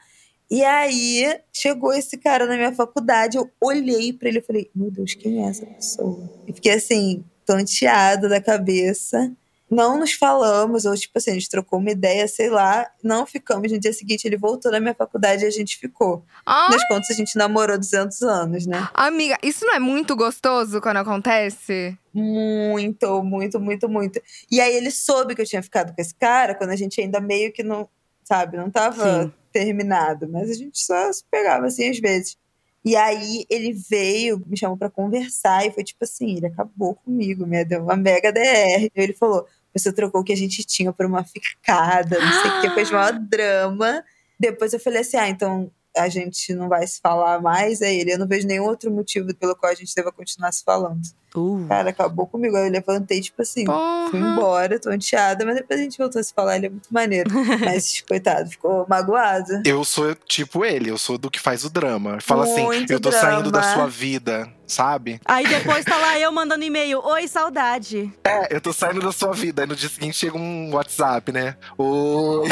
E 0.50 0.64
aí 0.64 1.40
chegou 1.52 1.94
esse 1.94 2.18
cara 2.18 2.46
na 2.46 2.56
minha 2.56 2.74
faculdade, 2.74 3.38
eu 3.38 3.50
olhei 3.60 4.14
pra 4.14 4.30
ele 4.30 4.40
e 4.40 4.44
falei, 4.44 4.70
meu 4.76 4.92
Deus, 4.92 5.14
quem 5.16 5.44
é 5.46 5.50
essa 5.50 5.66
pessoa? 5.66 6.30
E 6.48 6.54
fiquei 6.54 6.74
assim, 6.74 7.24
tonteada 7.46 8.30
da 8.30 8.40
cabeça. 8.42 9.32
Não 9.68 9.98
nos 9.98 10.14
falamos, 10.14 10.86
ou 10.86 10.96
tipo 10.96 11.18
assim, 11.18 11.32
a 11.32 11.34
gente 11.34 11.50
trocou 11.50 11.80
uma 11.80 11.90
ideia, 11.90 12.28
sei 12.28 12.50
lá, 12.52 12.88
não 13.04 13.26
ficamos. 13.26 13.72
No 13.72 13.80
dia 13.80 13.92
seguinte, 13.92 14.24
ele 14.26 14.38
voltou 14.38 14.72
na 14.72 14.80
minha 14.80 14.94
faculdade 14.94 15.44
e 15.44 15.48
a 15.48 15.52
gente 15.52 15.80
ficou. 15.80 16.24
Ah, 16.46 16.68
Nas 16.72 16.88
contas, 16.88 17.10
a 17.10 17.14
gente 17.16 17.36
namorou 17.36 17.76
200 17.76 18.22
anos, 18.22 18.68
né? 18.68 18.88
amiga, 18.94 19.36
isso 19.42 19.66
não 19.66 19.74
é 19.74 19.80
muito 19.80 20.16
gostoso 20.16 20.80
quando 20.80 20.98
acontece? 20.98 21.98
Muito, 22.14 23.24
muito, 23.24 23.60
muito, 23.60 23.90
muito. 23.90 24.22
E 24.52 24.62
aí 24.62 24.76
ele 24.76 24.92
soube 24.92 25.34
que 25.34 25.42
eu 25.42 25.46
tinha 25.48 25.64
ficado 25.64 25.96
com 25.96 26.02
esse 26.02 26.14
cara 26.14 26.54
quando 26.54 26.70
a 26.70 26.76
gente 26.76 27.02
ainda 27.02 27.20
meio 27.20 27.52
que 27.52 27.64
não, 27.64 27.90
sabe, 28.26 28.58
não 28.58 28.70
tava 28.70 29.24
Sim. 29.24 29.34
terminado, 29.54 30.28
mas 30.28 30.50
a 30.50 30.54
gente 30.54 30.80
só 30.80 31.12
se 31.14 31.24
pegava 31.32 31.68
assim 31.68 31.90
às 31.90 32.00
vezes. 32.00 32.38
E 32.84 32.96
aí 32.96 33.46
ele 33.50 33.74
veio, 33.74 34.44
me 34.46 34.58
chamou 34.58 34.78
pra 34.78 34.90
conversar 34.90 35.66
e 35.66 35.72
foi 35.72 35.84
tipo 35.84 36.04
assim, 36.04 36.38
ele 36.38 36.48
acabou 36.48 36.96
comigo, 36.96 37.46
me 37.48 37.64
deu 37.66 37.82
uma 37.82 37.96
mega 37.96 38.32
DR. 38.32 38.92
Ele 38.96 39.14
falou: 39.14 39.48
"Você 39.74 39.92
trocou 39.92 40.22
o 40.22 40.24
que 40.24 40.34
a 40.34 40.38
gente 40.38 40.64
tinha 40.64 40.94
por 40.94 41.06
uma 41.06 41.24
ficada, 41.24 42.22
não 42.22 42.32
sei 42.32 42.52
o 42.52 42.54
que, 42.62 42.70
fez 42.72 42.92
maior 42.92 43.14
drama". 43.14 44.04
Depois 44.40 44.74
eu 44.74 44.80
falei 44.80 45.02
assim: 45.02 45.18
"Ah, 45.18 45.30
então 45.30 45.72
a 45.96 46.10
gente 46.10 46.54
não 46.54 46.68
vai 46.70 46.86
se 46.88 47.00
falar 47.02 47.42
mais". 47.42 47.82
Aí 47.82 48.00
ele: 48.00 48.14
"Eu 48.14 48.20
não 48.20 48.28
vejo 48.28 48.48
nenhum 48.48 48.66
outro 48.66 48.92
motivo 48.92 49.34
pelo 49.36 49.56
qual 49.56 49.72
a 49.72 49.76
gente 49.76 49.94
deva 49.96 50.12
continuar 50.12 50.52
se 50.52 50.64
falando". 50.64 51.02
Uh. 51.36 51.66
Cara, 51.68 51.90
acabou 51.90 52.26
comigo. 52.26 52.56
Aí 52.56 52.68
eu 52.68 52.72
levantei, 52.72 53.20
tipo 53.20 53.42
assim, 53.42 53.66
Porra. 53.66 54.10
fui 54.10 54.20
embora, 54.20 54.80
tô 54.80 54.90
anteada, 54.90 55.46
mas 55.46 55.56
depois 55.56 55.80
a 55.80 55.84
gente 55.84 55.98
voltou 55.98 56.20
a 56.20 56.24
se 56.24 56.34
falar, 56.34 56.56
ele 56.56 56.68
é 56.68 56.70
muito 56.70 56.88
maneiro. 56.94 57.30
mas, 57.60 58.02
coitado, 58.08 58.50
ficou 58.50 58.86
magoado. 58.88 59.62
Eu 59.66 59.84
sou 59.84 60.16
tipo 60.16 60.64
ele, 60.64 60.90
eu 60.90 60.98
sou 60.98 61.18
do 61.18 61.30
que 61.30 61.40
faz 61.40 61.66
o 61.66 61.70
drama. 61.70 62.20
Fala 62.22 62.46
assim, 62.46 62.64
Muito 62.64 62.92
eu 62.94 63.00
tô 63.02 63.12
saindo 63.12 63.52
da 63.52 63.60
drama. 63.60 63.76
sua 63.76 63.88
vida, 63.88 64.50
sabe? 64.68 65.20
Aí 65.26 65.48
depois 65.48 65.86
tá 65.86 65.98
lá 65.98 66.20
eu 66.20 66.32
mandando 66.32 66.64
e-mail. 66.64 67.02
Oi, 67.04 67.28
saudade. 67.28 68.12
É, 68.24 68.56
eu 68.56 68.62
tô 68.62 68.74
saindo 68.74 69.02
da 69.02 69.12
sua 69.12 69.34
vida. 69.34 69.64
Aí 69.64 69.68
no 69.68 69.76
dia 69.76 69.90
seguinte 69.90 70.18
chega 70.18 70.38
um 70.38 70.74
WhatsApp, 70.74 71.32
né? 71.32 71.56
Oi. 71.78 72.50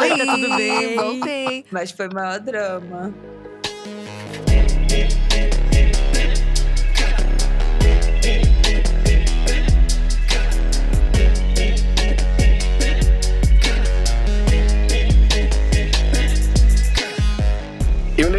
Oi, 0.00 0.18
tá 0.18 0.24
tudo 0.34 0.56
bem? 0.56 0.96
Voltei. 0.96 1.64
Mas 1.70 1.90
foi 1.90 2.08
maior 2.08 2.40
drama. 2.40 3.12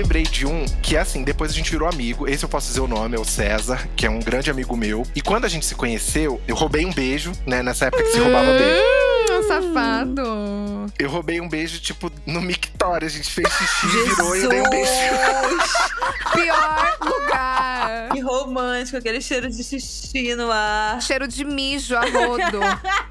Lembrei 0.09 0.23
de 0.23 0.47
um 0.47 0.65
que, 0.81 0.97
assim, 0.97 1.23
depois 1.23 1.51
a 1.51 1.53
gente 1.53 1.69
virou 1.69 1.87
amigo. 1.87 2.27
Esse 2.27 2.43
eu 2.43 2.49
posso 2.49 2.65
dizer 2.65 2.79
o 2.79 2.87
nome, 2.87 3.15
é 3.15 3.19
o 3.19 3.23
César, 3.23 3.87
que 3.95 4.07
é 4.07 4.09
um 4.09 4.19
grande 4.19 4.49
amigo 4.49 4.75
meu. 4.75 5.05
E 5.15 5.21
quando 5.21 5.45
a 5.45 5.47
gente 5.47 5.67
se 5.67 5.75
conheceu, 5.75 6.41
eu 6.47 6.55
roubei 6.55 6.83
um 6.83 6.91
beijo, 6.91 7.31
né? 7.45 7.61
Nessa 7.61 7.85
época 7.85 8.01
que 8.01 8.13
se 8.13 8.19
roubava 8.19 8.57
beijo. 8.57 8.81
Hum, 8.81 9.47
safado. 9.47 10.91
Eu 10.97 11.11
roubei 11.11 11.39
um 11.39 11.47
beijo, 11.47 11.79
tipo, 11.79 12.11
no 12.25 12.41
mictório. 12.41 13.05
A 13.05 13.09
gente 13.09 13.29
fez 13.29 13.47
xixi, 13.53 13.87
virou 13.87 14.35
e 14.35 14.41
eu 14.41 14.49
dei 14.49 14.61
um 14.61 14.69
beijo. 14.71 14.89
Pior 16.33 16.97
lugar. 17.01 18.09
Que 18.09 18.19
romântico, 18.19 18.97
aquele 18.97 19.21
cheiro 19.21 19.47
de 19.47 19.63
xixi 19.63 20.33
no 20.33 20.51
ar. 20.51 20.99
Cheiro 21.03 21.27
de 21.27 21.45
mijo 21.45 21.95
a 21.95 22.01
rodo. 22.01 22.59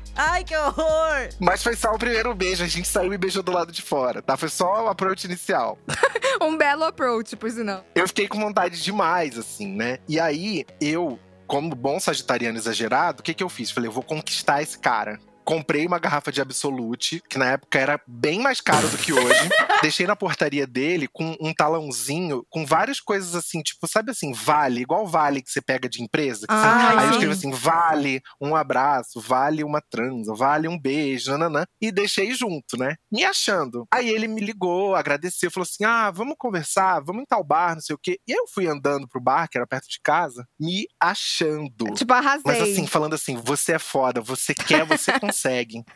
Ai, 0.20 0.42
que 0.42 0.56
horror! 0.56 1.28
Mas 1.38 1.62
foi 1.62 1.76
só 1.76 1.92
o 1.92 1.98
primeiro 1.98 2.34
beijo. 2.34 2.64
A 2.64 2.66
gente 2.66 2.88
saiu 2.88 3.14
e 3.14 3.16
beijou 3.16 3.40
do 3.40 3.52
lado 3.52 3.70
de 3.70 3.80
fora, 3.80 4.20
tá? 4.20 4.36
Foi 4.36 4.48
só 4.48 4.86
o 4.86 4.88
approach 4.88 5.24
inicial. 5.24 5.78
um 6.42 6.56
belo 6.56 6.82
approach, 6.82 7.36
por 7.36 7.48
sinal. 7.48 7.84
Eu 7.94 8.08
fiquei 8.08 8.26
com 8.26 8.40
vontade 8.40 8.82
demais, 8.82 9.38
assim, 9.38 9.68
né? 9.68 9.98
E 10.08 10.18
aí, 10.18 10.66
eu, 10.80 11.20
como 11.46 11.72
bom 11.72 12.00
sagitariano 12.00 12.58
exagerado, 12.58 13.20
o 13.20 13.22
que 13.22 13.32
que 13.32 13.44
eu 13.44 13.48
fiz? 13.48 13.70
Falei, 13.70 13.86
eu 13.88 13.92
vou 13.92 14.02
conquistar 14.02 14.60
esse 14.60 14.76
cara. 14.76 15.20
Comprei 15.48 15.86
uma 15.86 15.98
garrafa 15.98 16.30
de 16.30 16.42
Absolute, 16.42 17.22
que 17.26 17.38
na 17.38 17.52
época 17.52 17.78
era 17.78 17.98
bem 18.06 18.38
mais 18.38 18.60
caro 18.60 18.86
do 18.86 18.98
que 18.98 19.14
hoje. 19.14 19.48
Deixei 19.80 20.06
na 20.06 20.14
portaria 20.14 20.66
dele 20.66 21.08
com 21.10 21.34
um 21.40 21.54
talãozinho 21.54 22.44
com 22.50 22.66
várias 22.66 23.00
coisas 23.00 23.34
assim, 23.34 23.62
tipo, 23.62 23.88
sabe 23.88 24.10
assim, 24.10 24.30
vale, 24.34 24.82
igual 24.82 25.06
vale 25.06 25.40
que 25.40 25.50
você 25.50 25.62
pega 25.62 25.88
de 25.88 26.02
empresa. 26.02 26.46
que 26.46 26.52
você- 26.52 26.66
Ah, 26.66 27.00
aí 27.00 27.06
eu 27.06 27.10
escrevo 27.12 27.32
assim, 27.32 27.50
vale 27.50 28.20
um 28.38 28.54
abraço, 28.54 29.22
vale 29.22 29.64
uma 29.64 29.80
transa, 29.80 30.34
vale 30.34 30.68
um 30.68 30.78
beijo, 30.78 31.30
nananã. 31.30 31.64
E 31.80 31.90
deixei 31.90 32.34
junto, 32.34 32.76
né? 32.76 32.96
Me 33.10 33.24
achando. 33.24 33.86
Aí 33.90 34.06
ele 34.10 34.28
me 34.28 34.42
ligou, 34.42 34.94
agradeceu, 34.94 35.50
falou 35.50 35.62
assim: 35.66 35.82
ah, 35.84 36.10
vamos 36.10 36.34
conversar, 36.38 37.00
vamos 37.00 37.22
em 37.22 37.26
tal 37.26 37.42
bar, 37.42 37.74
não 37.74 37.80
sei 37.80 37.94
o 37.94 37.98
quê. 37.98 38.20
E 38.28 38.32
aí 38.32 38.38
eu 38.38 38.46
fui 38.52 38.66
andando 38.66 39.08
pro 39.08 39.18
bar, 39.18 39.48
que 39.48 39.56
era 39.56 39.66
perto 39.66 39.88
de 39.88 39.98
casa, 40.02 40.46
me 40.60 40.86
achando. 41.00 41.94
Tipo, 41.94 42.12
arrasei. 42.12 42.42
Mas 42.44 42.60
assim, 42.60 42.86
falando 42.86 43.14
assim, 43.14 43.36
você 43.36 43.72
é 43.72 43.78
foda, 43.78 44.20
você 44.20 44.52
quer, 44.54 44.84
você 44.84 45.10
consegue. 45.18 45.37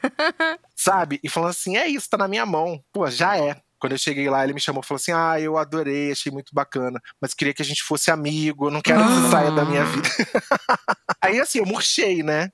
Sabe? 0.76 1.20
E 1.22 1.28
falando 1.28 1.50
assim, 1.50 1.76
é 1.76 1.86
isso, 1.86 2.08
tá 2.08 2.16
na 2.18 2.28
minha 2.28 2.46
mão. 2.46 2.80
Pô, 2.92 3.08
já 3.10 3.36
é. 3.36 3.56
Quando 3.78 3.92
eu 3.92 3.98
cheguei 3.98 4.30
lá, 4.30 4.44
ele 4.44 4.54
me 4.54 4.60
chamou 4.60 4.80
e 4.80 4.86
falou 4.86 4.96
assim: 5.00 5.10
Ah, 5.12 5.40
eu 5.40 5.58
adorei, 5.58 6.12
achei 6.12 6.30
muito 6.30 6.54
bacana, 6.54 7.00
mas 7.20 7.34
queria 7.34 7.52
que 7.52 7.62
a 7.62 7.64
gente 7.64 7.82
fosse 7.82 8.12
amigo, 8.12 8.66
eu 8.66 8.70
não 8.70 8.80
quero 8.80 9.02
que 9.02 9.08
você 9.10 9.26
Ah. 9.26 9.30
saia 9.30 9.50
da 9.50 9.64
minha 9.64 9.84
vida. 9.84 10.08
Aí 11.20 11.40
assim, 11.40 11.58
eu 11.58 11.66
murchei, 11.66 12.22
né? 12.22 12.48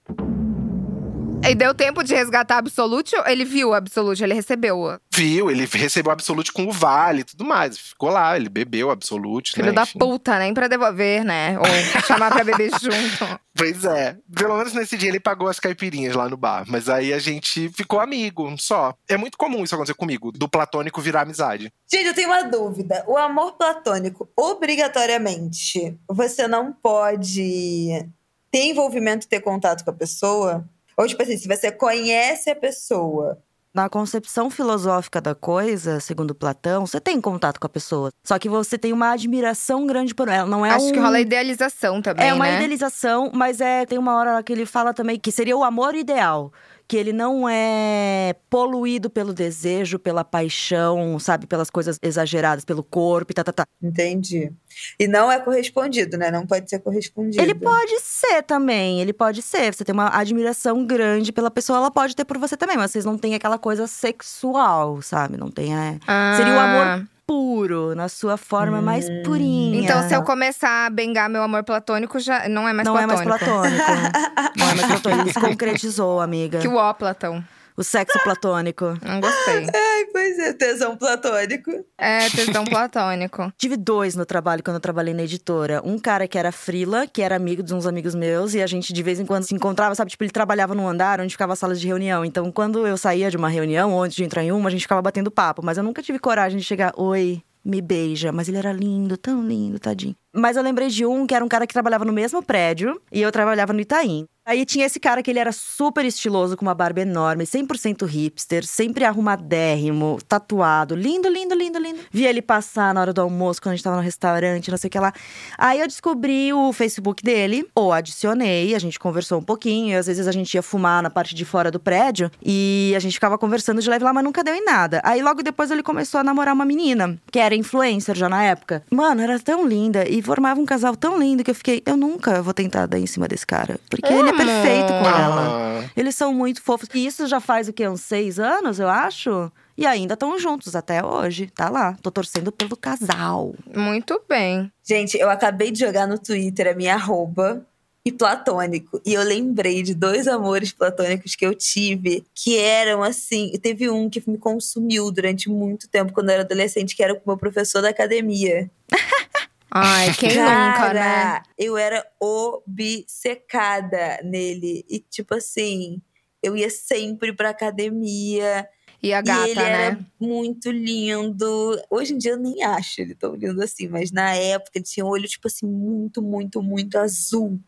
E 1.48 1.54
deu 1.54 1.72
tempo 1.72 2.04
de 2.04 2.14
resgatar 2.14 2.56
a 2.56 2.58
Absolute? 2.58 3.16
ou 3.16 3.26
Ele 3.26 3.42
viu 3.42 3.72
a 3.72 3.78
Absolute, 3.78 4.22
ele 4.22 4.34
recebeu. 4.34 5.00
Viu, 5.10 5.50
ele 5.50 5.64
recebeu 5.64 6.10
o 6.10 6.12
Absolute 6.12 6.52
com 6.52 6.66
o 6.66 6.70
vale 6.70 7.22
e 7.22 7.24
tudo 7.24 7.42
mais. 7.42 7.78
Ficou 7.78 8.10
lá, 8.10 8.36
ele 8.36 8.50
bebeu 8.50 8.88
o 8.88 8.90
Absolute, 8.90 9.54
Filho 9.54 9.68
né? 9.68 9.72
da 9.72 9.84
enfim. 9.84 9.98
puta, 9.98 10.38
nem 10.38 10.52
pra 10.52 10.68
devolver, 10.68 11.24
né? 11.24 11.58
Ou 11.58 12.02
chamar 12.02 12.30
pra 12.30 12.44
beber 12.44 12.70
junto. 12.78 13.40
Pois 13.56 13.82
é. 13.86 14.18
Pelo 14.36 14.58
menos 14.58 14.74
nesse 14.74 14.98
dia 14.98 15.08
ele 15.08 15.18
pagou 15.18 15.48
as 15.48 15.58
caipirinhas 15.58 16.14
lá 16.14 16.28
no 16.28 16.36
bar. 16.36 16.64
Mas 16.68 16.86
aí 16.86 17.14
a 17.14 17.18
gente 17.18 17.70
ficou 17.70 17.98
amigo, 17.98 18.54
só. 18.58 18.94
É 19.08 19.16
muito 19.16 19.38
comum 19.38 19.64
isso 19.64 19.74
acontecer 19.74 19.94
comigo, 19.94 20.30
do 20.30 20.50
platônico 20.50 21.00
virar 21.00 21.22
amizade. 21.22 21.72
Gente, 21.90 22.08
eu 22.08 22.14
tenho 22.14 22.28
uma 22.28 22.42
dúvida. 22.42 23.04
O 23.08 23.16
amor 23.16 23.52
platônico, 23.52 24.28
obrigatoriamente, 24.36 25.98
você 26.06 26.46
não 26.46 26.74
pode 26.74 28.06
ter 28.50 28.64
envolvimento, 28.64 29.26
ter 29.26 29.40
contato 29.40 29.82
com 29.82 29.90
a 29.90 29.94
pessoa? 29.94 30.68
Ou, 30.98 31.06
tipo 31.06 31.22
assim, 31.22 31.36
se 31.36 31.46
você 31.48 31.70
conhece 31.70 32.50
a 32.50 32.56
pessoa, 32.56 33.38
Na 33.74 33.88
concepção 33.88 34.50
filosófica 34.50 35.20
da 35.20 35.34
coisa, 35.34 36.00
segundo 36.00 36.34
Platão, 36.34 36.86
você 36.86 36.98
tem 37.00 37.20
contato 37.20 37.60
com 37.60 37.66
a 37.66 37.70
pessoa. 37.70 38.10
Só 38.24 38.38
que 38.38 38.48
você 38.48 38.76
tem 38.78 38.92
uma 38.92 39.10
admiração 39.12 39.86
grande 39.86 40.14
por 40.14 40.26
ela. 40.28 40.48
Não 40.48 40.66
é 40.66 40.70
Acho 40.70 40.86
um... 40.86 40.92
que 40.92 40.98
rola 40.98 41.20
idealização 41.20 42.02
também, 42.02 42.26
É 42.26 42.34
uma 42.34 42.46
né? 42.46 42.56
idealização, 42.56 43.30
mas 43.32 43.60
é 43.60 43.86
tem 43.86 43.98
uma 43.98 44.16
hora 44.16 44.32
lá 44.34 44.42
que 44.42 44.52
ele 44.52 44.66
fala 44.66 44.92
também 44.92 45.20
que 45.20 45.30
seria 45.30 45.56
o 45.56 45.62
amor 45.62 45.94
ideal. 45.94 46.50
Que 46.88 46.96
ele 46.96 47.12
não 47.12 47.46
é 47.46 48.34
poluído 48.48 49.10
pelo 49.10 49.34
desejo, 49.34 49.98
pela 49.98 50.24
paixão, 50.24 51.18
sabe? 51.18 51.46
Pelas 51.46 51.68
coisas 51.68 51.98
exageradas, 52.02 52.64
pelo 52.64 52.82
corpo 52.82 53.30
e 53.30 53.34
tá, 53.34 53.44
tá, 53.44 53.52
tá. 53.52 53.66
entendi. 53.82 54.50
E 54.98 55.06
não 55.06 55.30
é 55.30 55.38
correspondido, 55.38 56.16
né? 56.16 56.30
Não 56.30 56.46
pode 56.46 56.70
ser 56.70 56.78
correspondido. 56.78 57.42
Ele 57.42 57.54
pode 57.54 58.00
ser 58.00 58.42
também, 58.42 59.00
ele 59.02 59.12
pode 59.12 59.42
ser. 59.42 59.74
Você 59.74 59.84
tem 59.84 59.92
uma 59.92 60.08
admiração 60.16 60.86
grande 60.86 61.30
pela 61.30 61.50
pessoa, 61.50 61.78
ela 61.78 61.90
pode 61.90 62.16
ter 62.16 62.24
por 62.24 62.38
você 62.38 62.56
também, 62.56 62.76
mas 62.78 62.90
vocês 62.90 63.04
não 63.04 63.18
têm 63.18 63.34
aquela 63.34 63.58
coisa 63.58 63.86
sexual, 63.86 65.02
sabe? 65.02 65.36
Não 65.36 65.50
tem. 65.50 65.76
é, 65.76 65.98
Ah. 66.06 66.34
Seria 66.36 66.54
o 66.54 66.58
amor 66.58 67.06
puro, 67.28 67.94
na 67.94 68.08
sua 68.08 68.38
forma 68.38 68.80
mais 68.80 69.06
purinha. 69.22 69.82
Então, 69.82 70.08
se 70.08 70.14
eu 70.14 70.22
começar 70.22 70.86
a 70.86 70.90
bengar 70.90 71.28
meu 71.28 71.42
amor 71.42 71.62
platônico, 71.62 72.18
já 72.18 72.48
não 72.48 72.66
é 72.66 72.72
mais 72.72 72.86
não 72.86 72.94
platônico. 72.94 73.22
é 73.22 73.26
mais 73.26 73.42
platônico. 73.42 73.84
não 74.56 74.70
é 74.70 74.74
mais 74.74 74.86
platônico. 74.86 75.22
Ele 75.24 75.32
se 75.34 75.40
concretizou, 75.40 76.20
amiga. 76.22 76.58
Que 76.58 76.66
o 76.66 76.76
ó, 76.76 76.94
Platão. 76.94 77.44
O 77.78 77.84
sexo 77.84 78.18
platônico. 78.24 78.86
Não 79.00 79.20
gostei. 79.20 79.68
Ai, 79.72 80.04
pois 80.12 80.36
é, 80.40 80.52
tesão 80.52 80.96
platônico. 80.96 81.70
É, 81.96 82.28
tesão 82.28 82.64
platônico. 82.64 83.52
Tive 83.56 83.76
dois 83.76 84.16
no 84.16 84.26
trabalho 84.26 84.64
quando 84.64 84.74
eu 84.74 84.80
trabalhei 84.80 85.14
na 85.14 85.22
editora. 85.22 85.80
Um 85.84 85.96
cara 85.96 86.26
que 86.26 86.36
era 86.36 86.50
frila, 86.50 87.06
que 87.06 87.22
era 87.22 87.36
amigo 87.36 87.62
de 87.62 87.72
uns 87.72 87.86
amigos 87.86 88.16
meus, 88.16 88.52
e 88.52 88.60
a 88.60 88.66
gente 88.66 88.92
de 88.92 89.00
vez 89.00 89.20
em 89.20 89.24
quando 89.24 89.44
se 89.44 89.54
encontrava, 89.54 89.94
sabe? 89.94 90.10
Tipo, 90.10 90.24
ele 90.24 90.32
trabalhava 90.32 90.74
num 90.74 90.88
andar 90.88 91.20
onde 91.20 91.30
ficava 91.30 91.52
as 91.52 91.60
salas 91.60 91.80
de 91.80 91.86
reunião. 91.86 92.24
Então, 92.24 92.50
quando 92.50 92.84
eu 92.84 92.96
saía 92.96 93.30
de 93.30 93.36
uma 93.36 93.48
reunião, 93.48 93.92
ou 93.92 94.02
antes 94.02 94.16
de 94.16 94.24
entrar 94.24 94.42
em 94.42 94.50
uma, 94.50 94.68
a 94.68 94.72
gente 94.72 94.82
ficava 94.82 95.00
batendo 95.00 95.30
papo. 95.30 95.64
Mas 95.64 95.78
eu 95.78 95.84
nunca 95.84 96.02
tive 96.02 96.18
coragem 96.18 96.58
de 96.58 96.64
chegar, 96.64 96.92
oi, 96.96 97.40
me 97.64 97.80
beija. 97.80 98.32
Mas 98.32 98.48
ele 98.48 98.58
era 98.58 98.72
lindo, 98.72 99.16
tão 99.16 99.40
lindo, 99.40 99.78
tadinho. 99.78 100.16
Mas 100.34 100.56
eu 100.56 100.62
lembrei 100.62 100.88
de 100.88 101.06
um 101.06 101.26
que 101.26 101.34
era 101.34 101.44
um 101.44 101.48
cara 101.48 101.66
que 101.66 101.72
trabalhava 101.72 102.04
no 102.04 102.12
mesmo 102.12 102.42
prédio 102.42 103.00
e 103.12 103.22
eu 103.22 103.30
trabalhava 103.30 103.72
no 103.72 103.80
Itaim. 103.80 104.26
Aí 104.48 104.64
tinha 104.64 104.86
esse 104.86 104.98
cara 104.98 105.22
que 105.22 105.30
ele 105.30 105.38
era 105.38 105.52
super 105.52 106.06
estiloso, 106.06 106.56
com 106.56 106.64
uma 106.64 106.74
barba 106.74 107.02
enorme, 107.02 107.44
100% 107.44 108.06
hipster, 108.06 108.64
sempre 108.64 109.04
arrumadérrimo, 109.04 110.18
tatuado, 110.26 110.94
lindo, 110.94 111.28
lindo, 111.28 111.54
lindo, 111.54 111.78
lindo. 111.78 111.98
Via 112.10 112.30
ele 112.30 112.40
passar 112.40 112.94
na 112.94 113.02
hora 113.02 113.12
do 113.12 113.20
almoço, 113.20 113.60
quando 113.60 113.74
a 113.74 113.76
gente 113.76 113.84
tava 113.84 113.96
no 113.96 114.02
restaurante, 114.02 114.70
não 114.70 114.78
sei 114.78 114.88
o 114.88 114.90
que 114.90 114.98
lá. 114.98 115.12
Aí 115.58 115.80
eu 115.80 115.86
descobri 115.86 116.50
o 116.50 116.72
Facebook 116.72 117.22
dele, 117.22 117.68
ou 117.74 117.92
adicionei, 117.92 118.74
a 118.74 118.78
gente 118.78 118.98
conversou 118.98 119.38
um 119.38 119.42
pouquinho, 119.42 119.90
e 119.90 119.94
às 119.96 120.06
vezes 120.06 120.26
a 120.26 120.32
gente 120.32 120.54
ia 120.54 120.62
fumar 120.62 121.02
na 121.02 121.10
parte 121.10 121.34
de 121.34 121.44
fora 121.44 121.70
do 121.70 121.78
prédio, 121.78 122.30
e 122.42 122.94
a 122.96 123.00
gente 123.00 123.12
ficava 123.12 123.36
conversando 123.36 123.82
de 123.82 123.90
leve 123.90 124.02
lá, 124.02 124.14
mas 124.14 124.24
nunca 124.24 124.42
deu 124.42 124.54
em 124.54 124.64
nada. 124.64 125.02
Aí 125.04 125.20
logo 125.20 125.42
depois 125.42 125.70
ele 125.70 125.82
começou 125.82 126.20
a 126.20 126.24
namorar 126.24 126.54
uma 126.54 126.64
menina, 126.64 127.18
que 127.30 127.38
era 127.38 127.54
influencer 127.54 128.16
já 128.16 128.30
na 128.30 128.42
época. 128.42 128.82
Mano, 128.90 129.20
era 129.20 129.38
tão 129.38 129.68
linda, 129.68 130.08
e 130.08 130.22
formava 130.22 130.58
um 130.58 130.64
casal 130.64 130.96
tão 130.96 131.18
lindo 131.18 131.44
que 131.44 131.50
eu 131.50 131.54
fiquei, 131.54 131.82
eu 131.84 131.98
nunca 131.98 132.40
vou 132.40 132.54
tentar 132.54 132.86
dar 132.86 132.98
em 132.98 133.06
cima 133.06 133.28
desse 133.28 133.46
cara. 133.46 133.78
Porque 133.90 134.10
ele 134.10 134.30
é 134.30 134.37
perfeito 134.44 134.88
com 134.88 135.06
ela. 135.08 135.82
Ah, 135.84 135.90
Eles 135.96 136.14
são 136.14 136.32
muito 136.32 136.62
fofos. 136.62 136.88
E 136.94 137.06
isso 137.06 137.26
já 137.26 137.40
faz 137.40 137.68
o 137.68 137.72
quê? 137.72 137.88
Uns 137.88 138.00
seis 138.02 138.38
anos, 138.38 138.78
eu 138.80 138.88
acho? 138.88 139.50
E 139.76 139.86
ainda 139.86 140.14
estão 140.14 140.38
juntos 140.38 140.74
até 140.74 141.04
hoje. 141.04 141.50
Tá 141.54 141.68
lá. 141.68 141.96
Tô 142.02 142.10
torcendo 142.10 142.50
pelo 142.50 142.76
casal. 142.76 143.54
Muito 143.74 144.20
bem. 144.28 144.72
Gente, 144.82 145.16
eu 145.18 145.30
acabei 145.30 145.70
de 145.70 145.78
jogar 145.80 146.06
no 146.06 146.18
Twitter 146.18 146.68
a 146.68 146.74
minha 146.74 146.94
arroba 146.94 147.64
e 148.04 148.10
platônico. 148.10 149.00
E 149.04 149.12
eu 149.14 149.22
lembrei 149.22 149.82
de 149.82 149.94
dois 149.94 150.26
amores 150.26 150.72
platônicos 150.72 151.36
que 151.36 151.44
eu 151.44 151.54
tive, 151.54 152.24
que 152.34 152.58
eram 152.58 153.02
assim. 153.02 153.52
Teve 153.62 153.88
um 153.90 154.08
que 154.08 154.22
me 154.28 154.38
consumiu 154.38 155.10
durante 155.12 155.48
muito 155.50 155.86
tempo 155.88 156.12
quando 156.12 156.30
eu 156.30 156.34
era 156.34 156.42
adolescente, 156.42 156.96
que 156.96 157.02
era 157.02 157.14
com 157.14 157.20
o 157.20 157.28
meu 157.28 157.36
professor 157.36 157.82
da 157.82 157.90
academia. 157.90 158.70
Ai, 159.70 160.14
quem 160.14 160.30
nunca, 160.30 160.94
né? 160.94 161.00
Cara, 161.00 161.42
Eu 161.56 161.76
era 161.76 162.04
obcecada 162.20 164.20
nele. 164.24 164.84
E, 164.88 164.98
tipo 164.98 165.34
assim, 165.34 166.00
eu 166.42 166.56
ia 166.56 166.70
sempre 166.70 167.32
pra 167.32 167.50
academia. 167.50 168.68
E 169.02 169.12
a 169.12 169.20
gata, 169.20 169.46
e 169.46 169.50
ele 169.50 169.60
né? 169.60 169.86
era 169.86 170.00
muito 170.18 170.70
lindo. 170.70 171.80
Hoje 171.90 172.14
em 172.14 172.18
dia 172.18 172.32
eu 172.32 172.38
nem 172.38 172.62
acho 172.64 173.00
ele 173.00 173.14
tão 173.14 173.34
lindo 173.34 173.62
assim, 173.62 173.88
mas 173.88 174.10
na 174.10 174.34
época 174.34 174.72
ele 174.74 174.84
tinha 174.84 175.06
um 175.06 175.08
olho, 175.08 175.28
tipo 175.28 175.46
assim, 175.46 175.66
muito, 175.66 176.20
muito, 176.20 176.62
muito 176.62 176.98
azul. 176.98 177.60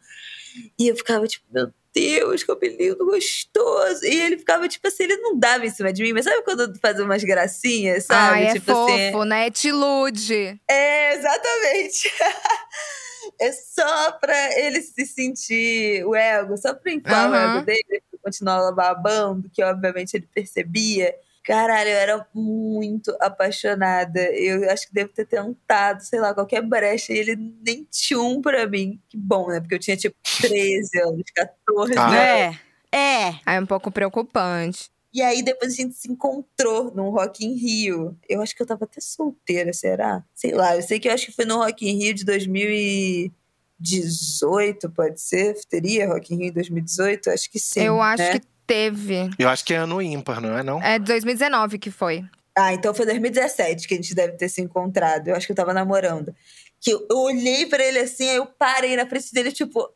E 0.78 0.88
eu 0.88 0.96
ficava, 0.96 1.26
tipo, 1.28 1.46
meu 1.52 1.72
Deus, 2.00 2.42
que 2.42 2.50
homem 2.50 2.76
lindo, 2.76 3.04
gostoso. 3.04 4.04
E 4.04 4.20
ele 4.20 4.38
ficava, 4.38 4.66
tipo 4.68 4.86
assim, 4.88 5.04
ele 5.04 5.16
não 5.16 5.38
dava 5.38 5.66
em 5.66 5.70
cima 5.70 5.92
de 5.92 6.02
mim, 6.02 6.12
mas 6.12 6.24
sabe 6.24 6.42
quando 6.42 6.78
fazia 6.80 7.04
umas 7.04 7.22
gracinhas, 7.22 8.04
sabe? 8.04 8.36
Ai, 8.38 8.46
é 8.46 8.52
tipo 8.52 8.66
fofo, 8.66 8.92
assim. 8.92 9.28
né? 9.28 9.50
Te 9.50 9.68
ilude. 9.68 10.60
É, 10.68 11.14
exatamente. 11.14 12.10
é 13.40 13.52
só 13.52 14.12
pra 14.12 14.58
ele 14.58 14.80
se 14.80 15.04
sentir 15.06 16.04
o 16.06 16.14
ego, 16.14 16.56
só 16.56 16.74
pra 16.74 16.92
inflar 16.92 17.30
o 17.30 17.34
Aham. 17.34 17.56
ego 17.56 17.64
dele, 17.66 18.02
pra 18.10 18.18
continuar 18.24 18.72
babando, 18.72 19.48
que 19.50 19.62
obviamente 19.62 20.14
ele 20.14 20.28
percebia. 20.32 21.14
Caralho, 21.42 21.88
eu 21.90 21.96
era 21.96 22.26
muito 22.34 23.16
apaixonada. 23.20 24.20
Eu 24.34 24.70
acho 24.70 24.86
que 24.88 24.94
devo 24.94 25.10
ter 25.12 25.26
tentado, 25.26 26.02
sei 26.04 26.20
lá, 26.20 26.34
qualquer 26.34 26.62
brecha. 26.62 27.12
E 27.12 27.18
ele 27.18 27.36
nem 27.64 27.86
tinha 27.90 28.20
um 28.20 28.40
pra 28.42 28.66
mim. 28.66 29.00
Que 29.08 29.16
bom, 29.16 29.48
né? 29.48 29.60
Porque 29.60 29.74
eu 29.74 29.78
tinha 29.78 29.96
tipo 29.96 30.16
13 30.40 31.00
anos, 31.00 31.22
14 31.34 31.94
Ah. 31.96 32.06
anos. 32.06 32.16
É. 32.16 32.58
É. 32.92 33.28
Aí 33.46 33.56
é 33.56 33.60
um 33.60 33.66
pouco 33.66 33.90
preocupante. 33.90 34.90
E 35.12 35.22
aí 35.22 35.42
depois 35.42 35.72
a 35.72 35.76
gente 35.76 35.94
se 35.96 36.08
encontrou 36.10 36.92
num 36.94 37.10
Rock 37.10 37.44
in 37.44 37.54
Rio. 37.54 38.16
Eu 38.28 38.40
acho 38.42 38.54
que 38.54 38.62
eu 38.62 38.66
tava 38.66 38.84
até 38.84 39.00
solteira, 39.00 39.72
será? 39.72 40.22
Sei 40.34 40.52
lá, 40.52 40.76
eu 40.76 40.82
sei 40.82 41.00
que 41.00 41.08
eu 41.08 41.12
acho 41.12 41.26
que 41.26 41.32
foi 41.32 41.44
no 41.44 41.56
Rock 41.56 41.84
in 41.88 41.98
Rio 41.98 42.14
de 42.14 42.24
2018, 42.24 44.88
pode 44.90 45.20
ser? 45.20 45.54
Teria 45.68 46.06
Rock 46.08 46.32
in 46.32 46.36
Rio 46.38 46.46
em 46.48 46.52
2018? 46.52 47.28
Acho 47.30 47.50
que 47.50 47.58
sim. 47.58 47.80
eu 47.82 48.00
acho 48.00 48.22
né? 48.22 48.38
que 48.38 48.46
teve. 48.70 49.30
eu 49.36 49.48
acho 49.48 49.64
que 49.64 49.74
é 49.74 49.78
ano 49.78 50.00
ímpar, 50.00 50.40
não 50.40 50.56
é 50.56 50.62
não? 50.62 50.80
É 50.80 50.96
2019 50.96 51.76
que 51.78 51.90
foi. 51.90 52.24
Ah, 52.56 52.72
então 52.72 52.94
foi 52.94 53.04
2017 53.04 53.88
que 53.88 53.94
a 53.94 53.96
gente 53.96 54.14
deve 54.14 54.36
ter 54.36 54.48
se 54.48 54.60
encontrado. 54.60 55.28
Eu 55.28 55.34
acho 55.34 55.46
que 55.46 55.52
eu 55.52 55.56
tava 55.56 55.74
namorando. 55.74 56.32
Que 56.80 56.92
eu, 56.92 57.06
eu 57.10 57.18
olhei 57.18 57.66
pra 57.66 57.84
ele 57.84 57.98
assim, 57.98 58.28
aí 58.28 58.36
eu 58.36 58.46
parei 58.46 58.94
na 58.96 59.06
frente 59.06 59.32
dele, 59.32 59.50
tipo. 59.50 59.92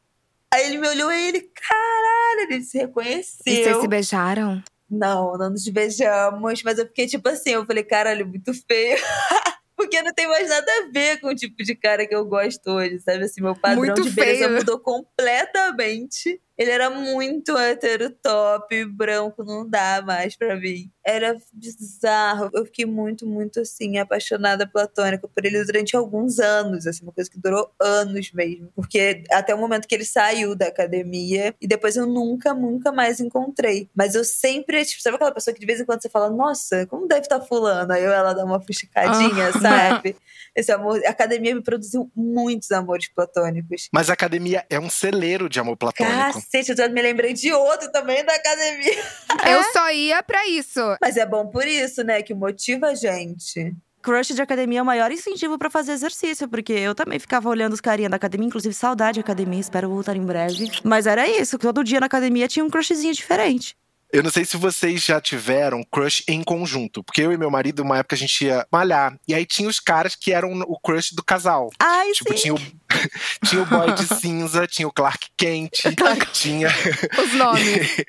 Aí 0.52 0.66
ele 0.66 0.78
me 0.78 0.88
olhou 0.88 1.12
e 1.12 1.28
ele, 1.28 1.40
caralho, 1.40 2.52
ele 2.52 2.64
se 2.64 2.78
reconheceu. 2.78 3.42
E 3.46 3.64
vocês 3.64 3.76
se 3.76 3.88
beijaram? 3.88 4.62
Não, 4.90 5.37
não 5.37 5.50
nos 5.50 5.66
beijamos, 5.68 6.62
mas 6.62 6.78
eu 6.78 6.87
fiquei 6.87 7.06
tipo 7.06 7.28
assim, 7.28 7.50
eu 7.50 7.66
falei, 7.66 7.82
caralho, 7.82 8.26
muito 8.26 8.52
feio. 8.66 8.98
Porque 9.76 10.00
não 10.02 10.14
tem 10.14 10.28
mais 10.28 10.48
nada 10.48 10.70
a 10.70 10.92
ver 10.92 11.20
com 11.20 11.28
o 11.28 11.34
tipo 11.34 11.62
de 11.62 11.74
cara 11.74 12.06
que 12.06 12.14
eu 12.14 12.24
gosto 12.24 12.70
hoje, 12.70 13.00
sabe? 13.00 13.24
Assim, 13.24 13.40
meu 13.40 13.56
padrão 13.56 13.84
Muito 13.84 14.02
de 14.02 14.10
beleza 14.10 14.44
feio. 14.46 14.58
mudou 14.58 14.78
completamente. 14.78 16.40
Ele 16.56 16.70
era 16.70 16.88
muito 16.88 17.56
hétero 17.58 18.10
top, 18.10 18.84
branco, 18.84 19.42
não 19.42 19.68
dá 19.68 20.00
mais 20.06 20.36
pra 20.36 20.54
mim. 20.54 20.90
Era 21.04 21.36
bizarro. 21.52 22.48
Eu 22.54 22.64
fiquei 22.64 22.86
muito, 22.86 23.26
muito 23.26 23.60
assim, 23.60 23.98
apaixonada 23.98 24.66
platônica 24.66 25.26
por 25.28 25.44
ele 25.44 25.64
durante 25.64 25.96
alguns 25.96 26.38
anos, 26.38 26.86
assim, 26.86 27.02
uma 27.02 27.12
coisa 27.12 27.28
que 27.30 27.38
durou 27.38 27.70
anos 27.80 28.30
mesmo. 28.32 28.68
Porque 28.74 29.24
até 29.30 29.54
o 29.54 29.58
momento 29.58 29.86
que 29.88 29.94
ele 29.94 30.04
saiu 30.04 30.54
da 30.54 30.66
academia 30.66 31.54
e 31.60 31.66
depois 31.66 31.96
eu 31.96 32.06
nunca, 32.06 32.54
nunca 32.54 32.92
mais 32.92 33.20
encontrei. 33.20 33.88
Mas 33.94 34.14
eu 34.14 34.24
sempre, 34.24 34.84
tipo, 34.84 35.02
sabe 35.02 35.16
aquela 35.16 35.32
pessoa 35.32 35.52
que 35.52 35.60
de 35.60 35.66
vez 35.66 35.80
em 35.80 35.84
quando 35.84 36.00
você 36.02 36.08
fala, 36.08 36.30
nossa, 36.30 36.86
como 36.86 37.08
deve 37.08 37.22
estar 37.22 37.40
fulano? 37.40 37.92
Aí 37.92 38.02
ela 38.02 38.32
dá 38.32 38.44
uma 38.44 38.60
fuxicadinha, 38.60 39.48
Ah. 39.48 39.60
sabe? 39.60 40.16
Esse 40.54 40.70
amor. 40.70 41.00
A 41.04 41.10
academia 41.10 41.52
me 41.54 41.60
produziu 41.62 42.08
muitos 42.14 42.70
amores 42.70 43.08
platônicos. 43.08 43.88
Mas 43.92 44.08
a 44.08 44.12
academia 44.12 44.64
é 44.70 44.78
um 44.78 44.88
celeiro 44.88 45.48
de 45.48 45.58
amor 45.58 45.76
platônico. 45.76 46.14
Cacete, 46.34 46.43
eu 46.52 46.76
já 46.76 46.88
me 46.88 47.02
lembrei 47.02 47.33
de 47.33 47.52
outro 47.52 47.90
também 47.90 48.24
da 48.24 48.35
academia. 48.35 49.02
Eu 49.48 49.62
só 49.72 49.90
ia 49.90 50.22
pra 50.22 50.46
isso. 50.48 50.80
Mas 51.00 51.16
é 51.16 51.26
bom 51.26 51.46
por 51.46 51.66
isso, 51.66 52.02
né? 52.02 52.22
Que 52.22 52.35
motiva 52.35 52.88
a 52.88 52.94
gente. 52.94 53.74
crush 54.02 54.35
de 54.35 54.42
academia 54.42 54.78
é 54.80 54.83
o 54.83 54.87
maior 54.87 55.11
incentivo 55.11 55.59
pra 55.59 55.70
fazer 55.70 55.92
exercício, 55.92 56.46
porque 56.48 56.72
eu 56.72 56.94
também 56.94 57.18
ficava 57.18 57.48
olhando 57.48 57.72
os 57.72 57.80
carinha 57.80 58.09
da 58.09 58.16
academia, 58.16 58.46
inclusive 58.46 58.74
saudade 58.74 59.14
de 59.14 59.20
academia, 59.20 59.59
espero 59.59 59.88
voltar 59.88 60.14
em 60.16 60.24
breve. 60.24 60.70
Mas 60.85 61.07
era 61.07 61.26
isso, 61.26 61.59
todo 61.59 61.83
dia 61.83 62.00
na 62.00 62.07
academia 62.07 62.46
tinha 62.46 62.64
um 62.64 62.70
crushzinho 62.70 63.14
diferente. 63.14 63.76
Eu 64.14 64.22
não 64.22 64.31
sei 64.31 64.44
se 64.44 64.57
vocês 64.57 65.05
já 65.05 65.20
tiveram 65.20 65.83
crush 65.83 66.22
em 66.29 66.44
conjunto. 66.44 67.03
Porque 67.03 67.20
eu 67.20 67.33
e 67.33 67.37
meu 67.37 67.50
marido, 67.50 67.83
uma 67.83 67.98
época, 67.98 68.14
a 68.14 68.18
gente 68.18 68.44
ia 68.44 68.64
malhar. 68.70 69.18
E 69.27 69.35
aí 69.35 69.44
tinha 69.44 69.68
os 69.68 69.81
caras 69.81 70.14
que 70.14 70.33
eram 70.33 70.53
o 70.68 70.79
crush 70.79 71.12
do 71.12 71.20
casal. 71.20 71.68
Ai, 71.81 72.12
Tipo, 72.12 72.33
sim. 72.33 72.42
tinha 72.42 72.55
o, 72.55 72.59
tinha 73.44 73.61
o 73.61 73.66
boy 73.66 73.92
de 73.92 74.07
cinza, 74.14 74.68
tinha 74.68 74.87
o 74.87 74.92
Clark 74.92 75.27
Kent, 75.37 75.83
tinha. 76.33 76.68
Os 77.18 77.33
nomes. 77.33 78.05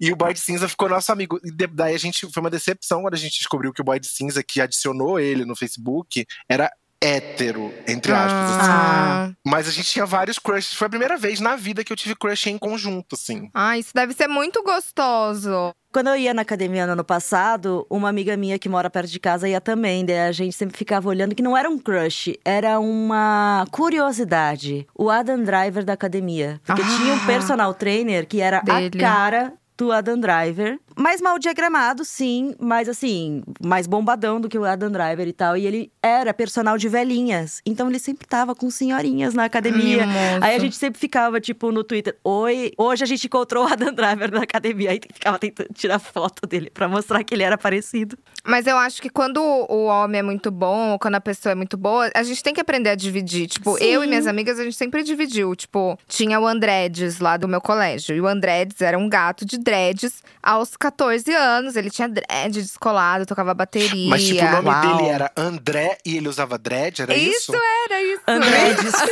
E 0.00 0.12
o 0.12 0.16
boy 0.16 0.32
de 0.32 0.38
cinza 0.38 0.68
ficou 0.68 0.88
nosso 0.88 1.10
amigo. 1.10 1.40
E 1.44 1.50
daí 1.50 1.96
a 1.96 1.98
gente 1.98 2.30
foi 2.32 2.40
uma 2.40 2.50
decepção 2.50 3.02
quando 3.02 3.14
a 3.14 3.18
gente 3.18 3.36
descobriu 3.38 3.72
que 3.72 3.80
o 3.80 3.84
boy 3.84 3.98
de 3.98 4.06
cinza 4.06 4.44
que 4.44 4.60
adicionou 4.60 5.18
ele 5.18 5.44
no 5.44 5.56
Facebook 5.56 6.24
era 6.48 6.70
hétero, 7.04 7.72
entre 7.86 8.12
aspas. 8.12 8.50
assim. 8.50 8.70
Ah. 8.70 9.30
Mas 9.46 9.68
a 9.68 9.70
gente 9.70 9.88
tinha 9.88 10.06
vários 10.06 10.38
crushes. 10.38 10.72
Foi 10.74 10.86
a 10.86 10.90
primeira 10.90 11.16
vez 11.18 11.40
na 11.40 11.54
vida 11.56 11.84
que 11.84 11.92
eu 11.92 11.96
tive 11.96 12.14
crush 12.16 12.46
em 12.48 12.56
conjunto, 12.58 13.14
assim. 13.14 13.50
Ah, 13.52 13.76
isso 13.78 13.90
deve 13.94 14.14
ser 14.14 14.26
muito 14.28 14.62
gostoso. 14.62 15.74
Quando 15.92 16.08
eu 16.08 16.16
ia 16.16 16.34
na 16.34 16.42
academia 16.42 16.86
no 16.86 16.92
ano 16.94 17.04
passado, 17.04 17.86
uma 17.88 18.08
amiga 18.08 18.36
minha 18.36 18.58
que 18.58 18.68
mora 18.68 18.90
perto 18.90 19.10
de 19.10 19.20
casa 19.20 19.48
ia 19.48 19.60
também. 19.60 20.04
Daí 20.04 20.18
a 20.18 20.32
gente 20.32 20.56
sempre 20.56 20.76
ficava 20.76 21.08
olhando 21.08 21.34
que 21.36 21.42
não 21.42 21.56
era 21.56 21.68
um 21.70 21.78
crush, 21.78 22.34
era 22.44 22.80
uma 22.80 23.64
curiosidade. 23.70 24.86
O 24.98 25.08
Adam 25.10 25.42
Driver 25.44 25.84
da 25.84 25.92
academia. 25.92 26.60
Porque 26.64 26.82
Ah. 26.82 26.96
tinha 26.96 27.14
um 27.14 27.26
personal 27.26 27.72
trainer 27.74 28.26
que 28.26 28.40
era 28.40 28.60
Dele. 28.60 28.98
a 28.98 29.00
cara 29.00 29.52
do 29.76 29.92
Adam 29.92 30.18
Driver. 30.18 30.78
Mais 30.96 31.20
mal 31.20 31.38
diagramado, 31.38 32.04
sim, 32.04 32.54
mas 32.58 32.88
assim, 32.88 33.42
mais 33.64 33.86
bombadão 33.86 34.40
do 34.40 34.48
que 34.48 34.58
o 34.58 34.64
Adam 34.64 34.90
Driver 34.90 35.26
e 35.26 35.32
tal. 35.32 35.56
E 35.56 35.66
ele 35.66 35.92
era 36.02 36.32
personal 36.32 36.78
de 36.78 36.88
velhinhas. 36.88 37.60
Então 37.66 37.88
ele 37.88 37.98
sempre 37.98 38.26
tava 38.26 38.54
com 38.54 38.70
senhorinhas 38.70 39.34
na 39.34 39.44
academia. 39.44 40.04
Aí 40.40 40.54
a 40.54 40.58
gente 40.58 40.76
sempre 40.76 41.00
ficava, 41.00 41.40
tipo, 41.40 41.72
no 41.72 41.82
Twitter: 41.82 42.16
Oi, 42.22 42.72
hoje 42.78 43.04
a 43.04 43.06
gente 43.06 43.26
encontrou 43.26 43.64
o 43.64 43.72
Adam 43.72 43.92
Driver 43.92 44.30
na 44.30 44.42
academia. 44.42 44.90
Aí 44.90 45.00
ficava 45.12 45.38
tentando 45.38 45.68
tirar 45.74 45.98
foto 45.98 46.46
dele 46.46 46.70
pra 46.70 46.88
mostrar 46.88 47.22
que 47.24 47.34
ele 47.34 47.42
era 47.42 47.58
parecido. 47.58 48.16
Mas 48.44 48.66
eu 48.66 48.76
acho 48.76 49.00
que 49.00 49.08
quando 49.08 49.38
o 49.38 49.86
homem 49.86 50.18
é 50.18 50.22
muito 50.22 50.50
bom, 50.50 50.92
ou 50.92 50.98
quando 50.98 51.14
a 51.14 51.20
pessoa 51.20 51.52
é 51.52 51.54
muito 51.54 51.76
boa, 51.76 52.10
a 52.14 52.22
gente 52.22 52.42
tem 52.42 52.52
que 52.52 52.60
aprender 52.60 52.90
a 52.90 52.94
dividir. 52.94 53.46
Tipo, 53.46 53.78
Sim. 53.78 53.84
eu 53.84 54.04
e 54.04 54.06
minhas 54.06 54.26
amigas, 54.26 54.58
a 54.60 54.64
gente 54.64 54.76
sempre 54.76 55.02
dividiu. 55.02 55.56
Tipo, 55.56 55.98
tinha 56.06 56.38
o 56.38 56.46
Andredes 56.46 57.20
lá 57.20 57.36
do 57.36 57.48
meu 57.48 57.60
colégio. 57.60 58.14
E 58.14 58.20
o 58.20 58.26
Andredes 58.26 58.80
era 58.80 58.98
um 58.98 59.08
gato 59.08 59.44
de 59.44 59.58
dreads 59.58 60.22
aos 60.42 60.76
14 60.84 61.32
anos. 61.32 61.76
Ele 61.76 61.90
tinha 61.90 62.08
dread 62.08 62.60
descolado, 62.60 63.24
tocava 63.24 63.54
bateria. 63.54 64.10
Mas, 64.10 64.24
tipo, 64.24 64.44
o 64.44 64.50
nome 64.50 64.68
Uau. 64.68 64.96
dele 64.96 65.08
era 65.08 65.32
André 65.36 65.96
e 66.04 66.16
ele 66.16 66.28
usava 66.28 66.58
dread, 66.58 67.00
era 67.00 67.14
isso? 67.14 67.52
Isso 67.52 67.62
era 67.86 68.02
isso. 68.02 68.22
Andredes. 68.26 68.92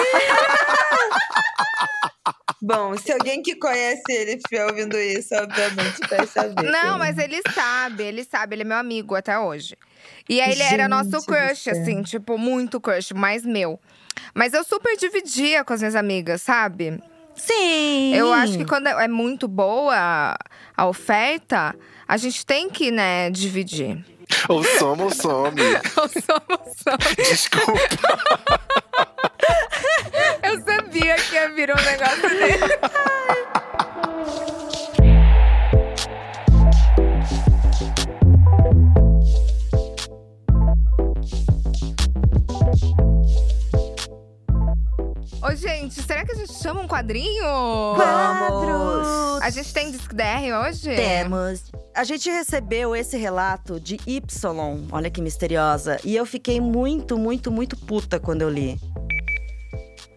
Bom, 2.61 2.97
se 2.97 3.11
alguém 3.11 3.43
que 3.43 3.57
conhece 3.57 4.03
ele 4.09 4.35
estiver 4.35 4.65
ouvindo 4.67 4.97
isso, 4.97 5.35
obviamente 5.35 6.01
vai 6.09 6.27
saber. 6.27 6.71
Não, 6.71 6.97
mas 6.97 7.19
ele 7.19 7.43
sabe, 7.53 8.05
ele 8.05 8.23
sabe, 8.23 8.55
ele 8.55 8.63
é 8.63 8.65
meu 8.65 8.77
amigo 8.77 9.17
até 9.17 9.37
hoje. 9.37 9.77
E 10.29 10.41
aí 10.41 10.53
ele 10.53 10.63
era 10.63 10.85
Gente 10.85 10.91
nosso 10.91 11.11
do 11.11 11.23
crush, 11.25 11.69
assim, 11.69 12.03
tipo, 12.03 12.39
muito 12.39 12.81
crush, 12.81 13.13
mais 13.15 13.45
meu. 13.45 13.81
Mas 14.33 14.53
eu 14.53 14.63
super 14.63 14.97
dividia 14.97 15.65
com 15.65 15.73
as 15.73 15.81
minhas 15.81 15.97
amigas, 15.97 16.43
sabe? 16.43 17.03
Sim. 17.35 18.15
Eu 18.15 18.33
acho 18.33 18.59
que 18.59 18.65
quando 18.65 18.89
é 18.89 19.09
muito 19.09 19.49
boa 19.49 20.37
a 20.77 20.87
oferta, 20.87 21.75
a 22.07 22.17
gente 22.17 22.45
tem 22.45 22.69
que, 22.71 22.91
né, 22.91 23.31
dividir. 23.31 24.05
Ou 24.49 24.65
some 24.65 25.03
ou 25.03 25.11
some. 25.11 25.61
Ou 25.97 26.09
somos 26.09 26.73
só. 26.83 26.97
Desculpa. 27.17 27.81
Eu 30.43 30.61
sabia 30.65 31.15
que 31.17 31.35
ia 31.35 31.51
vir 31.51 31.71
um 31.71 31.83
negócio 31.83 32.29
dele. 32.29 32.79
Ô, 45.43 45.57
gente, 45.57 46.01
será 46.01 46.25
que 46.25 46.31
a 46.31 46.37
gente 46.37 46.53
chama 46.53 46.83
um 46.83 46.87
quadrinho? 46.87 47.45
Quadros. 47.97 49.43
A 49.43 49.51
gente 49.51 49.75
tem 49.75 49.91
Disque 49.91 50.15
DR 50.15 50.53
hoje? 50.65 50.95
Temos. 50.95 51.65
A 51.93 52.05
gente 52.05 52.31
recebeu 52.31 52.95
esse 52.95 53.17
relato 53.17 53.81
de 53.81 53.99
Y, 54.07 54.23
olha 54.93 55.11
que 55.11 55.21
misteriosa, 55.21 55.99
e 56.05 56.15
eu 56.15 56.25
fiquei 56.25 56.61
muito, 56.61 57.19
muito, 57.19 57.51
muito 57.51 57.77
puta 57.77 58.21
quando 58.21 58.43
eu 58.43 58.49
li. 58.49 58.79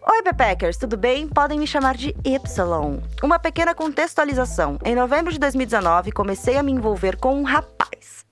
Oi, 0.08 0.22
Pepeckers, 0.22 0.78
tudo 0.78 0.96
bem? 0.96 1.28
Podem 1.28 1.58
me 1.58 1.66
chamar 1.66 1.98
de 1.98 2.16
Y. 2.24 3.02
Uma 3.24 3.40
pequena 3.40 3.74
contextualização. 3.74 4.78
Em 4.86 4.94
novembro 4.94 5.34
de 5.34 5.40
2019, 5.40 6.12
comecei 6.12 6.56
a 6.56 6.62
me 6.62 6.72
envolver 6.72 7.18
com 7.18 7.40
um 7.40 7.44
rapaz. 7.44 7.75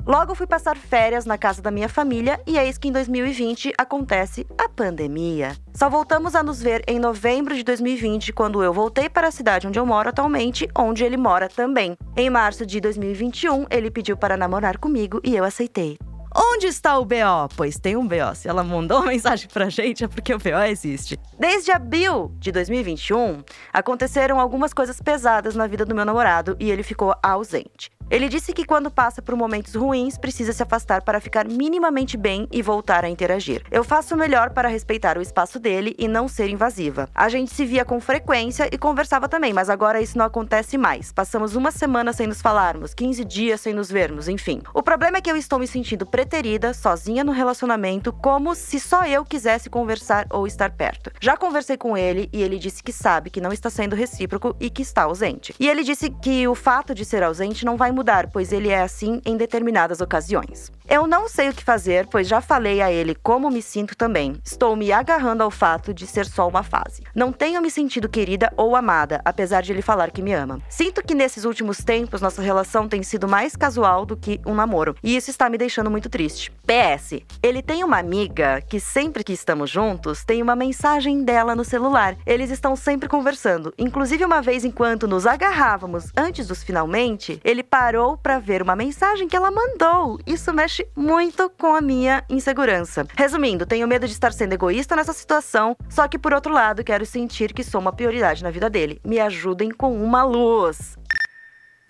Logo 0.06 0.36
fui 0.36 0.46
passar 0.46 0.76
férias 0.76 1.26
na 1.26 1.38
casa 1.38 1.62
da 1.62 1.72
minha 1.72 1.88
família 1.88 2.38
e 2.46 2.58
eis 2.58 2.78
que 2.78 2.90
em 2.90 2.92
2020 2.92 3.74
acontece 3.78 4.46
a 4.58 4.68
pandemia. 4.68 5.56
Só 5.74 5.90
voltamos 5.90 6.36
a 6.36 6.44
nos 6.44 6.62
ver 6.62 6.84
em 6.88 7.00
novembro 7.00 7.56
de 7.56 7.64
2020, 7.64 8.34
quando 8.34 8.62
eu 8.62 8.74
voltei 8.74 9.10
para 9.10 9.30
a 9.30 9.32
cidade 9.32 9.66
onde 9.66 9.80
eu 9.80 9.86
moro 9.86 10.10
atualmente, 10.10 10.68
onde 10.78 11.06
ele 11.06 11.16
mora 11.16 11.48
também. 11.48 11.98
Em 12.18 12.30
março 12.30 12.66
de 12.66 12.82
2021, 12.82 13.66
ele 13.70 13.90
pediu 13.90 14.18
para 14.18 14.36
namorar 14.36 14.78
comigo 14.78 15.22
e 15.24 15.38
eu 15.38 15.46
aceitei. 15.46 15.98
Onde 16.36 16.66
está 16.66 16.98
o 16.98 17.06
BO? 17.06 17.48
Pois 17.56 17.78
tem 17.78 17.96
um 17.96 18.08
BO. 18.08 18.36
Se 18.36 18.50
ela 18.50 18.64
mandou 18.64 18.98
uma 18.98 19.08
mensagem 19.14 19.48
pra 19.48 19.70
gente, 19.70 20.04
é 20.04 20.08
porque 20.08 20.34
o 20.34 20.40
BO 20.40 20.64
existe. 20.68 21.18
Desde 21.40 21.72
abril 21.72 22.34
de 22.40 22.52
2021, 22.52 23.44
aconteceram 23.72 24.40
algumas 24.40 24.74
coisas 24.74 25.00
pesadas 25.00 25.56
na 25.56 25.68
vida 25.68 25.86
do 25.86 25.96
meu 25.96 26.04
namorado 26.04 26.58
e 26.60 26.72
ele 26.72 26.82
ficou 26.82 27.16
ausente. 27.22 27.92
Ele 28.10 28.30
disse 28.30 28.54
que 28.54 28.66
quando 28.66 28.92
passa 28.92 29.22
por 29.22 29.36
momentos 29.36 29.76
ruins, 29.76 30.18
precisa 30.18 30.54
se 30.54 30.62
afastar 30.62 31.02
para 31.02 31.20
ficar 31.20 31.48
minimamente 31.48 32.18
bem 32.18 32.48
e 32.52 32.62
voltar 32.62 33.04
a 33.04 33.10
interagir. 33.10 33.64
Eu 33.72 33.84
faço 33.84 34.14
o 34.14 34.18
melhor 34.18 34.52
para 34.52 34.68
respeitar 34.68 35.18
o 35.18 35.22
espaço 35.22 35.60
dele 35.60 35.96
e 35.98 36.08
não 36.08 36.28
ser 36.28 36.50
invasiva. 36.50 37.10
A 37.16 37.30
gente 37.30 37.54
se 37.54 37.66
via 37.66 37.86
com 37.86 38.00
frequência 38.00 38.70
e 38.72 38.78
conversava 38.78 39.28
também, 39.30 39.54
mas 39.54 39.70
agora 39.70 40.02
isso 40.02 40.18
não 40.18 40.26
acontece 40.26 40.78
mais. 40.78 41.12
Passamos 41.12 41.56
uma 41.56 41.72
semana 41.72 42.14
sem 42.14 42.28
nos 42.28 42.42
falarmos, 42.42 42.94
15 42.94 43.24
dias 43.26 43.62
sem 43.62 43.74
nos 43.74 43.90
vermos, 43.90 44.28
enfim. 44.28 44.62
O 44.74 44.84
problema 44.84 45.18
é 45.18 45.22
que 45.22 45.32
eu 45.32 45.38
estou 45.38 45.58
me 45.58 45.68
sentindo 45.68 46.06
preterida, 46.06 46.74
sozinha 46.74 47.24
no 47.24 47.32
relacionamento, 47.32 48.12
como 48.12 48.54
se 48.54 48.80
só 48.80 49.06
eu 49.06 49.24
quisesse 49.24 49.70
conversar 49.70 50.28
ou 50.30 50.46
estar 50.46 50.72
perto. 50.72 51.12
Já 51.22 51.38
conversei 51.38 51.78
com 51.78 51.98
ele 51.98 52.30
e 52.34 52.42
ele 52.44 52.60
disse 52.60 52.84
que 52.84 52.92
sabe 52.92 53.30
que 53.30 53.42
não 53.42 53.54
está 53.54 53.70
sendo 53.70 53.96
recíproco 53.96 54.56
e 54.60 54.70
que 54.70 54.82
está 54.82 55.04
ausente. 55.04 55.56
E 55.60 55.70
ele 55.70 55.84
disse 55.84 56.10
que 56.10 56.48
o 56.48 56.56
fato 56.56 56.94
de 56.94 57.06
ser 57.06 57.24
ausente 57.24 57.66
não 57.66 57.78
vai 57.78 57.92
mudar, 57.94 58.28
pois 58.28 58.52
ele 58.52 58.70
é 58.70 58.82
assim 58.82 59.22
em 59.26 59.38
determinadas 59.38 60.02
ocasiões. 60.02 60.72
Eu 60.90 61.08
não 61.08 61.30
sei 61.30 61.50
o 61.50 61.54
que 61.54 61.64
fazer, 61.64 62.08
pois 62.08 62.28
já 62.28 62.42
falei 62.42 62.82
a 62.82 62.92
ele 62.92 63.16
como 63.16 63.50
me 63.50 63.62
sinto 63.62 63.96
também. 63.96 64.36
Estou 64.44 64.76
me 64.76 64.92
agarrando 64.92 65.42
ao 65.42 65.50
fato 65.50 65.94
de 65.94 66.06
ser 66.06 66.26
só 66.26 66.48
uma 66.48 66.62
fase. 66.62 67.04
Não 67.16 67.32
tenho 67.32 67.62
me 67.62 67.72
sentido 67.72 68.10
querida 68.10 68.52
ou 68.58 68.76
amada, 68.76 69.22
apesar 69.24 69.62
de 69.62 69.72
ele 69.72 69.82
falar 69.82 70.12
que 70.12 70.22
me 70.22 70.34
ama. 70.34 70.60
Sinto 70.68 71.02
que 71.02 71.16
nesses 71.16 71.46
últimos 71.46 71.78
tempos 71.78 72.22
nossa 72.22 72.42
relação 72.42 72.90
tem 72.90 73.02
sido 73.02 73.30
mais 73.30 73.56
casual 73.56 74.06
do 74.06 74.18
que 74.18 74.42
um 74.46 74.54
namoro, 74.54 74.96
e 75.02 75.16
isso 75.16 75.30
está 75.30 75.50
me 75.50 75.58
deixando 75.58 75.90
muito 75.90 76.10
triste. 76.10 76.52
PS, 76.68 77.22
ele 77.42 77.62
tem 77.62 77.84
uma 77.84 77.98
amiga 77.98 78.62
que 78.62 78.80
sempre 78.80 79.24
que 79.24 79.34
estamos 79.34 79.70
juntos 79.70 80.26
tem 80.26 80.42
uma 80.42 80.56
mensagem 80.56 81.24
dela 81.24 81.56
no 81.56 81.64
celular. 81.64 82.18
Eles 82.26 82.52
estão 82.52 82.76
sempre 82.76 83.08
conversando. 83.08 83.74
Inclusive 83.78 84.26
uma 84.26 84.42
vez 84.42 84.66
enquanto 84.66 85.08
nos 85.08 85.26
agarrávamos 85.26 86.12
antes 86.16 86.48
dos 86.48 86.62
finalmente, 86.62 87.40
ele 87.44 87.64
parou 87.64 87.83
para 88.22 88.40
ver 88.40 88.62
uma 88.62 88.76
mensagem 88.76 89.28
que 89.28 89.36
ela 89.36 89.52
mandou. 89.52 90.18
Isso 90.26 90.54
mexe 90.54 90.88
muito 90.96 91.50
com 91.50 91.76
a 91.76 91.82
minha 91.82 92.24
insegurança. 92.30 93.06
Resumindo, 93.18 93.66
tenho 93.66 93.88
medo 93.88 94.08
de 94.08 94.14
estar 94.14 94.32
sendo 94.32 94.54
egoísta 94.54 94.96
nessa 94.96 95.12
situação, 95.12 95.76
só 95.90 96.08
que 96.08 96.18
por 96.18 96.34
outro 96.34 96.54
lado, 96.54 96.84
quero 96.84 97.06
sentir 97.06 97.54
que 97.54 97.64
sou 97.64 97.82
uma 97.82 97.92
prioridade 97.92 98.42
na 98.42 98.52
vida 98.52 98.70
dele. 98.70 99.02
Me 99.04 99.20
ajudem 99.20 99.70
com 99.70 100.02
uma 100.02 100.24
luz. 100.24 100.98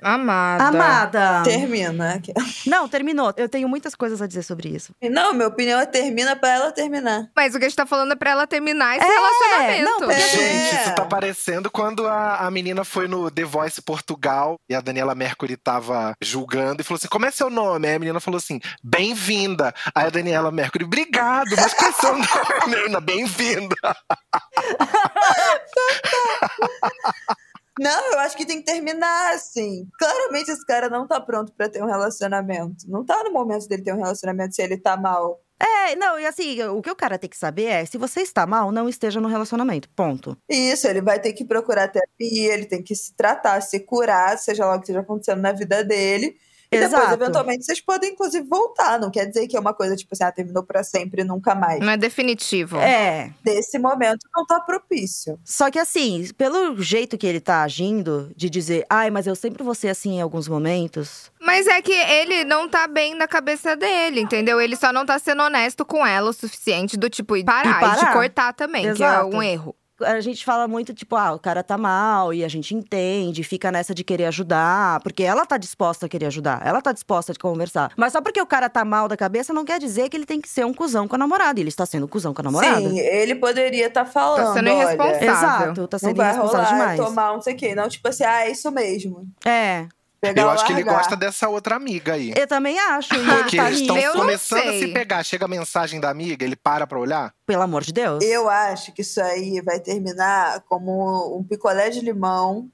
Amada. 0.03 0.63
Amada! 0.65 1.43
Termina. 1.43 2.21
Não, 2.65 2.87
terminou. 2.87 3.33
Eu 3.37 3.47
tenho 3.49 3.67
muitas 3.69 3.95
coisas 3.95 4.21
a 4.21 4.27
dizer 4.27 4.43
sobre 4.43 4.69
isso. 4.69 4.93
Não, 5.01 5.33
minha 5.33 5.47
opinião 5.47 5.79
é 5.79 5.85
termina 5.85 6.35
pra 6.35 6.49
ela 6.49 6.71
terminar. 6.71 7.27
Mas 7.35 7.55
o 7.55 7.59
que 7.59 7.65
a 7.65 7.69
gente 7.69 7.75
tá 7.77 7.85
falando 7.85 8.11
é 8.11 8.15
pra 8.15 8.31
ela 8.31 8.45
terminar 8.47 8.97
esse 8.97 9.05
É, 9.05 9.09
relacionamento. 9.09 9.83
não, 9.83 9.99
porque- 9.99 10.19
Gente, 10.21 10.75
É. 10.75 10.81
isso 10.81 10.95
tá 10.95 11.05
parecendo 11.05 11.71
quando 11.71 12.07
a, 12.07 12.37
a 12.45 12.51
menina 12.51 12.83
foi 12.83 13.07
no 13.07 13.29
The 13.31 13.43
Voice 13.43 13.81
Portugal 13.81 14.55
e 14.69 14.75
a 14.75 14.81
Daniela 14.81 15.15
Mercury 15.15 15.55
tava 15.57 16.13
julgando 16.21 16.81
e 16.81 16.83
falou 16.83 16.97
assim: 16.97 17.07
Como 17.07 17.25
é 17.25 17.31
seu 17.31 17.49
nome? 17.49 17.87
Aí 17.87 17.95
a 17.95 17.99
menina 17.99 18.19
falou 18.19 18.37
assim: 18.37 18.59
Bem-vinda. 18.83 19.73
Aí 19.93 20.07
a 20.07 20.09
Daniela 20.09 20.51
Mercury, 20.51 20.83
obrigado, 20.85 21.49
mas 21.55 21.73
qual 21.73 21.89
é 21.89 21.93
seu 21.93 22.13
nome? 22.17 22.27
Menina, 22.67 22.99
bem-vinda. 22.99 23.75
Não, 27.79 28.11
eu 28.11 28.19
acho 28.19 28.37
que 28.37 28.45
tem 28.45 28.59
que 28.59 28.65
terminar, 28.65 29.33
assim. 29.33 29.87
Claramente 29.97 30.51
esse 30.51 30.65
cara 30.65 30.89
não 30.89 31.07
tá 31.07 31.19
pronto 31.19 31.51
pra 31.53 31.69
ter 31.69 31.81
um 31.81 31.87
relacionamento. 31.87 32.87
Não 32.87 33.03
tá 33.03 33.23
no 33.23 33.31
momento 33.31 33.67
dele 33.67 33.83
ter 33.83 33.93
um 33.93 33.97
relacionamento 33.97 34.55
se 34.55 34.61
ele 34.61 34.77
tá 34.77 34.95
mal. 34.95 35.41
É, 35.59 35.95
não, 35.95 36.19
e 36.19 36.25
assim, 36.25 36.61
o 36.63 36.81
que 36.81 36.91
o 36.91 36.95
cara 36.95 37.17
tem 37.17 37.29
que 37.29 37.37
saber 37.37 37.65
é: 37.65 37.85
se 37.85 37.97
você 37.97 38.21
está 38.21 38.45
mal, 38.45 38.71
não 38.71 38.89
esteja 38.89 39.21
no 39.21 39.27
relacionamento. 39.27 39.89
Ponto. 39.95 40.37
Isso, 40.49 40.87
ele 40.87 41.01
vai 41.01 41.19
ter 41.19 41.33
que 41.33 41.45
procurar 41.45 41.87
terapia, 41.87 42.53
ele 42.53 42.65
tem 42.65 42.83
que 42.83 42.95
se 42.95 43.15
tratar, 43.15 43.61
se 43.61 43.79
curar, 43.79 44.37
seja 44.37 44.65
lá 44.65 44.75
o 44.75 44.77
que 44.77 44.83
esteja 44.83 44.99
acontecendo 44.99 45.41
na 45.41 45.51
vida 45.51 45.83
dele. 45.83 46.35
E 46.75 46.79
depois, 46.79 46.93
Exato. 47.01 47.13
eventualmente, 47.23 47.65
vocês 47.65 47.81
podem, 47.81 48.11
inclusive, 48.11 48.47
voltar. 48.47 48.99
Não 48.99 49.09
quer 49.11 49.25
dizer 49.25 49.47
que 49.47 49.55
é 49.55 49.59
uma 49.59 49.73
coisa, 49.73 49.95
tipo 49.95 50.09
assim, 50.13 50.23
ah, 50.23 50.31
terminou 50.31 50.63
pra 50.63 50.83
sempre 50.83 51.21
e 51.21 51.25
nunca 51.25 51.53
mais. 51.55 51.79
Não 51.79 51.89
é 51.91 51.97
definitivo. 51.97 52.77
É. 52.77 53.31
Desse 53.43 53.77
momento 53.79 54.27
não 54.35 54.45
tá 54.45 54.59
propício. 54.59 55.39
Só 55.43 55.69
que 55.71 55.79
assim, 55.79 56.27
pelo 56.37 56.81
jeito 56.81 57.17
que 57.17 57.27
ele 57.27 57.39
tá 57.39 57.63
agindo, 57.63 58.31
de 58.35 58.49
dizer, 58.49 58.85
ai, 58.89 59.09
mas 59.09 59.27
eu 59.27 59.35
sempre 59.35 59.63
vou 59.63 59.75
ser 59.75 59.89
assim 59.89 60.15
em 60.17 60.21
alguns 60.21 60.47
momentos. 60.47 61.31
Mas 61.41 61.67
é 61.67 61.81
que 61.81 61.91
ele 61.91 62.43
não 62.43 62.67
tá 62.69 62.87
bem 62.87 63.15
na 63.15 63.27
cabeça 63.27 63.75
dele, 63.75 64.21
entendeu? 64.21 64.61
Ele 64.61 64.75
só 64.75 64.93
não 64.93 65.05
tá 65.05 65.19
sendo 65.19 65.43
honesto 65.43 65.85
com 65.85 66.05
ela 66.05 66.29
o 66.29 66.33
suficiente 66.33 66.95
do 66.97 67.09
tipo, 67.09 67.35
e 67.35 67.43
parar, 67.43 67.77
E 67.77 67.79
parar. 67.79 68.05
de 68.07 68.13
cortar 68.13 68.53
também, 68.53 68.83
que 68.93 69.03
é 69.03 69.07
Exato. 69.07 69.35
um 69.35 69.43
erro. 69.43 69.75
A 70.01 70.19
gente 70.21 70.43
fala 70.43 70.67
muito, 70.67 70.93
tipo, 70.93 71.15
ah, 71.15 71.33
o 71.33 71.39
cara 71.39 71.61
tá 71.63 71.77
mal 71.77 72.33
e 72.33 72.43
a 72.43 72.47
gente 72.47 72.73
entende, 72.73 73.43
fica 73.43 73.71
nessa 73.71 73.93
de 73.93 74.03
querer 74.03 74.25
ajudar, 74.25 74.99
porque 75.01 75.21
ela 75.23 75.45
tá 75.45 75.55
disposta 75.57 76.07
a 76.07 76.09
querer 76.09 76.25
ajudar, 76.25 76.61
ela 76.65 76.81
tá 76.81 76.91
disposta 76.91 77.31
a 77.31 77.35
conversar. 77.39 77.91
Mas 77.95 78.11
só 78.11 78.21
porque 78.21 78.41
o 78.41 78.45
cara 78.45 78.69
tá 78.69 78.83
mal 78.83 79.07
da 79.07 79.15
cabeça 79.15 79.53
não 79.53 79.63
quer 79.63 79.79
dizer 79.79 80.09
que 80.09 80.17
ele 80.17 80.25
tem 80.25 80.41
que 80.41 80.49
ser 80.49 80.65
um 80.65 80.73
cuzão 80.73 81.07
com 81.07 81.15
a 81.15 81.19
namorada. 81.19 81.59
E 81.59 81.63
ele 81.63 81.69
está 81.69 81.85
sendo 81.85 82.05
um 82.05 82.09
cuzão 82.09 82.33
com 82.33 82.41
a 82.41 82.45
namorada. 82.45 82.79
Sim, 82.79 82.97
ele 82.99 83.35
poderia 83.35 83.87
estar 83.87 84.05
falando. 84.05 84.47
Tá 84.47 84.53
sendo 84.53 84.69
olha, 84.69 84.83
irresponsável. 84.83 85.27
Exato, 85.27 85.87
tá 85.87 85.95
Não 85.95 85.99
sendo 85.99 86.17
vai 86.17 86.27
irresponsável 86.27 86.65
rolar 86.65 86.79
demais. 86.79 86.99
tomar 86.99 87.33
não 87.33 87.41
sei 87.41 87.53
o 87.53 87.57
quê. 87.57 87.75
Não, 87.75 87.87
tipo 87.87 88.07
assim, 88.07 88.23
ah, 88.23 88.45
é 88.45 88.51
isso 88.51 88.71
mesmo. 88.71 89.27
É, 89.45 89.87
Pegar 90.23 90.41
Eu 90.43 90.49
acho 90.51 90.65
que 90.65 90.71
ele 90.71 90.85
largar. 90.85 90.99
gosta 91.01 91.17
dessa 91.17 91.49
outra 91.49 91.75
amiga 91.75 92.13
aí. 92.13 92.33
eu 92.33 92.47
também 92.47 92.79
acho. 92.79 93.09
Porque 93.09 93.57
tá 93.57 93.67
eles 93.67 93.81
estão 93.81 93.97
começando 94.13 94.69
a 94.69 94.71
se 94.71 94.87
pegar. 94.93 95.21
Chega 95.21 95.43
a 95.43 95.49
mensagem 95.49 95.99
da 95.99 96.09
amiga, 96.09 96.45
ele 96.45 96.55
para 96.55 96.87
pra 96.87 96.97
olhar. 96.97 97.33
pelo 97.45 97.61
amor 97.61 97.83
de 97.83 97.91
Deus. 97.91 98.23
Eu 98.23 98.49
acho 98.49 98.93
que 98.93 99.01
isso 99.01 99.21
aí 99.21 99.59
vai 99.59 99.81
terminar 99.81 100.61
como 100.69 101.37
um 101.37 101.43
picolé 101.43 101.89
de 101.89 101.99
limão 101.99 102.69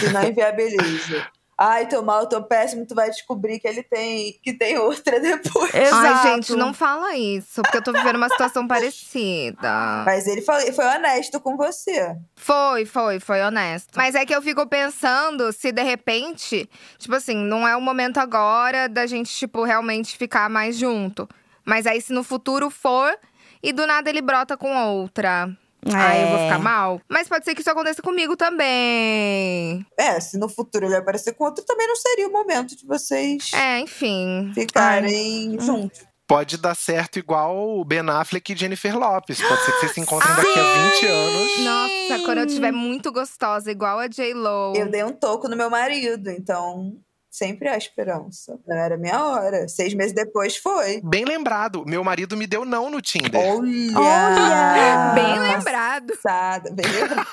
que 0.00 0.08
não 0.08 0.22
inviabiliza. 0.24 1.26
Ai, 1.56 1.86
tô 1.86 2.02
mal, 2.02 2.28
tô 2.28 2.42
péssimo, 2.42 2.84
tu 2.84 2.94
vai 2.94 3.08
descobrir 3.10 3.60
que 3.60 3.68
ele 3.68 3.82
tem, 3.82 4.38
que 4.42 4.52
tem 4.52 4.76
outra 4.76 5.20
depois. 5.20 5.72
Exato. 5.72 5.94
Ai, 6.04 6.34
gente, 6.34 6.54
não 6.54 6.74
fala 6.74 7.16
isso, 7.16 7.62
porque 7.62 7.78
eu 7.78 7.82
tô 7.82 7.92
vivendo 7.92 8.16
uma 8.16 8.28
situação 8.28 8.66
parecida. 8.66 10.02
Mas 10.04 10.26
ele 10.26 10.42
foi, 10.42 10.72
foi 10.72 10.84
honesto 10.84 11.40
com 11.40 11.56
você. 11.56 12.16
Foi, 12.34 12.84
foi, 12.84 13.20
foi 13.20 13.40
honesto. 13.40 13.92
Mas 13.96 14.16
é 14.16 14.26
que 14.26 14.34
eu 14.34 14.42
fico 14.42 14.66
pensando 14.66 15.52
se 15.52 15.70
de 15.70 15.82
repente, 15.82 16.68
tipo 16.98 17.14
assim, 17.14 17.36
não 17.36 17.66
é 17.66 17.76
o 17.76 17.80
momento 17.80 18.18
agora 18.18 18.88
da 18.88 19.06
gente, 19.06 19.32
tipo, 19.32 19.62
realmente 19.62 20.16
ficar 20.16 20.50
mais 20.50 20.76
junto. 20.76 21.28
Mas 21.64 21.86
aí 21.86 22.00
se 22.00 22.12
no 22.12 22.24
futuro 22.24 22.68
for 22.68 23.16
e 23.62 23.72
do 23.72 23.86
nada 23.86 24.10
ele 24.10 24.20
brota 24.20 24.56
com 24.56 24.76
outra. 24.76 25.48
Aí 25.92 26.22
eu 26.22 26.28
vou 26.28 26.38
É. 26.38 26.44
ficar 26.44 26.58
mal. 26.58 27.00
Mas 27.08 27.28
pode 27.28 27.44
ser 27.44 27.54
que 27.54 27.60
isso 27.60 27.70
aconteça 27.70 28.00
comigo 28.00 28.36
também. 28.36 29.84
É, 29.98 30.18
se 30.20 30.38
no 30.38 30.48
futuro 30.48 30.86
ele 30.86 30.96
aparecer 30.96 31.32
com 31.34 31.44
outro, 31.44 31.64
também 31.64 31.86
não 31.86 31.96
seria 31.96 32.28
o 32.28 32.32
momento 32.32 32.76
de 32.76 32.86
vocês 32.86 33.50
É, 33.52 33.80
enfim. 33.80 34.52
ficarem 34.54 35.58
juntos. 35.60 36.00
Pode 36.26 36.56
dar 36.56 36.74
certo 36.74 37.18
igual 37.18 37.54
o 37.78 37.84
Ben 37.84 38.00
Affleck 38.08 38.50
e 38.52 38.56
Jennifer 38.56 38.98
Lopes. 38.98 39.42
Pode 39.42 39.60
ser 39.62 39.72
que 39.72 39.78
vocês 39.80 39.92
se 39.92 40.00
encontrem 40.00 40.34
daqui 40.34 40.58
a 40.58 40.90
20 40.90 41.06
anos. 41.06 41.58
Nossa, 41.60 42.24
quando 42.24 42.38
eu 42.38 42.46
estiver 42.46 42.72
muito 42.72 43.12
gostosa, 43.12 43.70
igual 43.70 43.98
a 43.98 44.08
J-Lo. 44.08 44.72
Eu 44.74 44.90
dei 44.90 45.04
um 45.04 45.12
toco 45.12 45.48
no 45.48 45.56
meu 45.56 45.68
marido, 45.68 46.30
então 46.30 46.94
sempre 47.34 47.68
há 47.68 47.76
esperança. 47.76 48.56
Não 48.64 48.76
era 48.76 48.96
minha 48.96 49.20
hora. 49.20 49.66
Seis 49.66 49.92
meses 49.92 50.12
depois 50.12 50.56
foi. 50.56 51.00
Bem 51.02 51.24
lembrado, 51.24 51.84
meu 51.84 52.04
marido 52.04 52.36
me 52.36 52.46
deu 52.46 52.64
não 52.64 52.88
no 52.88 53.02
Tinder. 53.02 53.40
Olha! 53.40 53.98
Olha! 53.98 55.12
Bem 55.14 55.38
lembrado. 55.40 56.12
Passada, 56.22 56.70
bem 56.70 56.86
lembrado. 56.86 57.26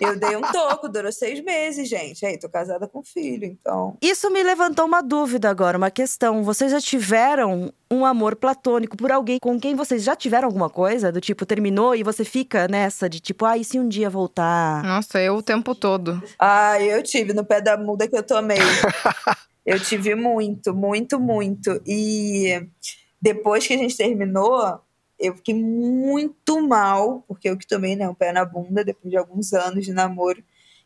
Eu 0.00 0.18
dei 0.18 0.36
um 0.36 0.42
toco, 0.42 0.88
durou 0.88 1.12
seis 1.12 1.42
meses, 1.44 1.88
gente. 1.88 2.26
Aí, 2.26 2.38
tô 2.38 2.48
casada 2.48 2.88
com 2.88 3.04
filho, 3.04 3.44
então. 3.44 3.96
Isso 4.02 4.30
me 4.30 4.42
levantou 4.42 4.84
uma 4.84 5.00
dúvida 5.00 5.48
agora, 5.48 5.78
uma 5.78 5.90
questão. 5.90 6.42
Vocês 6.42 6.72
já 6.72 6.80
tiveram 6.80 7.72
um 7.90 8.04
amor 8.04 8.34
platônico 8.34 8.96
por 8.96 9.12
alguém 9.12 9.38
com 9.40 9.60
quem 9.60 9.76
vocês 9.76 10.02
já 10.02 10.16
tiveram 10.16 10.46
alguma 10.46 10.68
coisa? 10.68 11.12
Do 11.12 11.20
tipo, 11.20 11.46
terminou 11.46 11.94
e 11.94 12.02
você 12.02 12.24
fica 12.24 12.66
nessa 12.66 13.08
de 13.08 13.20
tipo, 13.20 13.44
ah, 13.44 13.56
e 13.56 13.64
se 13.64 13.78
um 13.78 13.88
dia 13.88 14.10
voltar? 14.10 14.82
Nossa, 14.82 15.20
eu 15.20 15.36
o 15.36 15.42
tempo 15.42 15.74
todo. 15.74 16.20
Ah, 16.38 16.80
eu 16.80 17.02
tive 17.02 17.32
no 17.32 17.44
pé 17.44 17.60
da 17.60 17.76
muda 17.76 18.08
que 18.08 18.16
eu 18.16 18.22
tomei. 18.22 18.58
eu 19.66 19.80
tive 19.80 20.14
muito, 20.14 20.72
muito, 20.72 21.18
muito. 21.18 21.82
E 21.84 22.68
depois 23.20 23.66
que 23.66 23.74
a 23.74 23.76
gente 23.76 23.96
terminou, 23.96 24.80
eu 25.18 25.34
fiquei 25.34 25.54
muito 25.54 26.62
mal, 26.66 27.24
porque 27.26 27.50
eu 27.50 27.58
que 27.58 27.66
tomei 27.66 27.96
né, 27.96 28.08
um 28.08 28.14
pé 28.14 28.32
na 28.32 28.44
bunda 28.44 28.84
depois 28.84 29.10
de 29.10 29.16
alguns 29.16 29.52
anos 29.52 29.84
de 29.84 29.92
namoro. 29.92 30.42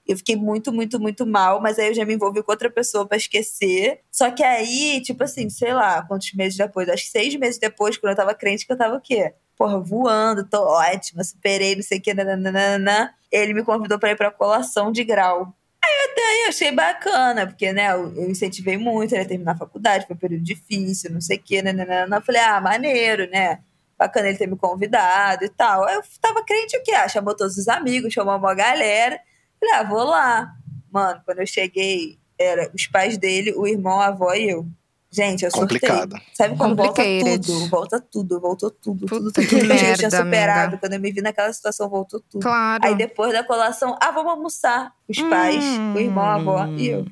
Eu 0.06 0.16
fiquei 0.16 0.34
muito, 0.34 0.72
muito, 0.72 0.98
muito 0.98 1.26
mal, 1.26 1.60
mas 1.60 1.78
aí 1.78 1.88
eu 1.88 1.94
já 1.94 2.06
me 2.06 2.14
envolvi 2.14 2.42
com 2.42 2.50
outra 2.50 2.70
pessoa 2.70 3.06
pra 3.06 3.18
esquecer. 3.18 4.00
Só 4.10 4.30
que 4.30 4.42
aí, 4.42 5.02
tipo 5.02 5.22
assim, 5.22 5.50
sei 5.50 5.74
lá, 5.74 6.02
quantos 6.02 6.32
meses 6.32 6.56
depois, 6.56 6.88
acho 6.88 7.04
que 7.04 7.10
seis 7.10 7.36
meses 7.36 7.60
depois, 7.60 7.98
quando 7.98 8.12
eu 8.12 8.16
tava 8.16 8.34
crente, 8.34 8.66
que 8.66 8.72
eu 8.72 8.78
tava 8.78 8.96
o 8.96 9.00
quê? 9.00 9.34
Porra, 9.58 9.78
voando, 9.78 10.48
tô 10.48 10.58
ótima, 10.62 11.22
superei, 11.22 11.76
não 11.76 11.82
sei 11.82 11.98
o 11.98 12.00
que, 12.00 12.14
nananana. 12.14 13.14
Ele 13.30 13.52
me 13.52 13.62
convidou 13.62 13.98
pra 13.98 14.10
ir 14.10 14.16
pra 14.16 14.30
colação 14.30 14.90
de 14.90 15.04
grau. 15.04 15.54
Aí 15.82 16.42
eu 16.44 16.48
achei 16.48 16.70
bacana, 16.72 17.46
porque, 17.46 17.72
né, 17.72 17.92
eu, 17.92 18.14
eu 18.14 18.30
incentivei 18.30 18.76
muito 18.76 19.14
ele 19.14 19.22
a 19.22 19.28
terminar 19.28 19.52
a 19.52 19.58
faculdade, 19.58 20.06
foi 20.06 20.14
um 20.14 20.18
período 20.18 20.44
difícil, 20.44 21.10
não 21.10 21.20
sei 21.20 21.38
o 21.38 21.42
quê, 21.42 21.62
nananana. 21.62 22.16
Eu 22.16 22.22
falei, 22.22 22.40
ah, 22.40 22.60
maneiro, 22.60 23.28
né? 23.30 23.60
Bacana 23.98 24.28
ele 24.28 24.38
ter 24.38 24.46
me 24.46 24.56
convidado 24.56 25.44
e 25.44 25.48
tal. 25.48 25.84
Aí 25.86 25.96
eu 25.96 26.02
tava 26.20 26.44
crente 26.44 26.76
o 26.76 26.82
quê? 26.82 26.92
Ah, 26.92 27.08
chamou 27.08 27.36
todos 27.36 27.56
os 27.56 27.68
amigos, 27.68 28.12
chamou 28.12 28.36
uma 28.36 28.54
galera. 28.54 29.20
Falei, 29.58 29.74
ah, 29.74 29.82
vou 29.82 30.04
lá. 30.04 30.54
Mano, 30.90 31.22
quando 31.24 31.40
eu 31.40 31.46
cheguei, 31.46 32.18
era 32.38 32.70
os 32.74 32.86
pais 32.86 33.18
dele, 33.18 33.52
o 33.56 33.66
irmão, 33.66 34.00
a 34.00 34.06
avó 34.08 34.32
e 34.34 34.50
eu. 34.50 34.66
Gente, 35.12 35.44
eu 35.44 35.50
surtei. 35.50 35.80
Complicado. 35.80 36.16
Sabe 36.34 36.56
quando 36.56 36.76
volta 36.76 37.02
tudo? 37.02 37.68
Volta 37.68 38.00
tudo, 38.00 38.40
voltou 38.40 38.70
tudo. 38.70 39.06
tudo, 39.06 39.32
tudo 39.32 39.46
que 39.46 39.46
que 39.46 39.56
eu 39.66 39.96
tinha 39.96 40.10
superado. 40.10 40.60
amiga. 40.60 40.78
Quando 40.78 40.92
eu 40.92 41.00
me 41.00 41.10
vi 41.10 41.20
naquela 41.20 41.52
situação, 41.52 41.88
voltou 41.88 42.20
tudo. 42.30 42.42
Claro. 42.42 42.86
Aí 42.86 42.94
depois 42.94 43.32
da 43.32 43.42
colação, 43.42 43.96
ah, 44.00 44.12
vamos 44.12 44.30
almoçar. 44.30 44.94
Os 45.08 45.20
pais, 45.22 45.64
Hum. 45.64 45.94
o 45.94 45.98
irmão, 45.98 46.24
a 46.24 46.34
avó 46.36 46.66
e 46.66 46.86
eu. 46.86 47.06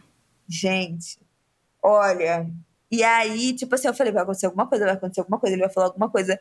Gente, 0.49 1.19
olha. 1.83 2.49
E 2.91 3.03
aí, 3.03 3.53
tipo 3.53 3.75
assim, 3.75 3.89
eu 3.89 3.95
falei, 3.95 4.13
vai 4.13 4.23
acontecer 4.23 4.47
alguma 4.47 4.67
coisa, 4.67 4.85
vai 4.85 4.95
acontecer 4.95 5.21
alguma 5.21 5.39
coisa, 5.39 5.55
ele 5.55 5.63
vai 5.63 5.73
falar 5.73 5.87
alguma 5.89 6.09
coisa. 6.09 6.39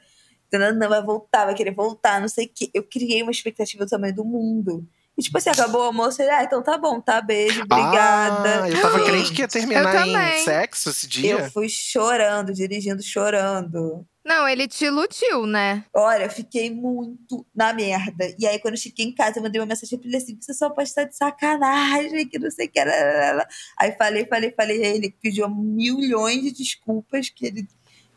Não, 0.54 0.74
não, 0.76 0.88
vai 0.88 1.04
voltar, 1.04 1.46
vai 1.46 1.54
querer 1.56 1.72
voltar, 1.74 2.22
não 2.22 2.30
sei 2.30 2.46
o 2.46 2.52
quê. 2.54 2.70
Eu 2.74 2.84
criei 2.84 3.22
uma 3.22 3.32
expectativa 3.32 3.84
do 3.84 3.90
tamanho 3.90 4.16
do 4.16 4.24
mundo. 4.24 4.88
E 5.18 5.22
tipo 5.24 5.38
assim, 5.38 5.50
acabou 5.50 5.82
o 5.82 5.86
almoço, 5.86 6.22
ele, 6.22 6.30
ah, 6.30 6.44
então 6.44 6.62
tá 6.62 6.78
bom, 6.78 7.02
tá, 7.02 7.20
beijo, 7.22 7.64
obrigada. 7.64 8.64
Ah, 8.64 8.70
eu 8.70 8.80
tava 8.80 9.00
Gente, 9.00 9.08
crente 9.10 9.34
que 9.34 9.42
ia 9.42 9.48
terminar 9.48 10.08
Eu 10.08 10.20
em 10.20 10.44
sexo 10.44 10.92
esse 10.92 11.08
dia. 11.08 11.32
Eu 11.32 11.52
fui 11.52 11.68
chorando, 11.68 12.54
dirigindo, 12.54 13.02
chorando. 13.02 14.06
Não, 14.28 14.46
ele 14.46 14.68
te 14.68 14.84
iludiu, 14.84 15.46
né? 15.46 15.86
Olha, 15.96 16.26
eu 16.26 16.30
fiquei 16.30 16.70
muito 16.70 17.48
na 17.56 17.72
merda. 17.72 18.36
E 18.38 18.46
aí, 18.46 18.60
quando 18.60 18.74
eu 18.74 18.80
cheguei 18.80 19.06
em 19.06 19.16
casa, 19.16 19.40
eu 19.40 19.44
mandei 19.44 19.62
uma 19.62 19.66
mensagem 19.66 19.98
pra 19.98 20.06
ele 20.06 20.18
assim: 20.18 20.38
você 20.38 20.54
só 20.54 20.70
pode 20.70 20.90
estar 20.90 21.06
de 21.06 21.16
sacanagem, 21.16 22.28
que 22.28 22.38
não 22.38 22.52
sei 22.52 22.68
o 22.68 22.70
que. 22.70 22.78
Era. 22.78 23.48
Aí 23.80 23.94
falei, 23.94 24.26
falei, 24.26 24.54
falei. 24.54 24.86
Aí 24.86 24.98
ele 24.98 25.16
pediu 25.22 25.50
milhões 25.50 26.42
de 26.44 26.52
desculpas 26.52 27.30
que 27.30 27.46
ele. 27.46 27.68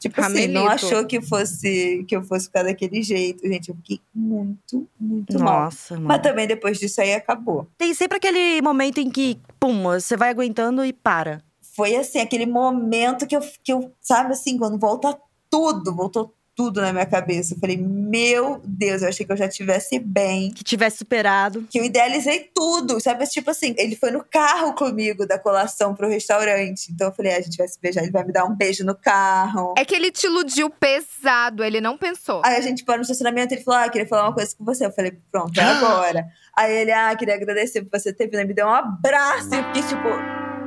Tipo 0.00 0.18
assim, 0.22 0.48
não 0.48 0.62
Ramelito. 0.64 0.86
achou 0.86 1.06
que 1.06 1.20
fosse 1.20 2.04
que 2.08 2.16
eu 2.16 2.22
fosse 2.24 2.46
ficar 2.46 2.62
daquele 2.62 3.02
jeito. 3.02 3.46
Gente, 3.46 3.68
eu 3.68 3.76
fiquei 3.76 4.00
muito, 4.14 4.88
muito 4.98 5.38
mal. 5.38 5.64
Nossa, 5.64 5.94
mano. 5.94 6.08
Mas 6.08 6.22
também 6.22 6.46
depois 6.46 6.78
disso 6.78 7.02
aí 7.02 7.12
acabou. 7.12 7.68
Tem 7.76 7.92
sempre 7.92 8.16
aquele 8.16 8.62
momento 8.62 8.98
em 8.98 9.10
que, 9.10 9.38
pum, 9.60 9.82
você 9.82 10.16
vai 10.16 10.30
aguentando 10.30 10.82
e 10.82 10.92
para. 10.92 11.42
Foi 11.60 11.94
assim, 11.96 12.18
aquele 12.18 12.46
momento 12.46 13.26
que 13.26 13.36
eu, 13.36 13.40
que 13.62 13.72
eu 13.72 13.92
sabe 14.00 14.32
assim, 14.32 14.56
quando 14.56 14.78
volta 14.78 15.16
tudo, 15.50 15.94
voltou 15.94 16.34
tudo 16.60 16.82
na 16.82 16.92
minha 16.92 17.06
cabeça. 17.06 17.54
Eu 17.54 17.58
falei, 17.58 17.78
meu 17.78 18.60
Deus, 18.62 19.00
eu 19.00 19.08
achei 19.08 19.24
que 19.24 19.32
eu 19.32 19.36
já 19.36 19.46
estivesse 19.46 19.98
bem. 19.98 20.50
Que 20.50 20.62
tivesse 20.62 20.98
superado. 20.98 21.66
que 21.70 21.80
eu 21.80 21.84
idealizei 21.86 22.50
tudo, 22.54 23.00
sabe? 23.00 23.26
Tipo 23.26 23.50
assim, 23.50 23.74
ele 23.78 23.96
foi 23.96 24.10
no 24.10 24.22
carro 24.22 24.74
comigo 24.74 25.26
da 25.26 25.38
colação 25.38 25.94
pro 25.94 26.06
restaurante. 26.06 26.92
Então 26.92 27.08
eu 27.08 27.14
falei, 27.14 27.32
ah, 27.32 27.38
a 27.38 27.40
gente 27.40 27.56
vai 27.56 27.66
se 27.66 27.80
beijar, 27.80 28.02
ele 28.02 28.12
vai 28.12 28.24
me 28.24 28.30
dar 28.30 28.44
um 28.44 28.54
beijo 28.54 28.84
no 28.84 28.94
carro. 28.94 29.72
É 29.78 29.86
que 29.86 29.94
ele 29.94 30.12
te 30.12 30.26
iludiu 30.26 30.68
pesado, 30.68 31.64
ele 31.64 31.80
não 31.80 31.96
pensou. 31.96 32.42
Aí 32.44 32.56
a 32.56 32.60
gente 32.60 32.84
parou 32.84 32.98
no 32.98 33.02
estacionamento, 33.04 33.54
ele 33.54 33.62
falou, 33.62 33.80
ah, 33.80 33.88
queria 33.88 34.06
falar 34.06 34.24
uma 34.24 34.34
coisa 34.34 34.54
com 34.54 34.62
você. 34.62 34.84
Eu 34.84 34.92
falei, 34.92 35.18
pronto, 35.32 35.58
é 35.58 35.64
agora. 35.64 36.26
Aí 36.54 36.76
ele, 36.76 36.92
ah, 36.92 37.16
queria 37.16 37.36
agradecer 37.36 37.80
por 37.80 37.98
você 37.98 38.12
ter 38.12 38.28
vindo, 38.28 38.46
me 38.46 38.52
deu 38.52 38.66
um 38.66 38.74
abraço. 38.74 39.54
E 39.54 39.56
eu 39.56 39.64
fiquei 39.64 39.82
tipo, 39.82 40.08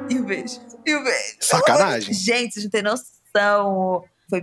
e 0.09 0.19
o 0.19 0.25
beijo? 0.25 0.59
E 0.87 0.95
o 0.95 1.03
beijo? 1.03 1.37
Sacanagem. 1.39 2.13
Gente, 2.17 2.53
vocês 2.55 2.63
não 2.63 2.71
têm 2.71 2.81
noção. 2.81 4.03
Foi 4.27 4.41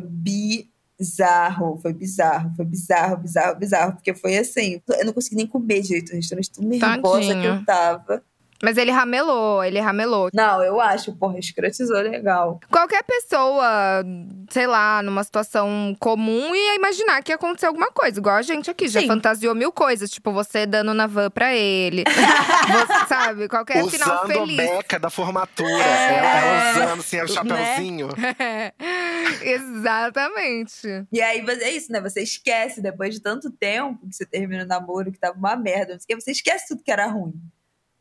bizarro, 1.01 1.79
foi 1.81 1.95
bizarro, 1.95 2.53
foi 2.55 2.65
bizarro, 2.67 3.17
bizarro, 3.17 3.57
bizarro. 3.59 3.93
Porque 3.95 4.13
foi 4.15 4.37
assim, 4.37 4.83
eu 4.99 5.07
não 5.07 5.15
consegui 5.15 5.37
nem 5.37 5.47
comer 5.47 5.81
direito 5.81 6.11
no 6.11 6.17
restaurante, 6.17 6.51
tão 6.51 6.65
nervosa 6.65 7.21
que 7.21 7.33
Tadinho. 7.35 7.55
eu 7.55 7.65
tava. 7.65 8.23
Mas 8.63 8.77
ele 8.77 8.91
ramelou, 8.91 9.65
ele 9.65 9.81
ramelou. 9.81 10.29
Não, 10.35 10.63
eu 10.63 10.79
acho, 10.79 11.15
porra, 11.15 11.39
escrotizou 11.39 11.97
legal. 11.97 12.61
Qualquer 12.71 13.03
pessoa, 13.05 14.05
sei 14.51 14.67
lá, 14.67 15.03
numa 15.03 15.25
situação 15.25 15.97
comum, 15.99 16.55
ia 16.55 16.75
imaginar 16.75 17.23
que 17.23 17.33
ia 17.33 17.37
acontecer 17.37 17.65
alguma 17.65 17.91
coisa. 17.91 18.19
Igual 18.21 18.37
a 18.37 18.43
gente 18.43 18.71
aqui, 18.71 18.87
já 18.87 19.01
Sim. 19.01 19.07
fantasiou 19.07 19.55
mil 19.55 19.73
coisas. 19.73 20.11
Tipo, 20.11 20.31
você 20.31 20.67
dando 20.67 20.93
na 20.93 21.07
van 21.07 21.31
pra 21.31 21.55
ele. 21.55 22.05
sabe? 23.31 23.49
Qualquer 23.49 23.87
final 23.89 24.25
usando 24.25 24.31
a 24.31 24.47
feliz. 24.47 24.57
beca 24.57 24.99
da 24.99 25.11
formatura. 25.11 25.71
É. 25.71 26.19
Ela, 26.19 26.39
ela 26.39 26.73
usando 26.73 27.01
assim, 27.01 27.21
o 27.21 27.29
chapéuzinho. 27.29 28.09
Exatamente. 29.43 31.07
E 31.13 31.21
aí 31.21 31.45
é 31.49 31.71
isso, 31.71 31.93
né? 31.93 32.01
Você 32.01 32.23
esquece, 32.23 32.81
depois 32.81 33.15
de 33.15 33.21
tanto 33.21 33.51
tempo 33.51 34.07
que 34.09 34.15
você 34.15 34.27
termina 34.27 34.65
o 34.65 34.67
namoro, 34.67 35.13
que 35.13 35.19
tava 35.19 35.39
uma 35.39 35.57
merda, 35.57 35.95
não 35.95 36.01
sei 36.01 36.05
o 36.05 36.09
quê, 36.09 36.25
você 36.25 36.31
esquece 36.33 36.69
tudo 36.69 36.83
que 36.83 36.91
era 36.91 37.07
ruim. 37.07 37.35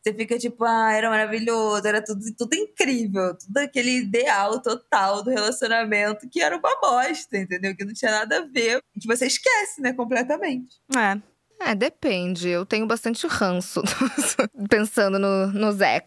Você 0.02 0.14
fica 0.14 0.38
tipo, 0.40 0.64
ah, 0.64 0.94
era 0.94 1.10
maravilhoso, 1.10 1.86
era 1.86 2.02
tudo, 2.02 2.22
tudo 2.38 2.54
incrível, 2.56 3.36
tudo 3.38 3.58
aquele 3.58 3.98
ideal 3.98 4.62
total 4.62 5.22
do 5.22 5.30
relacionamento 5.30 6.28
que 6.30 6.42
era 6.42 6.58
uma 6.58 6.80
bosta, 6.80 7.38
entendeu? 7.38 7.76
Que 7.76 7.84
não 7.84 7.94
tinha 7.94 8.12
nada 8.12 8.40
a 8.40 8.46
ver, 8.46 8.82
que 8.98 9.06
você 9.06 9.28
esquece, 9.28 9.82
né, 9.82 9.92
completamente. 9.92 10.78
É. 10.96 11.22
É, 11.62 11.76
depende. 11.76 12.50
Eu 12.50 12.66
tenho 12.66 12.86
bastante 12.88 13.28
ranço 13.28 13.82
pensando 14.70 15.20
no, 15.20 15.48
nos 15.48 15.80
ex. 15.82 16.06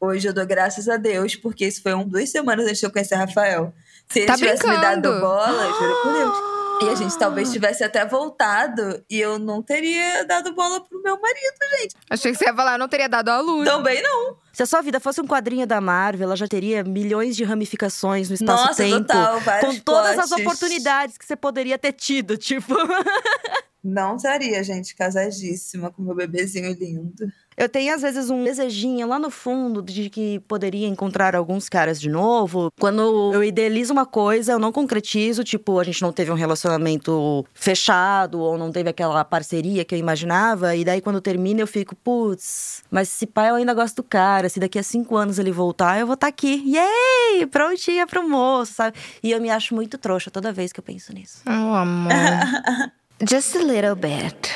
Hoje 0.00 0.28
eu 0.28 0.32
dou 0.34 0.46
graças 0.46 0.88
a 0.88 0.96
Deus, 0.96 1.34
porque 1.34 1.66
isso 1.66 1.82
foi 1.82 1.92
um, 1.94 2.06
duas 2.06 2.30
semanas 2.30 2.66
antes 2.66 2.78
de 2.80 2.86
eu 2.86 2.90
conhecer 2.92 3.16
Rafael. 3.16 3.72
Se 4.08 4.20
ele 4.20 4.26
Tá 4.26 4.36
tivesse 4.36 4.66
me 4.66 4.76
dado 4.76 5.00
brincando? 5.00 5.20
bola, 5.20 5.72
juro 5.78 6.02
por 6.02 6.12
Deus. 6.12 6.38
E 6.80 6.88
a 6.90 6.94
gente 6.94 7.18
talvez 7.18 7.50
tivesse 7.52 7.82
até 7.82 8.06
voltado 8.06 9.04
e 9.10 9.18
eu 9.20 9.38
não 9.40 9.60
teria 9.60 10.24
dado 10.24 10.54
bola 10.54 10.80
pro 10.80 11.02
meu 11.02 11.20
marido. 11.20 11.92
Achei 12.08 12.30
que 12.30 12.38
você 12.38 12.44
ia 12.44 12.54
falar, 12.54 12.74
eu 12.74 12.78
não 12.78 12.86
teria 12.88 13.08
dado 13.08 13.28
a 13.30 13.40
luz. 13.40 13.68
Também 13.68 14.00
não. 14.00 14.36
Se 14.52 14.62
a 14.62 14.66
sua 14.66 14.80
vida 14.82 15.00
fosse 15.00 15.20
um 15.20 15.26
quadrinho 15.26 15.66
da 15.66 15.80
Marvel, 15.80 16.26
ela 16.28 16.36
já 16.36 16.46
teria 16.46 16.84
milhões 16.84 17.34
de 17.36 17.42
ramificações 17.42 18.30
no 18.30 18.36
Nossa, 18.46 18.62
espaço-tempo. 18.82 19.06
total, 19.08 19.40
vários 19.40 19.74
Com 19.74 19.80
todas 19.80 20.18
as 20.18 20.28
plots. 20.28 20.44
oportunidades 20.44 21.18
que 21.18 21.24
você 21.26 21.34
poderia 21.34 21.76
ter 21.78 21.92
tido, 21.92 22.36
tipo. 22.36 22.72
Não 23.82 24.16
estaria, 24.16 24.62
gente, 24.64 24.94
casadíssima 24.94 25.90
com 25.90 26.02
meu 26.02 26.14
bebezinho 26.14 26.72
lindo. 26.72 27.32
Eu 27.56 27.68
tenho, 27.68 27.92
às 27.92 28.02
vezes, 28.02 28.30
um 28.30 28.44
desejinho 28.44 29.08
lá 29.08 29.18
no 29.18 29.30
fundo 29.30 29.82
de 29.82 30.08
que 30.08 30.38
poderia 30.46 30.86
encontrar 30.86 31.34
alguns 31.34 31.68
caras 31.68 32.00
de 32.00 32.08
novo. 32.08 32.70
Quando 32.78 33.32
eu 33.34 33.42
idealizo 33.42 33.92
uma 33.92 34.06
coisa, 34.06 34.52
eu 34.52 34.60
não 34.60 34.70
concretizo. 34.70 35.42
Tipo, 35.42 35.80
a 35.80 35.84
gente 35.84 36.00
não 36.00 36.12
teve 36.12 36.30
um 36.30 36.36
relacionamento 36.36 37.44
fechado 37.54 38.38
ou 38.38 38.56
não 38.56 38.70
teve 38.70 38.90
aquela 38.90 39.24
parceria 39.24 39.84
que 39.84 39.92
eu 39.92 39.98
imaginava. 39.98 40.76
E 40.76 40.84
daí, 40.84 41.00
quando 41.00 41.20
termina, 41.20 41.60
eu 41.60 41.66
fico, 41.66 41.96
putz, 41.96 42.84
mas 42.92 43.08
se 43.08 43.26
pai 43.26 43.50
eu 43.50 43.56
ainda 43.56 43.74
gosto 43.74 43.96
do 43.96 44.02
cara. 44.04 44.48
Se 44.48 44.60
daqui 44.60 44.78
a 44.78 44.82
cinco 44.84 45.16
anos 45.16 45.40
ele 45.40 45.50
voltar, 45.50 45.98
eu 45.98 46.06
vou 46.06 46.14
estar 46.14 46.28
aqui. 46.28 46.62
Yay! 46.64 47.44
Prontinha 47.46 48.06
pro 48.06 48.28
moço, 48.28 48.74
sabe? 48.74 48.96
E 49.20 49.32
eu 49.32 49.40
me 49.40 49.50
acho 49.50 49.74
muito 49.74 49.98
trouxa 49.98 50.30
toda 50.30 50.52
vez 50.52 50.72
que 50.72 50.78
eu 50.78 50.84
penso 50.84 51.12
nisso. 51.12 51.42
Oh, 51.44 51.74
amor. 51.74 52.12
Just 53.26 53.56
a 53.56 53.60
little 53.60 53.96
bit. 53.96 54.50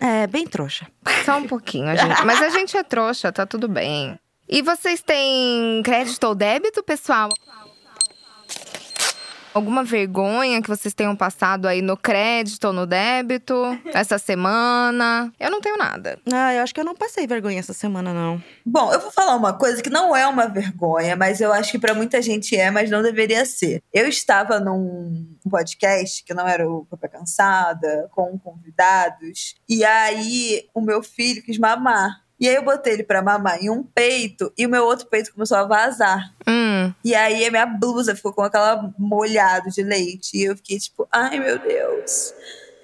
É, 0.00 0.26
bem 0.26 0.46
trouxa. 0.46 0.86
Só 1.24 1.38
um 1.38 1.46
pouquinho, 1.46 1.96
gente. 1.96 2.24
Mas 2.24 2.42
a 2.42 2.48
gente 2.50 2.76
é 2.76 2.82
trouxa, 2.82 3.32
tá 3.32 3.46
tudo 3.46 3.68
bem. 3.68 4.18
E 4.48 4.60
vocês 4.60 5.00
têm 5.00 5.82
crédito 5.82 6.24
ou 6.24 6.34
débito, 6.34 6.82
pessoal? 6.82 7.30
Alguma 9.54 9.84
vergonha 9.84 10.62
que 10.62 10.68
vocês 10.68 10.94
tenham 10.94 11.14
passado 11.14 11.66
aí 11.66 11.82
no 11.82 11.96
crédito 11.96 12.68
ou 12.68 12.72
no 12.72 12.86
débito 12.86 13.54
essa 13.92 14.18
semana? 14.18 15.32
Eu 15.38 15.50
não 15.50 15.60
tenho 15.60 15.76
nada. 15.76 16.18
Ah, 16.32 16.54
eu 16.54 16.62
acho 16.62 16.74
que 16.74 16.80
eu 16.80 16.84
não 16.84 16.94
passei 16.94 17.26
vergonha 17.26 17.58
essa 17.58 17.72
semana, 17.72 18.14
não. 18.14 18.42
Bom, 18.64 18.92
eu 18.92 19.00
vou 19.00 19.10
falar 19.10 19.36
uma 19.36 19.52
coisa 19.52 19.82
que 19.82 19.90
não 19.90 20.16
é 20.16 20.26
uma 20.26 20.46
vergonha, 20.46 21.16
mas 21.16 21.40
eu 21.40 21.52
acho 21.52 21.72
que 21.72 21.78
pra 21.78 21.94
muita 21.94 22.22
gente 22.22 22.56
é, 22.56 22.70
mas 22.70 22.90
não 22.90 23.02
deveria 23.02 23.44
ser. 23.44 23.82
Eu 23.92 24.08
estava 24.08 24.58
num 24.58 25.36
podcast 25.50 26.24
que 26.24 26.34
não 26.34 26.46
era 26.46 26.68
o 26.68 26.86
Papai 26.86 27.10
Cansada, 27.10 28.08
com 28.12 28.38
convidados, 28.38 29.54
e 29.68 29.84
aí 29.84 30.66
o 30.74 30.80
meu 30.80 31.02
filho 31.02 31.42
quis 31.42 31.58
mamar. 31.58 32.22
E 32.42 32.48
aí 32.48 32.56
eu 32.56 32.64
botei 32.64 32.94
ele 32.94 33.04
pra 33.04 33.22
mamar 33.22 33.62
em 33.62 33.70
um 33.70 33.84
peito 33.84 34.52
e 34.58 34.66
o 34.66 34.68
meu 34.68 34.84
outro 34.84 35.06
peito 35.06 35.32
começou 35.32 35.56
a 35.56 35.62
vazar. 35.62 36.34
Hum. 36.44 36.92
E 37.04 37.14
aí 37.14 37.46
a 37.46 37.50
minha 37.52 37.64
blusa 37.64 38.16
ficou 38.16 38.32
com 38.32 38.42
aquela 38.42 38.92
molhado 38.98 39.70
de 39.70 39.80
leite. 39.80 40.36
E 40.36 40.42
eu 40.42 40.56
fiquei 40.56 40.76
tipo, 40.76 41.06
ai 41.12 41.38
meu 41.38 41.56
Deus, 41.60 42.34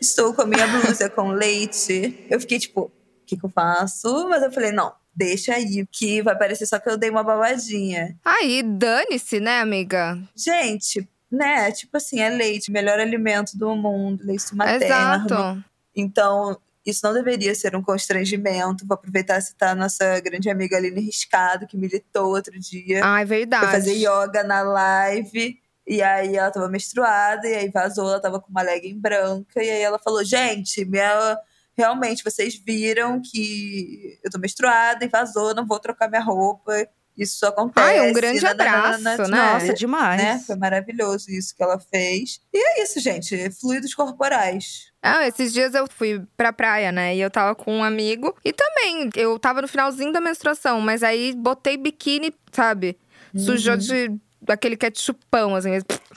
estou 0.01 0.33
com 0.33 0.43
a 0.43 0.47
minha 0.47 0.65
blusa 0.65 1.11
com 1.11 1.33
leite. 1.33 2.25
Eu 2.31 2.39
fiquei 2.39 2.61
tipo, 2.61 2.83
o 2.83 2.93
que, 3.27 3.37
que 3.37 3.45
eu 3.45 3.51
faço? 3.51 4.29
Mas 4.29 4.45
eu 4.45 4.53
falei, 4.53 4.71
não, 4.71 4.93
deixa 5.13 5.53
aí, 5.55 5.85
que 5.91 6.23
vai 6.23 6.39
parecer 6.39 6.65
só 6.65 6.79
que 6.79 6.89
eu 6.89 6.97
dei 6.97 7.11
uma 7.11 7.25
babadinha. 7.25 8.17
Aí, 8.25 8.63
dane-se, 8.63 9.41
né, 9.41 9.59
amiga? 9.59 10.17
Gente, 10.37 11.09
né? 11.29 11.73
Tipo 11.73 11.97
assim, 11.97 12.21
é 12.21 12.31
leite, 12.31 12.71
melhor 12.71 13.01
alimento 13.01 13.59
do 13.59 13.75
mundo, 13.75 14.25
leite 14.25 14.55
materno. 14.55 14.85
Exato. 14.85 15.65
Então, 15.97 16.57
isso 16.91 17.01
não 17.05 17.13
deveria 17.13 17.55
ser 17.55 17.77
um 17.77 17.83
constrangimento. 17.83 18.87
Vou 18.87 18.95
aproveitar 18.95 19.39
e 19.39 19.43
citar 19.43 19.71
a 19.71 19.75
nossa 19.75 20.21
grande 20.21 20.49
amiga 20.49 20.77
Aline 20.77 21.01
Riscado, 21.01 21.67
que 21.67 21.77
militou 21.77 22.35
outro 22.35 22.59
dia. 22.59 23.05
Ai, 23.05 23.25
verdade. 23.25 23.65
Foi 23.65 23.75
fazer 23.75 23.95
yoga 23.95 24.43
na 24.45 24.63
live. 24.63 25.59
E 25.87 26.03
aí 26.03 26.37
ela 26.37 26.51
tava 26.51 26.69
menstruada, 26.69 27.49
e 27.49 27.55
aí 27.55 27.71
vazou, 27.71 28.11
ela 28.11 28.21
tava 28.21 28.39
com 28.41 28.51
uma 28.51 28.61
legging 28.63 29.01
branca. 29.01 29.63
E 29.63 29.71
aí 29.71 29.81
ela 29.81 29.99
falou: 29.99 30.25
gente, 30.25 30.85
minha. 30.85 31.39
Realmente, 31.77 32.25
vocês 32.25 32.57
viram 32.57 33.23
que 33.23 34.19
eu 34.25 34.31
tô 34.33 34.39
menstruada 34.39 35.05
e 35.05 35.09
vazou, 35.09 35.55
não 35.55 35.65
vou 35.65 35.79
trocar 35.79 36.09
minha 36.09 36.21
roupa. 36.21 36.89
Isso 37.17 37.45
acontece. 37.47 37.87
Ai, 37.87 38.11
um 38.11 38.13
grande 38.13 38.41
nananana, 38.41 39.13
abraço, 39.13 39.31
né? 39.31 39.37
Nossa, 39.37 39.75
demais. 39.75 40.23
né? 40.23 40.43
Foi 40.47 40.57
maravilhoso 40.57 41.31
isso 41.31 41.55
que 41.55 41.63
ela 41.63 41.79
fez. 41.79 42.41
E 42.53 42.59
é 42.59 42.83
isso, 42.83 43.01
gente. 43.01 43.51
Fluidos 43.61 43.95
corporais. 43.95 44.88
Ah, 45.03 45.27
esses 45.27 45.53
dias 45.53 45.75
eu 45.75 45.87
fui 45.89 46.23
pra 46.37 46.53
praia, 46.53 46.91
né? 46.91 47.15
E 47.15 47.21
eu 47.21 47.31
tava 47.31 47.55
com 47.55 47.79
um 47.79 47.85
amigo. 47.85 48.37
E 48.45 48.53
também, 48.53 49.11
eu 49.15 49.39
tava 49.39 49.63
no 49.63 49.69
finalzinho 49.69 50.13
da 50.13 50.21
menstruação, 50.21 50.81
mas 50.81 51.03
aí 51.03 51.35
botei 51.37 51.77
biquíni, 51.77 52.35
sabe? 52.53 52.99
Sujou 53.37 53.77
de 53.77 54.11
aquele 54.49 54.77
ketchupão, 54.77 55.55
assim. 55.55 55.71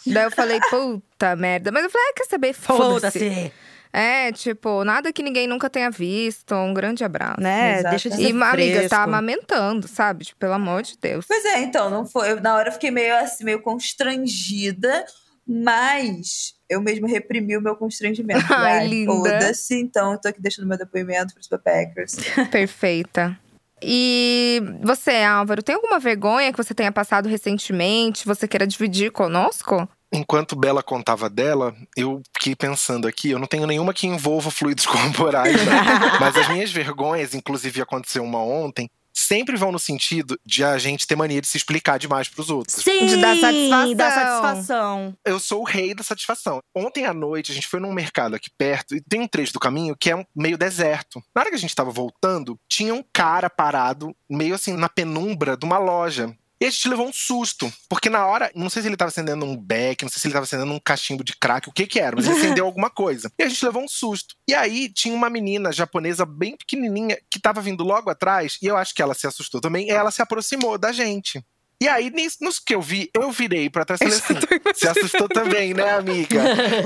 Daí 0.07 0.23
eu 0.23 0.31
falei, 0.31 0.59
puta 0.69 1.35
merda. 1.35 1.71
Mas 1.71 1.83
eu 1.83 1.89
falei, 1.89 2.07
ah, 2.09 2.13
quer 2.15 2.25
saber? 2.25 2.53
Foda-se. 2.53 3.19
Foda-se. 3.19 3.53
É, 3.93 4.31
tipo, 4.31 4.85
nada 4.85 5.11
que 5.11 5.21
ninguém 5.21 5.45
nunca 5.47 5.69
tenha 5.69 5.91
visto. 5.91 6.55
Um 6.55 6.73
grande 6.73 7.03
abraço. 7.03 7.41
Né? 7.41 7.79
Exato. 7.79 7.89
Deixa 7.89 8.09
de 8.09 8.15
ser 8.15 8.21
E, 8.21 8.25
amiga, 8.31 8.45
você 8.55 8.71
fresco. 8.73 8.89
tá 8.89 9.03
amamentando, 9.03 9.87
sabe? 9.87 10.23
Tipo, 10.25 10.39
pelo 10.39 10.53
amor 10.53 10.81
de 10.81 10.97
Deus. 10.97 11.25
Pois 11.27 11.43
é, 11.45 11.59
então, 11.59 11.89
não 11.89 12.05
foi. 12.05 12.31
eu, 12.31 12.41
na 12.41 12.55
hora 12.55 12.69
eu 12.69 12.73
fiquei 12.73 12.89
meio 12.89 13.13
assim, 13.17 13.43
meio 13.43 13.61
constrangida, 13.61 15.05
mas 15.47 16.53
eu 16.69 16.81
mesmo 16.81 17.07
reprimi 17.07 17.57
o 17.57 17.61
meu 17.61 17.75
constrangimento. 17.75 18.45
Ai, 18.53 18.79
Ai, 18.79 18.87
linda. 18.87 19.11
Foda-se, 19.11 19.79
então 19.79 20.13
eu 20.13 20.17
tô 20.19 20.27
aqui 20.27 20.41
deixando 20.41 20.67
meu 20.67 20.77
depoimento 20.77 21.33
pros 21.33 21.47
Packers. 21.47 22.15
Perfeita. 22.51 23.37
E 23.83 24.61
você, 24.83 25.23
Álvaro, 25.23 25.63
tem 25.63 25.75
alguma 25.75 25.99
vergonha 25.99 26.51
que 26.51 26.57
você 26.57 26.73
tenha 26.73 26.91
passado 26.91 27.27
recentemente? 27.27 28.25
Você 28.27 28.47
queira 28.47 28.67
dividir 28.67 29.11
conosco? 29.11 29.89
Enquanto 30.13 30.57
Bela 30.57 30.83
contava 30.83 31.29
dela, 31.29 31.73
eu 31.95 32.21
fiquei 32.33 32.55
pensando 32.55 33.07
aqui, 33.07 33.31
eu 33.31 33.39
não 33.39 33.47
tenho 33.47 33.65
nenhuma 33.65 33.93
que 33.93 34.05
envolva 34.05 34.51
fluidos 34.51 34.85
corporais, 34.87 35.65
né? 35.65 35.73
mas 36.19 36.35
as 36.35 36.49
minhas 36.49 36.69
vergonhas, 36.69 37.33
inclusive 37.33 37.81
aconteceu 37.81 38.23
uma 38.23 38.43
ontem, 38.43 38.89
sempre 39.13 39.55
vão 39.57 39.71
no 39.71 39.79
sentido 39.79 40.39
de 40.45 40.63
a 40.63 40.77
gente 40.77 41.05
ter 41.07 41.15
mania 41.15 41.41
de 41.41 41.47
se 41.47 41.57
explicar 41.57 41.97
demais 41.97 42.27
pros 42.29 42.49
outros. 42.49 42.83
Sim, 42.83 43.05
De 43.07 43.17
dar 43.17 43.37
satisfação. 43.37 43.95
dá 43.95 44.11
satisfação. 44.11 45.17
Eu 45.25 45.39
sou 45.39 45.61
o 45.61 45.65
rei 45.65 45.93
da 45.93 46.03
satisfação. 46.03 46.59
Ontem 46.75 47.05
à 47.05 47.13
noite 47.13 47.51
a 47.51 47.55
gente 47.55 47.67
foi 47.67 47.79
num 47.79 47.93
mercado 47.93 48.35
aqui 48.35 48.49
perto 48.57 48.95
e 48.95 49.01
tem 49.01 49.21
um 49.21 49.27
trecho 49.27 49.53
do 49.53 49.59
caminho 49.59 49.95
que 49.97 50.09
é 50.09 50.15
um 50.15 50.25
meio 50.35 50.57
deserto. 50.57 51.21
Na 51.35 51.41
hora 51.41 51.49
que 51.49 51.55
a 51.55 51.59
gente 51.59 51.75
tava 51.75 51.91
voltando, 51.91 52.57
tinha 52.69 52.93
um 52.93 53.03
cara 53.13 53.49
parado 53.49 54.15
meio 54.29 54.55
assim 54.55 54.73
na 54.73 54.89
penumbra 54.89 55.55
de 55.57 55.65
uma 55.65 55.77
loja. 55.77 56.35
E 56.61 56.65
a 56.65 56.69
gente 56.69 56.89
levou 56.89 57.07
um 57.07 57.11
susto, 57.11 57.73
porque 57.89 58.07
na 58.07 58.23
hora, 58.27 58.51
não 58.53 58.69
sei 58.69 58.83
se 58.83 58.87
ele 58.87 58.95
tava 58.95 59.09
acendendo 59.09 59.43
um 59.43 59.57
beck, 59.57 60.03
não 60.03 60.11
sei 60.11 60.19
se 60.19 60.27
ele 60.27 60.33
tava 60.33 60.43
acendendo 60.43 60.71
um 60.71 60.79
cachimbo 60.79 61.23
de 61.23 61.35
crack, 61.35 61.67
o 61.67 61.71
que 61.71 61.87
que 61.87 61.99
era, 61.99 62.15
mas 62.15 62.27
ele 62.27 62.37
acendeu 62.37 62.65
alguma 62.69 62.87
coisa. 62.87 63.31
E 63.39 63.41
a 63.41 63.49
gente 63.49 63.65
levou 63.65 63.83
um 63.83 63.87
susto. 63.87 64.35
E 64.47 64.53
aí 64.53 64.87
tinha 64.87 65.15
uma 65.15 65.27
menina 65.27 65.71
japonesa 65.71 66.23
bem 66.23 66.55
pequenininha 66.55 67.17
que 67.31 67.39
tava 67.39 67.61
vindo 67.61 67.83
logo 67.83 68.11
atrás, 68.11 68.59
e 68.61 68.67
eu 68.67 68.77
acho 68.77 68.93
que 68.93 69.01
ela 69.01 69.15
se 69.15 69.25
assustou 69.25 69.59
também, 69.59 69.87
e 69.87 69.89
ela 69.89 70.11
se 70.11 70.21
aproximou 70.21 70.77
da 70.77 70.91
gente. 70.91 71.43
E 71.81 71.87
aí, 71.87 72.11
nisso, 72.11 72.37
nos 72.41 72.59
que 72.59 72.75
eu 72.75 72.81
vi, 72.81 73.09
eu 73.11 73.31
virei 73.31 73.67
pra 73.67 73.83
trás 73.83 73.99
e 73.99 74.21
falei 74.21 74.39
assim: 74.39 74.73
se 74.75 74.87
assustou 74.87 75.27
também, 75.27 75.73
né, 75.73 75.95
amiga? 75.95 76.39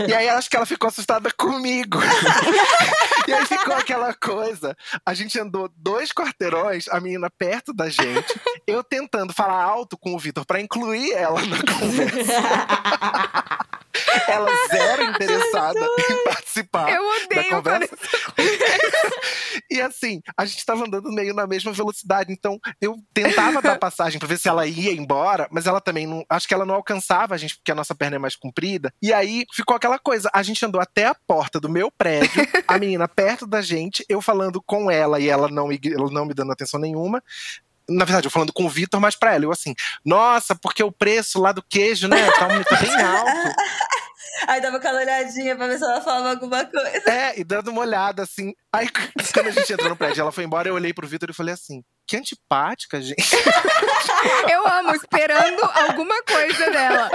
E 0.08 0.14
aí 0.14 0.30
acho 0.30 0.50
que 0.50 0.56
ela 0.56 0.66
ficou 0.66 0.88
assustada 0.88 1.30
comigo. 1.34 2.00
e 3.28 3.34
aí 3.34 3.46
ficou 3.46 3.76
aquela 3.76 4.14
coisa. 4.14 4.74
A 5.06 5.14
gente 5.14 5.38
andou 5.38 5.70
dois 5.76 6.14
quarteirões, 6.14 6.88
a 6.88 7.02
menina 7.02 7.30
perto 7.30 7.74
da 7.74 7.90
gente, 7.90 8.40
eu 8.66 8.82
tentando 8.86 9.34
falar 9.34 9.62
alto 9.62 9.98
com 9.98 10.16
o 10.16 10.20
Vitor 10.20 10.46
pra 10.46 10.62
incluir 10.62 11.12
ela 11.12 11.42
na 11.46 11.58
conversa. 11.58 12.42
ela 14.28 14.50
zero 14.68 15.04
interessada 15.10 15.80
em 16.10 16.24
participar. 16.24 16.90
Eu 16.92 17.02
odeio 17.04 17.50
quando 17.50 17.64
conversa. 17.64 17.98
E 19.70 19.82
assim, 19.82 20.22
a 20.38 20.46
gente 20.46 20.66
tava 20.66 20.86
andando 20.86 21.12
meio 21.12 21.34
na 21.34 21.48
mesma 21.48 21.72
velocidade, 21.72 22.32
então 22.32 22.60
eu 22.80 22.96
tentava 23.14 23.62
dar 23.62 23.78
passagem 23.80 24.20
pra 24.20 24.28
ver 24.28 24.38
se 24.38 24.48
ela 24.48 24.66
ia 24.68 24.92
embora, 24.92 25.48
mas 25.52 25.66
ela 25.66 25.82
também 25.82 26.06
não. 26.06 26.24
Acho 26.30 26.48
que 26.48 26.54
ela 26.54 26.66
não 26.66 26.76
alcançava 26.76 27.34
a 27.36 27.38
gente, 27.38 27.56
porque 27.58 27.72
a 27.72 27.76
nossa 27.76 27.96
perna 27.96 28.16
é 28.18 28.20
mais 28.20 28.36
comprida. 28.36 28.94
E 29.02 29.14
aí 29.14 29.46
ficou 29.54 29.76
aquela 29.76 29.98
coisa: 29.98 30.30
a 30.34 30.44
gente 30.44 30.64
andou 30.66 30.80
até 30.80 31.06
a 31.08 31.16
porta 31.28 31.60
do 31.60 31.70
meu 31.70 31.92
prédio, 31.92 32.48
a 32.68 32.78
menina 32.78 33.08
perto 33.08 33.48
da 33.48 33.62
gente, 33.62 34.06
eu 34.08 34.22
falando 34.22 34.62
com 34.66 34.90
ela 34.92 35.20
e 35.20 35.28
ela 35.30 35.48
não, 35.50 35.68
me- 35.68 35.80
ela 35.86 36.10
não 36.12 36.26
me 36.26 36.34
dando 36.34 36.52
atenção 36.52 36.80
nenhuma. 36.80 37.22
Na 37.88 38.04
verdade, 38.04 38.26
eu 38.28 38.32
falando 38.32 38.52
com 38.52 38.66
o 38.66 38.70
Vitor, 38.70 39.00
mas 39.00 39.16
pra 39.16 39.36
ela, 39.36 39.46
eu 39.46 39.52
assim, 39.52 39.76
nossa, 40.04 40.56
porque 40.56 40.84
o 40.84 40.92
preço 40.92 41.40
lá 41.40 41.52
do 41.52 41.62
queijo, 41.62 42.08
né, 42.08 42.26
tá, 42.32 42.48
tá 42.64 42.76
bem 42.78 42.96
alto. 43.02 43.56
Aí 44.48 44.62
dava 44.62 44.78
aquela 44.78 45.00
olhadinha 45.02 45.56
pra 45.56 45.68
ver 45.68 45.78
se 45.78 45.84
ela 45.84 46.02
falava 46.02 46.30
alguma 46.32 46.66
coisa. 46.66 47.10
É, 47.12 47.40
e 47.40 47.44
dando 47.44 47.70
uma 47.70 47.82
olhada 47.82 48.24
assim. 48.24 48.54
Aí, 48.74 48.88
quando 49.34 49.48
a 49.48 49.52
gente 49.52 49.72
entrou 49.74 49.90
no 49.90 49.96
prédio, 49.96 50.22
ela 50.22 50.32
foi 50.32 50.44
embora, 50.44 50.68
eu 50.70 50.76
olhei 50.76 50.94
pro 50.94 51.08
Vitor 51.08 51.30
e 51.30 51.34
falei 51.34 51.54
assim: 51.54 51.84
que 52.08 52.18
antipática, 52.18 53.02
gente. 53.02 53.22
Eu 54.50 54.68
amo, 54.68 54.96
esperando 54.96 55.64
alguma 55.64 56.24
coisa 56.24 56.70
dela. 56.72 57.12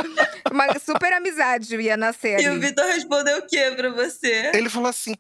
Uma 0.51 0.79
super 0.79 1.13
amizade 1.13 1.75
ia 1.77 1.97
nascer 1.97 2.41
E 2.41 2.49
o 2.49 2.53
ali. 2.53 2.61
Vitor 2.61 2.85
respondeu 2.87 3.39
o 3.39 3.47
quê 3.47 3.73
pra 3.77 3.91
você? 3.91 4.51
Ele 4.55 4.69
falou 4.69 4.89
assim. 4.89 5.17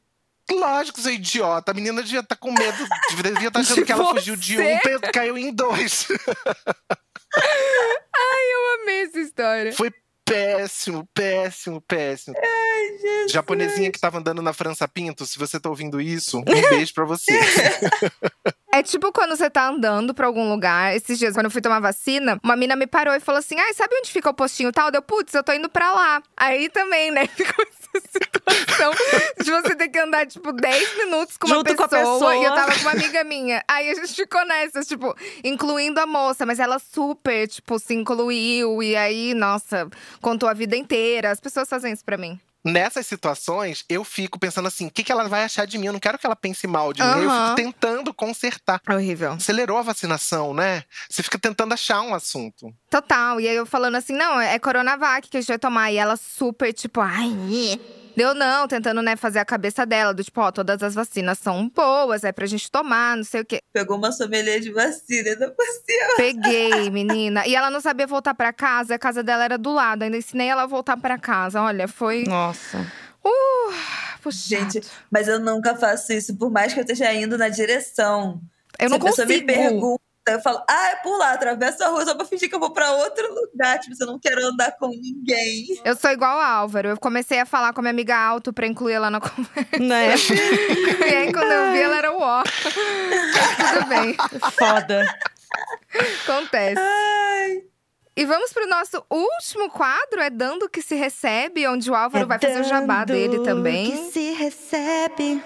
Lógico, 0.50 1.00
seu 1.00 1.12
idiota. 1.12 1.70
A 1.70 1.74
menina 1.74 2.02
devia 2.02 2.20
estar 2.20 2.34
com 2.36 2.50
medo. 2.52 2.88
Devia 3.10 3.48
estar 3.48 3.60
achando 3.60 3.76
De 3.76 3.84
que 3.84 3.92
ela 3.92 4.04
fugiu 4.06 4.34
de 4.34 4.56
você? 4.56 4.96
um, 4.96 5.00
caiu 5.12 5.38
em 5.38 5.52
dois. 5.52 6.08
Eu 7.32 8.82
amei 8.82 9.02
essa 9.02 9.20
história. 9.20 9.72
Foi 9.72 9.92
péssimo, 10.30 11.08
péssimo, 11.12 11.80
péssimo. 11.80 12.36
Japonesinha 13.28 13.90
que 13.90 14.00
tava 14.00 14.18
andando 14.18 14.40
na 14.40 14.52
França 14.52 14.86
Pinto, 14.86 15.26
se 15.26 15.38
você 15.38 15.58
tá 15.58 15.68
ouvindo 15.68 16.00
isso, 16.00 16.38
um 16.38 16.44
beijo 16.44 16.94
pra 16.94 17.04
você. 17.04 17.32
É 18.72 18.84
tipo 18.84 19.12
quando 19.12 19.36
você 19.36 19.50
tá 19.50 19.68
andando 19.68 20.14
pra 20.14 20.28
algum 20.28 20.48
lugar. 20.48 20.94
Esses 20.94 21.18
dias, 21.18 21.34
quando 21.34 21.46
eu 21.46 21.50
fui 21.50 21.60
tomar 21.60 21.80
vacina, 21.80 22.38
uma 22.42 22.54
mina 22.54 22.76
me 22.76 22.86
parou 22.86 23.12
e 23.14 23.20
falou 23.20 23.40
assim: 23.40 23.58
Ai, 23.58 23.74
sabe 23.74 23.96
onde 23.96 24.12
fica 24.12 24.30
o 24.30 24.34
postinho 24.34 24.72
tal? 24.72 24.92
Deu, 24.92 25.02
putz, 25.02 25.34
eu 25.34 25.42
tô 25.42 25.52
indo 25.52 25.68
pra 25.68 25.92
lá. 25.92 26.22
Aí 26.36 26.68
também, 26.68 27.10
né? 27.10 27.26
Ficou 27.34 27.66
situação 28.10 28.92
de 29.42 29.50
você 29.50 29.76
ter 29.76 29.88
que 29.88 29.98
andar, 29.98 30.26
tipo, 30.26 30.52
10 30.52 30.96
minutos 30.96 31.36
com 31.36 31.46
uma, 31.46 31.56
Junto 31.56 31.76
com 31.76 31.88
pessoa, 31.88 32.00
a 32.00 32.12
pessoa. 32.14 32.36
E 32.36 32.44
eu 32.44 32.54
tava 32.54 32.72
com 32.74 32.80
uma 32.80 32.92
amiga 32.92 33.24
minha. 33.24 33.62
Aí 33.68 33.90
a 33.90 33.94
gente 33.94 34.14
ficou 34.14 34.44
nessa, 34.46 34.82
tipo, 34.82 35.14
incluindo 35.44 36.00
a 36.00 36.06
moça, 36.06 36.46
mas 36.46 36.58
ela 36.58 36.78
super, 36.78 37.48
tipo, 37.48 37.78
se 37.78 37.94
incluiu. 37.94 38.82
E 38.82 38.96
aí, 38.96 39.34
nossa, 39.34 39.88
contou 40.20 40.48
a 40.48 40.54
vida 40.54 40.76
inteira. 40.76 41.30
As 41.30 41.40
pessoas 41.40 41.68
fazem 41.68 41.92
isso 41.92 42.04
pra 42.04 42.16
mim. 42.16 42.38
Nessas 42.64 43.06
situações, 43.06 43.84
eu 43.88 44.04
fico 44.04 44.38
pensando 44.38 44.68
assim: 44.68 44.86
o 44.86 44.90
que, 44.90 45.02
que 45.02 45.10
ela 45.10 45.28
vai 45.28 45.44
achar 45.44 45.66
de 45.66 45.78
mim? 45.78 45.86
Eu 45.86 45.92
não 45.94 46.00
quero 46.00 46.18
que 46.18 46.26
ela 46.26 46.36
pense 46.36 46.66
mal 46.66 46.92
de 46.92 47.02
mim. 47.02 47.08
Eu 47.08 47.30
fico 47.30 47.54
tentando 47.56 48.12
consertar. 48.12 48.80
É 48.86 48.94
horrível. 48.94 49.32
Acelerou 49.32 49.78
a 49.78 49.82
vacinação, 49.82 50.52
né? 50.52 50.84
Você 51.08 51.22
fica 51.22 51.38
tentando 51.38 51.72
achar 51.72 52.02
um 52.02 52.14
assunto. 52.14 52.74
Total. 52.90 53.40
E 53.40 53.48
aí 53.48 53.56
eu 53.56 53.64
falando 53.64 53.94
assim, 53.94 54.12
não, 54.12 54.40
é 54.40 54.58
Coronavac 54.58 55.28
que 55.28 55.36
a 55.36 55.40
gente 55.40 55.48
vai 55.48 55.58
tomar. 55.58 55.90
E 55.90 55.96
ela 55.96 56.16
super, 56.16 56.72
tipo, 56.72 57.00
ai. 57.00 57.30
Deu 58.20 58.34
não, 58.34 58.68
tentando, 58.68 59.00
né, 59.00 59.16
fazer 59.16 59.38
a 59.38 59.46
cabeça 59.46 59.86
dela, 59.86 60.12
do 60.12 60.22
tipo, 60.22 60.42
ó, 60.42 60.52
todas 60.52 60.82
as 60.82 60.94
vacinas 60.94 61.38
são 61.38 61.70
boas, 61.70 62.22
é 62.22 62.30
pra 62.30 62.44
gente 62.44 62.70
tomar, 62.70 63.16
não 63.16 63.24
sei 63.24 63.40
o 63.40 63.44
quê. 63.46 63.60
Pegou 63.72 63.96
uma 63.96 64.12
sommelier 64.12 64.60
de 64.60 64.70
vacina, 64.70 65.50
por 65.50 65.64
cima. 65.64 66.16
Peguei, 66.18 66.90
menina. 66.92 67.46
E 67.46 67.56
ela 67.56 67.70
não 67.70 67.80
sabia 67.80 68.06
voltar 68.06 68.34
pra 68.34 68.52
casa, 68.52 68.96
a 68.96 68.98
casa 68.98 69.22
dela 69.22 69.44
era 69.44 69.56
do 69.56 69.72
lado. 69.72 70.02
Ainda 70.02 70.18
ensinei 70.18 70.48
ela 70.48 70.64
a 70.64 70.66
voltar 70.66 70.98
pra 70.98 71.16
casa. 71.18 71.62
Olha, 71.62 71.88
foi. 71.88 72.24
Nossa. 72.24 72.86
Uh, 73.24 73.72
puxado. 74.22 74.70
Gente, 74.70 74.82
mas 75.10 75.26
eu 75.26 75.40
nunca 75.40 75.74
faço 75.74 76.12
isso, 76.12 76.36
por 76.36 76.50
mais 76.50 76.74
que 76.74 76.80
eu 76.80 76.82
esteja 76.84 77.10
indo 77.14 77.38
na 77.38 77.48
direção. 77.48 78.38
eu 78.78 78.90
Se 78.90 78.90
não 78.90 78.98
a 78.98 79.10
pessoa 79.10 79.26
me 79.26 79.40
consigo. 79.40 79.46
pergunta, 79.46 80.02
eu 80.28 80.40
falo, 80.40 80.62
ah, 80.68 80.88
é 80.88 80.96
por 80.96 81.16
lá, 81.16 81.32
atravesso 81.32 81.82
a 81.82 81.88
rua 81.88 82.04
só 82.04 82.14
pra 82.14 82.24
fingir 82.26 82.48
que 82.48 82.54
eu 82.54 82.60
vou 82.60 82.72
pra 82.72 82.92
outro 82.92 83.26
lugar. 83.34 83.78
Tipo, 83.78 83.94
se 83.94 84.02
eu 84.02 84.06
não 84.06 84.18
quero 84.18 84.44
andar 84.46 84.72
com 84.72 84.88
ninguém. 84.88 85.66
Eu 85.84 85.96
sou 85.96 86.10
igual 86.10 86.38
a 86.38 86.46
Álvaro. 86.46 86.88
Eu 86.88 86.96
comecei 86.98 87.40
a 87.40 87.46
falar 87.46 87.72
com 87.72 87.80
a 87.80 87.82
minha 87.82 87.92
amiga 87.92 88.16
alto 88.16 88.52
pra 88.52 88.66
incluir 88.66 88.94
ela 88.94 89.10
na 89.10 89.20
conversa. 89.20 89.78
Né? 89.78 90.14
e 91.10 91.14
aí, 91.14 91.32
quando 91.32 91.50
eu 91.50 91.72
vi, 91.72 91.80
ela 91.80 91.96
era 91.96 92.12
o 92.12 92.20
ó. 92.20 92.42
Mas 92.42 93.72
tudo 93.72 93.86
bem. 93.88 94.16
Foda. 94.52 95.18
Acontece. 96.24 96.80
E 98.16 98.26
vamos 98.26 98.52
pro 98.52 98.68
nosso 98.68 99.02
último 99.10 99.70
quadro, 99.70 100.20
é 100.20 100.28
Dando 100.28 100.68
que 100.68 100.82
se 100.82 100.94
recebe, 100.94 101.66
onde 101.66 101.90
o 101.90 101.94
Álvaro 101.94 102.26
vai 102.26 102.38
fazer 102.38 102.60
o 102.60 102.64
jabá 102.64 103.04
dele 103.04 103.36
dando 103.36 103.44
também. 103.44 103.90
Que 103.90 104.12
se 104.12 104.32
recebe. 104.32 105.42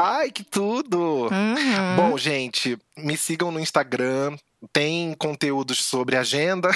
Ai, 0.00 0.30
que 0.30 0.44
tudo! 0.44 1.28
Uhum. 1.28 1.96
Bom, 1.96 2.16
gente, 2.18 2.78
me 2.96 3.16
sigam 3.16 3.50
no 3.50 3.58
Instagram. 3.60 4.36
Tem 4.72 5.14
conteúdos 5.16 5.84
sobre 5.84 6.16
agenda, 6.16 6.68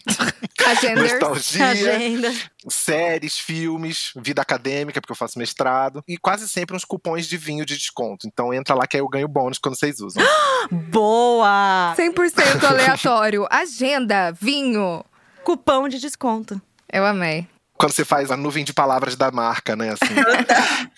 Agenders. 0.66 1.12
nostalgia, 1.12 1.68
Agenda. 1.68 2.32
séries, 2.70 3.38
filmes, 3.38 4.12
vida 4.16 4.40
acadêmica, 4.40 4.98
porque 4.98 5.12
eu 5.12 5.16
faço 5.16 5.38
mestrado. 5.38 6.02
E 6.08 6.16
quase 6.16 6.48
sempre 6.48 6.74
uns 6.74 6.86
cupons 6.86 7.26
de 7.26 7.36
vinho 7.36 7.66
de 7.66 7.76
desconto. 7.76 8.26
Então 8.26 8.52
entra 8.54 8.74
lá 8.74 8.86
que 8.86 8.96
aí 8.96 9.02
eu 9.02 9.08
ganho 9.08 9.28
bônus 9.28 9.58
quando 9.58 9.78
vocês 9.78 10.00
usam. 10.00 10.22
Boa! 10.90 11.94
100% 11.98 12.64
aleatório. 12.64 13.46
Agenda, 13.50 14.32
vinho. 14.32 15.04
Cupom 15.44 15.86
de 15.86 15.98
desconto. 15.98 16.60
Eu 16.90 17.04
amei. 17.04 17.46
quando 17.76 17.92
você 17.92 18.04
faz 18.06 18.30
a 18.30 18.36
nuvem 18.38 18.64
de 18.64 18.72
palavras 18.72 19.16
da 19.16 19.30
marca, 19.30 19.76
né? 19.76 19.90
Assim. 19.90 20.14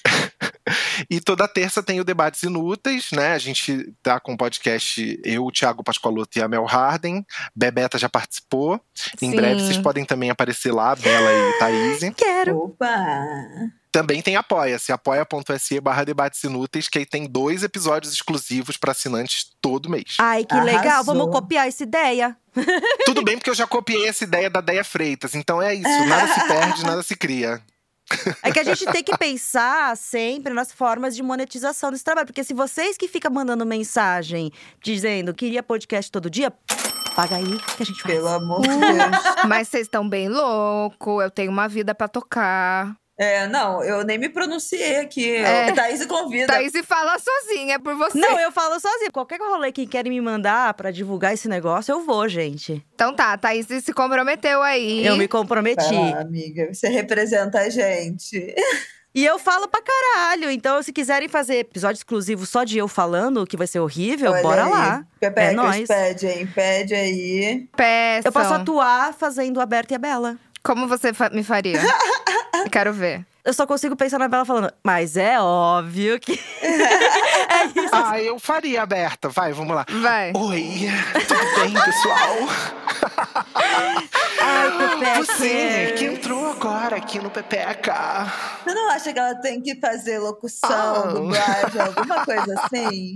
e 1.08 1.20
toda 1.20 1.46
terça 1.48 1.82
tem 1.82 2.00
o 2.00 2.04
Debates 2.04 2.42
Inúteis, 2.42 3.10
né? 3.12 3.32
A 3.32 3.38
gente 3.38 3.92
tá 4.02 4.18
com 4.18 4.32
o 4.34 4.36
podcast 4.36 5.20
eu, 5.24 5.44
o 5.44 5.52
Thiago 5.52 5.84
Pascoaloto 5.84 6.38
e 6.38 6.42
a 6.42 6.48
Mel 6.48 6.64
Harden. 6.64 7.24
Bebeta 7.54 7.98
já 7.98 8.08
participou. 8.08 8.80
Em 9.20 9.30
Sim. 9.30 9.36
breve 9.36 9.62
vocês 9.62 9.78
podem 9.78 10.04
também 10.04 10.30
aparecer 10.30 10.72
lá, 10.72 10.94
Bela 10.96 11.30
e 11.32 11.58
Thaís. 11.58 12.14
Quero. 12.16 12.58
Opa! 12.58 12.90
Também 13.92 14.22
tem 14.22 14.36
Apoia-se, 14.36 14.92
apoia.se 14.92 15.80
barra 15.80 16.04
debates 16.04 16.42
inúteis, 16.44 16.88
que 16.88 16.98
aí 16.98 17.06
tem 17.06 17.26
dois 17.26 17.64
episódios 17.64 18.12
exclusivos 18.12 18.76
para 18.76 18.92
assinantes 18.92 19.50
todo 19.60 19.90
mês. 19.90 20.16
Ai, 20.18 20.44
que 20.44 20.54
Arrasou. 20.54 20.76
legal. 20.76 21.04
Vamos 21.04 21.30
copiar 21.30 21.66
essa 21.66 21.82
ideia. 21.82 22.36
Tudo 23.04 23.24
bem, 23.24 23.36
porque 23.36 23.50
eu 23.50 23.54
já 23.54 23.66
copiei 23.66 24.06
essa 24.06 24.24
ideia 24.24 24.48
da 24.48 24.60
Deia 24.60 24.84
Freitas. 24.84 25.34
Então 25.34 25.60
é 25.60 25.74
isso, 25.74 26.04
nada 26.06 26.32
se 26.32 26.46
perde, 26.46 26.84
nada 26.84 27.02
se 27.02 27.16
cria. 27.16 27.60
É 28.42 28.50
que 28.50 28.58
a 28.58 28.64
gente 28.64 28.84
tem 28.86 29.02
que 29.02 29.16
pensar 29.16 29.96
sempre 29.96 30.52
nas 30.52 30.72
formas 30.72 31.14
de 31.14 31.22
monetização 31.22 31.90
desse 31.90 32.04
trabalho. 32.04 32.26
Porque 32.26 32.44
se 32.44 32.54
vocês 32.54 32.96
que 32.96 33.08
ficam 33.08 33.32
mandando 33.32 33.64
mensagem 33.64 34.52
dizendo 34.82 35.34
queria 35.34 35.62
podcast 35.62 36.10
todo 36.10 36.28
dia, 36.28 36.52
paga 37.14 37.36
aí 37.36 37.58
que 37.76 37.82
a 37.82 37.86
gente 37.86 38.02
faz. 38.02 38.14
Pelo 38.14 38.28
amor 38.28 38.60
de 38.62 38.68
Deus. 38.68 39.46
Mas 39.48 39.68
vocês 39.68 39.86
estão 39.86 40.08
bem 40.08 40.28
louco, 40.28 41.22
eu 41.22 41.30
tenho 41.30 41.50
uma 41.50 41.68
vida 41.68 41.94
pra 41.94 42.08
tocar. 42.08 42.96
É, 43.22 43.46
não, 43.48 43.84
eu 43.84 44.02
nem 44.02 44.16
me 44.16 44.30
pronunciei 44.30 44.96
aqui. 44.96 45.36
É. 45.36 45.70
Thaís 45.76 46.06
convida. 46.06 46.46
Thaís 46.46 46.74
e 46.74 46.82
fala 46.82 47.18
sozinha, 47.18 47.74
é 47.74 47.78
por 47.78 47.94
você. 47.94 48.16
Não, 48.16 48.40
eu 48.40 48.50
falo 48.50 48.80
sozinha. 48.80 49.10
Qualquer 49.12 49.38
rolê 49.38 49.70
que 49.70 49.86
querem 49.86 50.10
me 50.10 50.22
mandar 50.22 50.72
pra 50.72 50.90
divulgar 50.90 51.34
esse 51.34 51.46
negócio, 51.46 51.92
eu 51.92 52.00
vou, 52.00 52.26
gente. 52.30 52.82
Então 52.94 53.14
tá, 53.14 53.36
Thaís 53.36 53.66
se 53.66 53.92
comprometeu 53.92 54.62
aí. 54.62 55.06
Eu 55.06 55.18
me 55.18 55.28
comprometi. 55.28 55.92
Lá, 55.92 56.20
amiga. 56.22 56.72
Você 56.72 56.88
representa 56.88 57.58
a 57.60 57.68
gente. 57.68 58.54
E 59.12 59.24
eu 59.26 59.40
falo 59.40 59.66
pra 59.66 59.82
caralho. 59.82 60.48
Então, 60.52 60.80
se 60.84 60.92
quiserem 60.92 61.28
fazer 61.28 61.56
episódio 61.56 61.98
exclusivo 61.98 62.46
só 62.46 62.62
de 62.62 62.78
eu 62.78 62.86
falando, 62.86 63.44
que 63.44 63.56
vai 63.56 63.66
ser 63.66 63.80
horrível, 63.80 64.30
Olha 64.30 64.40
bora 64.42 64.64
aí. 64.66 64.70
lá. 64.70 65.04
Pepecas, 65.18 65.50
É 65.52 65.56
nóis. 65.56 65.88
pede, 65.88 66.26
hein? 66.28 66.46
Pede 66.46 66.94
aí. 66.94 67.68
Peçam. 67.76 68.28
Eu 68.28 68.32
posso 68.32 68.54
atuar 68.54 69.12
fazendo 69.12 69.60
a 69.60 69.66
Berta 69.66 69.94
e 69.94 69.96
a 69.96 69.98
Bela. 69.98 70.36
Como 70.62 70.86
você 70.86 71.12
fa- 71.12 71.30
me 71.30 71.42
faria? 71.42 71.80
Quero 72.70 72.92
ver. 72.92 73.24
Eu 73.42 73.54
só 73.54 73.66
consigo 73.66 73.96
pensar 73.96 74.18
na 74.18 74.28
Bela 74.28 74.44
falando, 74.44 74.70
mas 74.84 75.16
é 75.16 75.40
óbvio 75.40 76.18
que. 76.20 76.38
Ah, 77.92 78.20
eu 78.20 78.38
faria 78.38 78.82
aberta. 78.82 79.28
Vai, 79.28 79.52
vamos 79.52 79.74
lá. 79.74 79.84
Vai. 80.00 80.32
Oi, 80.34 80.88
tudo 81.26 81.60
bem, 81.60 81.74
pessoal? 81.84 82.36
Ai, 84.40 84.78
Pepeca. 84.78 85.24
Você 85.24 85.94
que 85.98 86.04
entrou 86.06 86.50
agora 86.52 86.96
aqui 86.96 87.18
no 87.18 87.28
Pepeca. 87.30 88.26
Você 88.64 88.74
não 88.74 88.90
acha 88.90 89.12
que 89.12 89.18
ela 89.18 89.34
tem 89.36 89.60
que 89.60 89.78
fazer 89.80 90.18
locução, 90.20 90.70
Ah. 90.70 91.06
dublagem, 91.08 91.80
alguma 91.80 92.24
coisa 92.24 92.54
assim? 92.62 93.14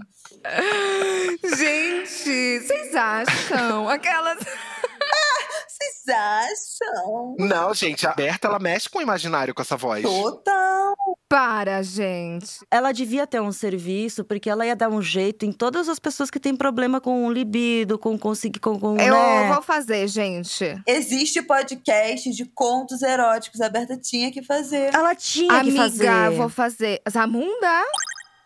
Gente, 1.56 2.60
vocês 2.60 2.94
acham? 2.94 3.88
Aquelas. 3.88 4.38
Vocês 5.74 6.16
acham? 6.16 7.34
Não, 7.38 7.74
gente, 7.74 8.06
a 8.06 8.12
Berta, 8.12 8.46
ela 8.46 8.60
mexe 8.60 8.88
com 8.88 8.98
o 8.98 9.02
imaginário 9.02 9.52
com 9.52 9.60
essa 9.60 9.76
voz. 9.76 10.02
Total. 10.04 10.94
para, 11.28 11.82
gente. 11.82 12.60
Ela 12.70 12.92
devia 12.92 13.26
ter 13.26 13.40
um 13.40 13.50
serviço, 13.50 14.24
porque 14.24 14.48
ela 14.48 14.64
ia 14.64 14.76
dar 14.76 14.88
um 14.88 15.02
jeito 15.02 15.44
em 15.44 15.52
todas 15.52 15.88
as 15.88 15.98
pessoas 15.98 16.30
que 16.30 16.38
têm 16.38 16.54
problema 16.54 17.00
com 17.00 17.28
libido, 17.32 17.98
com 17.98 18.16
conseguir. 18.16 18.60
Com, 18.60 18.78
com, 18.78 18.96
Eu 19.00 19.14
né? 19.14 19.52
vou 19.52 19.60
fazer, 19.62 20.06
gente. 20.06 20.80
Existe 20.86 21.42
podcast 21.42 22.30
de 22.30 22.44
contos 22.44 23.02
eróticos. 23.02 23.60
A 23.60 23.68
Berta 23.68 23.96
tinha 23.96 24.30
que 24.30 24.42
fazer. 24.44 24.94
Ela 24.94 25.14
tinha 25.16 25.48
que 25.48 25.70
Amiga, 25.70 25.82
fazer. 25.82 26.30
vou 26.36 26.48
fazer. 26.48 27.02
Zamunda? 27.10 27.84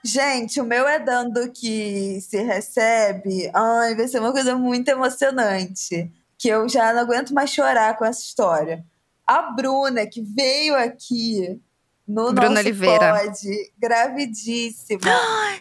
Gente, 0.02 0.60
o 0.60 0.64
meu 0.64 0.88
é 0.88 0.98
dando 0.98 1.50
que 1.52 2.20
se 2.22 2.42
recebe. 2.42 3.50
Ai, 3.52 3.94
vai 3.94 4.08
ser 4.08 4.20
uma 4.20 4.32
coisa 4.32 4.56
muito 4.56 4.88
emocionante. 4.88 6.10
Que 6.38 6.48
eu 6.48 6.68
já 6.68 6.92
não 6.92 7.00
aguento 7.00 7.34
mais 7.34 7.50
chorar 7.50 7.96
com 7.98 8.04
essa 8.04 8.20
história. 8.20 8.84
A 9.26 9.42
Bruna, 9.42 10.06
que 10.06 10.22
veio 10.22 10.76
aqui 10.76 11.60
no 12.06 12.32
Bruna 12.32 12.48
nosso 12.48 12.60
Oliveira. 12.60 13.14
pod, 13.20 13.72
gravidíssima. 13.78 15.00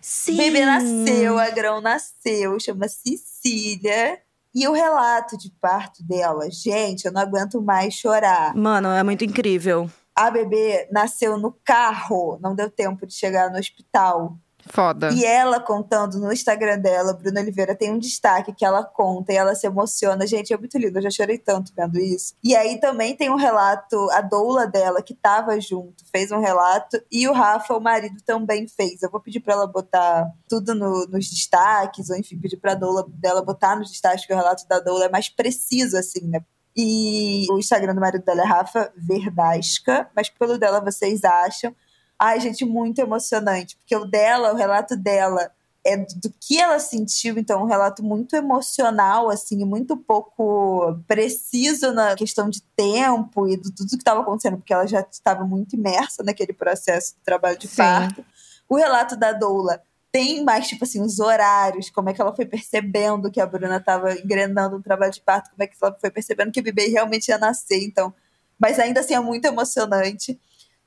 Sim. 0.02 0.38
Bebê 0.38 0.66
nasceu, 0.66 1.38
a 1.38 1.50
grão 1.50 1.82
nasceu, 1.82 2.58
chama 2.60 2.88
Cecília. 2.88 4.20
E 4.56 4.68
o 4.68 4.72
relato 4.72 5.38
de 5.38 5.52
parto 5.62 6.02
dela, 6.04 6.50
gente, 6.50 7.06
eu 7.06 7.12
não 7.12 7.22
aguento 7.22 7.62
mais 7.62 7.94
chorar. 7.94 8.56
Mano, 8.56 8.88
é 8.90 9.04
muito 9.04 9.26
incrível. 9.26 9.90
A 10.16 10.32
bebê 10.32 10.88
nasceu 10.92 11.38
no 11.38 11.52
carro, 11.64 12.40
não 12.42 12.56
deu 12.56 12.68
tempo 12.72 13.06
de 13.06 13.14
chegar 13.14 13.52
no 13.52 13.60
hospital. 13.60 14.36
Foda. 14.68 15.10
E 15.14 15.24
ela 15.26 15.60
contando 15.60 16.20
no 16.20 16.32
Instagram 16.32 16.80
dela, 16.80 17.14
Bruna 17.14 17.40
Oliveira, 17.42 17.76
tem 17.76 17.92
um 17.92 18.00
destaque 18.00 18.54
que 18.54 18.66
ela 18.66 18.84
conta 18.84 19.32
e 19.32 19.36
ela 19.36 19.56
se 19.56 19.66
emociona. 19.68 20.28
Gente, 20.28 20.54
é 20.54 20.58
muito 20.58 20.78
lindo, 20.78 20.98
eu 20.98 21.04
já 21.04 21.10
chorei 21.10 21.38
tanto 21.38 21.72
vendo 21.76 21.98
isso. 22.00 22.34
E 22.44 22.56
aí 22.56 22.80
também 22.80 23.16
tem 23.16 23.30
um 23.30 23.36
relato, 23.36 24.10
a 24.12 24.22
doula 24.22 24.68
dela, 24.68 25.02
que 25.02 25.14
tava 25.14 25.60
junto, 25.60 26.04
fez 26.12 26.32
um 26.32 26.40
relato, 26.40 27.02
e 27.12 27.28
o 27.28 27.34
Rafa, 27.34 27.76
o 27.76 27.80
marido, 27.82 28.22
também 28.26 28.68
fez. 28.68 29.02
Eu 29.02 29.10
vou 29.10 29.20
pedir 29.20 29.40
pra 29.40 29.54
ela 29.54 29.68
botar 29.68 30.28
tudo 30.48 30.76
no- 30.76 31.06
nos 31.08 31.30
destaques, 31.30 32.10
ou 32.10 32.18
enfim, 32.18 32.38
pedir 32.38 32.58
pra 32.58 32.76
doula 32.76 33.06
dela 33.08 33.42
botar 33.42 33.76
nos 33.76 33.90
destaques, 33.90 34.26
que 34.26 34.34
o 34.34 34.38
relato 34.38 34.68
da 34.68 34.80
doula 34.80 35.06
é 35.06 35.10
mais 35.10 35.30
preciso, 35.30 35.98
assim, 35.98 36.28
né? 36.28 36.42
E 36.80 37.48
o 37.50 37.58
Instagram 37.58 37.96
do 37.96 38.02
marido 38.02 38.24
dela 38.24 38.42
é 38.44 38.46
Rafa 38.46 38.92
Verdasca, 38.96 40.08
mas 40.16 40.30
pelo 40.30 40.58
dela 40.60 40.80
vocês 40.80 41.24
acham. 41.24 41.76
Ai, 42.20 42.40
gente, 42.40 42.66
muito 42.66 43.00
emocionante, 43.00 43.76
porque 43.78 43.96
o 43.96 44.06
dela, 44.06 44.52
o 44.54 44.56
relato 44.56 44.96
dela 44.96 45.52
é 45.86 45.96
do 45.96 46.34
que 46.42 46.60
ela 46.60 46.80
sentiu, 46.80 47.38
então 47.38 47.62
um 47.62 47.66
relato 47.66 48.04
muito 48.04 48.36
emocional, 48.36 49.30
assim, 49.30 49.62
e 49.62 49.66
muito 49.66 49.96
pouco 49.96 51.00
preciso 51.08 51.94
na 51.94 52.14
questão 52.16 52.50
de 52.50 52.62
tempo 52.76 53.48
e 53.48 53.56
de 53.56 53.72
tudo 53.72 53.90
que 53.92 53.96
estava 53.96 54.22
acontecendo, 54.22 54.58
porque 54.58 54.74
ela 54.74 54.86
já 54.86 55.00
estava 55.10 55.46
muito 55.46 55.76
imersa 55.76 56.24
naquele 56.24 56.52
processo 56.52 57.16
do 57.16 57.22
trabalho 57.24 57.58
de 57.58 57.68
Sim. 57.68 57.78
parto. 57.78 58.26
O 58.68 58.76
relato 58.76 59.16
da 59.16 59.32
doula 59.32 59.82
tem 60.12 60.44
mais, 60.44 60.68
tipo 60.68 60.84
assim, 60.84 61.02
os 61.02 61.20
horários, 61.20 61.90
como 61.90 62.10
é 62.10 62.14
que 62.14 62.20
ela 62.20 62.36
foi 62.36 62.46
percebendo 62.46 63.32
que 63.32 63.40
a 63.40 63.46
Bruna 63.46 63.78
estava 63.78 64.14
engrenando 64.14 64.78
no 64.78 64.84
trabalho 64.84 65.12
de 65.12 65.22
parto, 65.22 65.52
como 65.52 65.64
é 65.64 65.68
que 65.68 65.78
ela 65.82 65.96
foi 66.00 66.10
percebendo 66.10 66.52
que 66.52 66.60
o 66.60 66.64
bebê 66.64 66.88
realmente 66.88 67.30
ia 67.30 67.38
nascer, 67.38 67.82
então. 67.84 68.14
Mas 68.60 68.80
ainda 68.80 69.00
assim 69.00 69.14
é 69.14 69.20
muito 69.20 69.46
emocionante. 69.46 70.38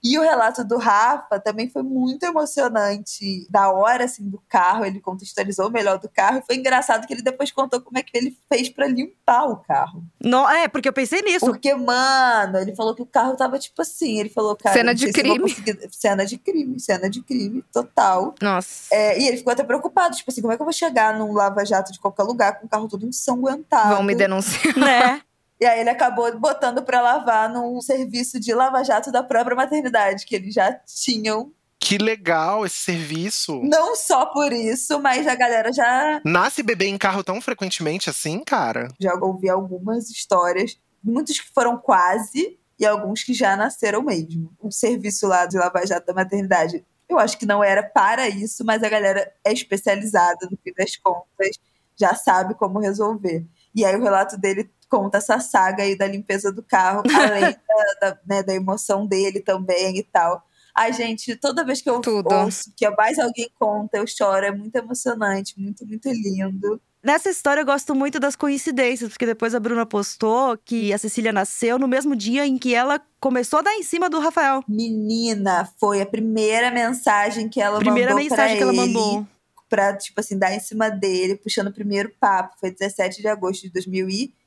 E 0.03 0.19
o 0.19 0.23
relato 0.23 0.65
do 0.65 0.79
Rafa 0.79 1.39
também 1.39 1.69
foi 1.69 1.83
muito 1.83 2.25
emocionante. 2.25 3.47
Da 3.51 3.71
hora, 3.71 4.05
assim, 4.05 4.29
do 4.29 4.43
carro, 4.49 4.85
ele 4.85 4.99
contextualizou 4.99 5.69
o 5.69 5.71
melhor 5.71 5.99
do 5.99 6.09
carro. 6.09 6.39
E 6.39 6.47
foi 6.47 6.57
engraçado 6.57 7.07
que 7.07 7.13
ele 7.13 7.23
depois 7.23 7.53
contou 7.53 7.81
como 7.81 7.99
é 7.99 8.03
que 8.03 8.17
ele 8.17 8.37
fez 8.49 8.71
pra 8.71 8.87
limpar 8.87 9.45
o 9.45 9.57
carro. 9.57 10.03
No, 10.23 10.49
é, 10.49 10.69
porque 10.69 10.89
eu 10.89 10.93
pensei 10.93 11.21
nisso. 11.21 11.45
Porque, 11.45 11.75
mano, 11.75 12.59
ele 12.59 12.75
falou 12.75 12.95
que 12.95 13.03
o 13.03 13.07
carro 13.07 13.37
tava 13.37 13.59
tipo 13.59 13.83
assim. 13.83 14.19
Ele 14.19 14.31
falou, 14.31 14.57
cara. 14.57 14.75
Cena 14.75 14.93
não 14.93 14.95
de 14.95 15.13
crime. 15.13 15.57
Cena 15.91 16.25
de 16.25 16.39
crime, 16.39 16.81
cena 16.81 17.11
de 17.11 17.23
crime, 17.23 17.63
total. 17.73 18.35
Nossa. 18.41 18.95
É, 18.95 19.21
e 19.21 19.29
ele 19.29 19.37
ficou 19.37 19.53
até 19.53 19.63
preocupado, 19.63 20.17
tipo 20.17 20.31
assim, 20.31 20.41
como 20.41 20.53
é 20.53 20.57
que 20.57 20.63
eu 20.63 20.67
vou 20.67 20.73
chegar 20.73 21.19
num 21.19 21.33
lava-jato 21.33 21.93
de 21.93 22.01
qualquer 22.01 22.23
lugar 22.23 22.59
com 22.59 22.67
o 22.67 22.69
carro 22.69 22.89
todo 22.89 23.07
ensanguentado? 23.07 23.95
Vão 23.95 24.03
me 24.03 24.15
denunciar. 24.15 24.77
né? 24.79 25.21
E 25.61 25.67
aí 25.67 25.81
ele 25.81 25.91
acabou 25.91 26.35
botando 26.39 26.83
pra 26.83 27.03
lavar 27.03 27.49
num 27.53 27.81
serviço 27.83 28.41
de 28.41 28.55
lava-jato 28.55 29.13
da 29.13 29.23
própria 29.23 29.55
maternidade, 29.55 30.25
que 30.25 30.35
eles 30.35 30.55
já 30.55 30.73
tinham. 30.73 31.53
Que 31.79 31.99
legal 31.99 32.65
esse 32.65 32.77
serviço. 32.77 33.61
Não 33.63 33.95
só 33.95 34.27
por 34.27 34.53
isso, 34.53 34.99
mas 35.01 35.27
a 35.27 35.35
galera 35.35 35.73
já, 35.73 36.21
Nasce 36.25 36.63
bebê 36.63 36.87
em 36.87 36.97
carro 36.97 37.23
tão 37.25 37.41
frequentemente 37.41 38.09
assim, 38.09 38.43
cara? 38.45 38.89
já 38.99 39.15
ouvi 39.15 39.51
algumas 39.51 40.09
histórias. 40.11 40.79
Muitos 41.03 41.39
que 41.41 41.51
foram 41.55 41.77
quase 41.79 42.59
e 42.79 42.87
alguns 42.87 43.23
que 43.23 43.35
já 43.35 43.57
nasceram 43.57 44.03
mesmo. 44.03 44.51
O 44.61 44.71
serviço 44.71 45.27
lá 45.27 45.45
de 45.47 45.59
lava-jato 45.59 46.07
da 46.07 46.15
maternidade, 46.15 46.85
eu 47.09 47.19
acho 47.19 47.39
que 47.39 47.45
não 47.45 47.63
era 47.63 47.83
para 47.83 48.29
isso, 48.29 48.65
mas 48.65 48.83
a 48.83 48.89
galera 48.89 49.31
é 49.45 49.53
especializada, 49.53 50.49
no 50.51 50.59
fim 50.63 50.73
das 50.77 50.97
contas, 50.97 51.59
já 51.99 52.15
sabe 52.15 52.55
como 52.55 52.79
resolver. 52.79 53.45
E 53.75 53.85
aí 53.85 53.95
o 53.97 54.03
relato 54.03 54.39
dele 54.39 54.71
conta 54.91 55.18
essa 55.18 55.38
saga 55.38 55.84
aí 55.84 55.97
da 55.97 56.07
limpeza 56.07 56.53
do 56.53 56.62
carro, 56.62 57.03
além 57.14 57.57
da, 58.01 58.11
da, 58.11 58.18
né, 58.26 58.43
da 58.43 58.53
emoção 58.53 59.07
dele 59.07 59.41
também 59.41 59.97
e 59.97 60.03
tal. 60.03 60.45
Ai, 60.74 60.93
gente, 60.93 61.36
toda 61.36 61.64
vez 61.64 61.80
que 61.80 61.91
eu 61.91 62.01
Tudo. 62.01 62.32
ouço 62.32 62.72
que 62.76 62.88
mais 62.91 63.18
alguém 63.18 63.51
conta, 63.59 63.99
eu 63.99 64.07
choro. 64.07 64.45
É 64.45 64.53
muito 64.53 64.74
emocionante, 64.76 65.59
muito, 65.59 65.86
muito 65.86 66.09
lindo. 66.09 66.80
Nessa 67.03 67.30
história 67.30 67.62
eu 67.62 67.66
gosto 67.66 67.95
muito 67.95 68.20
das 68.20 68.36
coincidências, 68.36 69.09
porque 69.09 69.24
depois 69.24 69.55
a 69.55 69.61
Bruna 69.61 69.86
postou 69.86 70.59
que 70.59 70.93
a 70.93 70.99
Cecília 70.99 71.32
nasceu 71.32 71.78
no 71.78 71.88
mesmo 71.88 72.14
dia 72.14 72.47
em 72.47 72.59
que 72.59 72.74
ela 72.74 73.01
começou 73.18 73.61
a 73.61 73.62
dar 73.62 73.74
em 73.74 73.82
cima 73.82 74.11
do 74.11 74.20
Rafael. 74.20 74.62
Menina, 74.68 75.68
foi 75.78 76.03
a 76.03 76.07
primeira 76.07 76.70
mensagem 76.70 77.49
que 77.49 77.61
ela 77.61 77.78
Primeira 77.78 78.11
mandou 78.11 78.22
mensagem 78.22 78.57
que 78.59 78.62
ela 78.62 78.72
mandou. 78.72 79.26
Pra, 79.68 79.97
tipo 79.97 80.20
assim, 80.20 80.36
dar 80.36 80.53
em 80.53 80.61
cima 80.61 80.91
dele, 80.91 81.36
puxando 81.36 81.68
o 81.68 81.72
primeiro 81.72 82.12
papo. 82.20 82.57
Foi 82.59 82.70
17 82.70 83.22
de 83.22 83.28
agosto 83.28 83.62
de 83.62 83.70
2015 83.70 84.34
e 84.34 84.39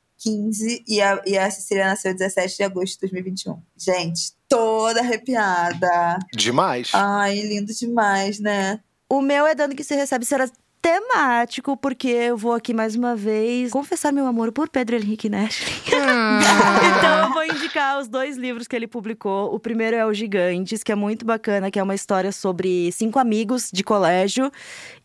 a, 1.02 1.22
e 1.26 1.38
a 1.38 1.50
Cecília 1.50 1.86
nasceu 1.86 2.12
17 2.12 2.56
de 2.56 2.62
agosto 2.62 2.94
de 2.94 3.00
2021. 3.00 3.62
Gente, 3.76 4.32
toda 4.48 5.00
arrepiada. 5.00 6.18
Demais. 6.32 6.90
Ai, 6.92 7.40
lindo 7.40 7.72
demais, 7.72 8.38
né? 8.38 8.80
O 9.08 9.20
meu 9.20 9.46
é 9.46 9.54
dando 9.54 9.74
que 9.74 9.84
se 9.84 9.94
recebe 9.94 10.24
será 10.24 10.48
temático, 10.84 11.78
porque 11.78 12.08
eu 12.08 12.36
vou 12.36 12.52
aqui 12.52 12.74
mais 12.74 12.94
uma 12.94 13.16
vez 13.16 13.70
confessar 13.70 14.12
meu 14.12 14.26
amor 14.26 14.52
por 14.52 14.68
Pedro 14.68 14.96
Henrique 14.96 15.30
Nash. 15.30 15.62
Hum. 15.88 16.34
Então 16.98 17.24
eu 17.24 17.32
vou 17.32 17.44
indicar 17.44 17.98
os 17.98 18.06
dois 18.06 18.36
livros 18.36 18.68
que 18.68 18.76
ele 18.76 18.86
publicou. 18.86 19.54
O 19.54 19.58
primeiro 19.58 19.96
é 19.96 20.04
O 20.04 20.12
Gigantes, 20.12 20.82
que 20.82 20.92
é 20.92 20.94
muito 20.94 21.24
bacana, 21.24 21.70
que 21.70 21.78
é 21.78 21.82
uma 21.82 21.94
história 21.94 22.30
sobre 22.30 22.92
cinco 22.92 23.18
amigos 23.18 23.70
de 23.72 23.82
colégio 23.82 24.52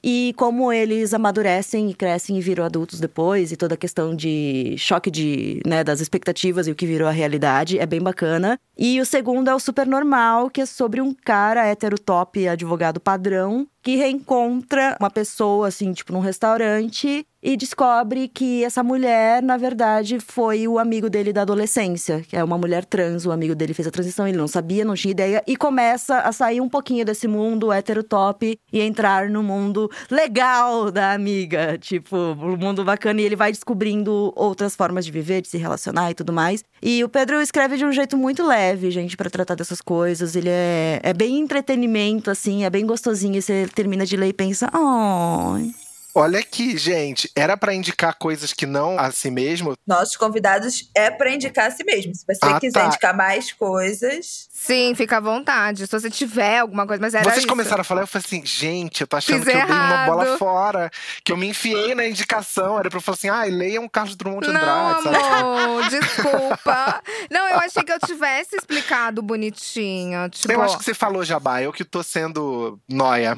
e 0.04 0.34
como 0.36 0.72
eles 0.72 1.14
amadurecem 1.14 1.90
e 1.90 1.94
crescem 1.94 2.38
e 2.38 2.42
viram 2.42 2.66
adultos 2.66 3.00
depois, 3.00 3.52
e 3.52 3.58
toda 3.58 3.76
a 3.76 3.78
questão 3.78 4.16
de 4.16 4.76
choque 4.78 5.10
de, 5.10 5.62
né, 5.66 5.84
das 5.84 6.00
expectativas 6.00 6.68
e 6.68 6.72
o 6.72 6.76
que 6.76 6.86
virou 6.86 7.08
a 7.08 7.12
realidade. 7.12 7.80
É 7.80 7.86
bem 7.86 8.02
bacana. 8.02 8.60
E 8.78 9.00
o 9.00 9.06
segundo 9.06 9.50
é 9.50 9.56
o 9.56 9.60
Super 9.60 9.88
Normal, 9.88 10.50
que 10.50 10.62
é 10.62 10.66
sobre 10.66 11.02
um 11.02 11.14
cara 11.14 11.66
hétero 11.66 11.98
top, 12.00 12.48
advogado 12.48 13.00
padrão, 13.00 13.68
que 13.82 13.96
reencontra 13.96 14.98
uma 15.00 15.10
pessoa, 15.10 15.68
assim, 15.68 15.94
tipo, 15.94 16.12
num 16.14 16.20
restaurante 16.20 17.26
e 17.42 17.56
descobre 17.56 18.28
que 18.28 18.64
essa 18.64 18.84
mulher, 18.84 19.42
na 19.42 19.58
verdade, 19.58 20.20
foi 20.20 20.68
o 20.68 20.78
amigo 20.78 21.10
dele 21.10 21.32
da 21.32 21.42
adolescência, 21.42 22.22
que 22.28 22.36
é 22.36 22.44
uma 22.44 22.58
mulher 22.58 22.86
trans. 22.86 23.26
O 23.26 23.32
amigo 23.32 23.56
dele 23.56 23.74
fez 23.74 23.88
a 23.88 23.92
transição, 23.92 24.28
ele 24.28 24.38
não 24.38 24.48
sabia, 24.48 24.84
não 24.84 24.96
tinha 24.96 25.12
ideia, 25.12 25.44
e 25.48 25.56
começa 25.56 26.20
a 26.20 26.32
sair 26.32 26.60
um 26.62 26.70
pouquinho 26.70 27.06
desse 27.06 27.28
mundo 27.28 27.72
hétero 27.72 28.04
top 28.04 28.58
e 28.72 28.82
entrar 28.82 29.30
no 29.30 29.42
mundo 29.42 29.90
legal 30.10 30.92
da 30.92 31.14
amiga, 31.14 31.78
tipo, 31.78 32.16
o 32.16 32.58
mundo 32.58 32.84
bacana, 32.84 33.22
e 33.22 33.26
ele 33.26 33.36
vai 33.36 33.52
descobrindo 33.52 34.34
outras 34.36 34.76
formas 34.76 35.06
de 35.06 35.12
viver, 35.12 35.42
de 35.42 35.48
se 35.48 35.58
relacionar 35.58 36.12
e 36.12 36.14
tudo 36.14 36.34
mais. 36.34 36.64
E 36.82 37.04
o 37.04 37.10
Pedro 37.10 37.42
escreve 37.42 37.78
de 37.78 37.86
um 37.86 37.92
jeito 37.92 38.18
muito 38.18 38.46
leve, 38.46 38.92
gente, 38.92 39.16
pra 39.16 39.30
tratar 39.30 39.56
dessas 39.56 39.82
coisas. 39.82 40.36
Ele 40.36 40.50
é, 40.50 41.00
é 41.04 41.14
bem 41.14 41.40
entretenimento, 41.40 42.30
assim, 42.30 42.64
é 42.64 42.70
bem 42.70 42.86
gostosinho. 42.86 43.38
E 43.38 43.42
você 43.42 43.68
termina 43.74 44.06
de 44.06 44.16
ler 44.16 44.30
e 44.30 44.34
pensa, 44.34 44.70
oh. 44.74 45.89
Olha 46.16 46.40
aqui, 46.40 46.76
gente. 46.78 47.32
Era 47.36 47.56
pra 47.56 47.74
indicar 47.74 48.18
coisas 48.18 48.52
que 48.52 48.66
não 48.66 49.00
a 49.00 49.12
si 49.12 49.30
mesmo. 49.30 49.76
Nossos 49.86 50.18
convidados 50.18 50.90
é 50.96 51.10
pra 51.12 51.32
indicar 51.32 51.68
a 51.68 51.72
si 51.72 51.84
mesmo. 51.84 52.14
Se 52.16 52.26
você 52.26 52.40
Ah, 52.42 52.60
quiser 52.60 52.80
tá. 52.82 52.88
indicar 52.88 53.16
mais 53.16 53.52
coisas, 53.54 54.49
Sim, 54.62 54.94
fica 54.94 55.18
à 55.18 55.20
vontade. 55.22 55.88
Se 55.88 55.92
você 56.00 56.10
tiver 56.12 56.60
alguma 56.60 56.86
coisa, 56.86 57.02
mas 57.02 57.14
era 57.14 57.24
Vocês 57.24 57.38
isso. 57.40 57.48
começaram 57.48 57.80
a 57.80 57.84
falar, 57.84 58.02
eu 58.02 58.08
falei 58.08 58.24
assim, 58.26 58.46
gente, 58.46 59.02
eu 59.02 59.08
tô 59.08 59.16
achando 59.16 59.38
Fiz 59.44 59.46
que 59.46 59.58
eu 59.58 59.66
dei 59.66 59.74
uma 59.76 60.06
bola 60.06 60.26
errado. 60.26 60.38
fora. 60.38 60.92
Que 61.24 61.32
eu 61.32 61.38
me 61.38 61.48
enfiei 61.48 61.96
na 61.96 62.06
indicação. 62.06 62.78
Era 62.78 62.90
pra 62.90 62.98
eu 62.98 63.02
falar 63.02 63.16
assim, 63.16 63.30
ai, 63.30 63.50
leiam 63.50 63.88
Carlos 63.88 64.18
Drummond 64.18 64.46
de 64.46 64.52
Não, 64.54 64.60
Andrade, 64.60 65.04
sabe? 65.04 65.18
amor, 65.18 65.84
desculpa. 65.90 67.04
Não, 67.32 67.48
eu 67.48 67.60
achei 67.60 67.84
que 67.84 67.92
eu 67.92 68.00
tivesse 68.00 68.58
explicado 68.58 69.22
bonitinho. 69.22 70.30
Tipo, 70.30 70.52
Eu 70.52 70.62
acho 70.62 70.78
que 70.78 70.84
você 70.84 70.94
falou, 70.94 71.24
Jabá. 71.24 71.62
Eu 71.64 71.72
que 71.72 71.86
tô 71.86 72.04
sendo 72.04 72.78
noia. 72.88 73.38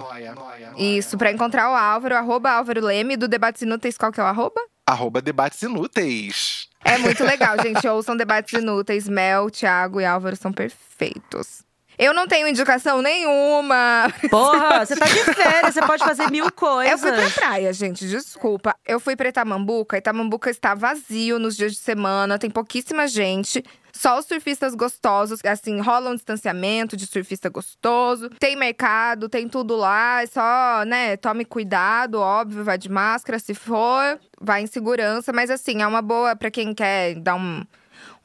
isso, 0.75 1.17
pra 1.19 1.31
encontrar 1.31 1.69
o 1.71 1.75
Álvaro, 1.75 2.15
arroba 2.17 2.49
Álvaro 2.51 2.81
Leme, 2.83 3.15
do 3.15 3.27
Debates 3.27 3.61
Inúteis, 3.61 3.95
qual 3.95 4.11
que 4.11 4.19
é 4.19 4.23
o 4.23 4.27
arroba? 4.27 4.59
Arroba 4.87 5.21
debates 5.21 5.61
inúteis. 5.61 6.67
É 6.83 6.97
muito 6.97 7.23
legal, 7.23 7.55
gente. 7.61 7.87
Ouçam 7.87 8.15
Debates 8.17 8.53
Inúteis. 8.59 9.07
Mel, 9.07 9.49
Thiago 9.49 10.01
e 10.01 10.05
Álvaro 10.05 10.35
são 10.35 10.51
perfeitos. 10.51 11.63
Eu 11.97 12.13
não 12.13 12.27
tenho 12.27 12.47
indicação 12.47 13.01
nenhuma. 13.01 14.11
Porra, 14.29 14.83
você 14.85 14.95
tá 14.95 15.05
de 15.05 15.23
férias, 15.35 15.73
você 15.75 15.81
pode 15.85 16.03
fazer 16.03 16.31
mil 16.31 16.45
Eu 16.45 16.51
coisas. 16.51 16.99
fui 16.99 17.11
pra 17.11 17.29
praia, 17.29 17.71
gente, 17.73 18.07
desculpa. 18.07 18.75
Eu 18.87 18.99
fui 18.99 19.15
pra 19.15 19.29
Itamambuca. 19.29 19.97
Itamambuca 19.97 20.49
está 20.49 20.73
vazio 20.73 21.37
nos 21.37 21.55
dias 21.55 21.73
de 21.73 21.77
semana, 21.79 22.39
tem 22.39 22.49
pouquíssima 22.49 23.07
gente. 23.07 23.63
Só 24.01 24.17
os 24.17 24.25
surfistas 24.25 24.73
gostosos, 24.73 25.39
assim, 25.45 25.79
rola 25.79 26.09
um 26.09 26.15
distanciamento 26.15 26.97
de 26.97 27.05
surfista 27.05 27.49
gostoso. 27.49 28.31
Tem 28.39 28.55
mercado, 28.55 29.29
tem 29.29 29.47
tudo 29.47 29.75
lá. 29.75 30.23
É 30.23 30.25
só, 30.25 30.83
né, 30.87 31.15
tome 31.17 31.45
cuidado, 31.45 32.15
óbvio, 32.15 32.63
vai 32.63 32.79
de 32.79 32.89
máscara 32.89 33.37
se 33.37 33.53
for, 33.53 34.19
vai 34.41 34.63
em 34.63 34.65
segurança. 34.65 35.31
Mas 35.31 35.51
assim, 35.51 35.83
é 35.83 35.87
uma 35.87 36.01
boa 36.01 36.35
pra 36.35 36.49
quem 36.49 36.73
quer 36.73 37.13
dar 37.13 37.35
um, 37.35 37.63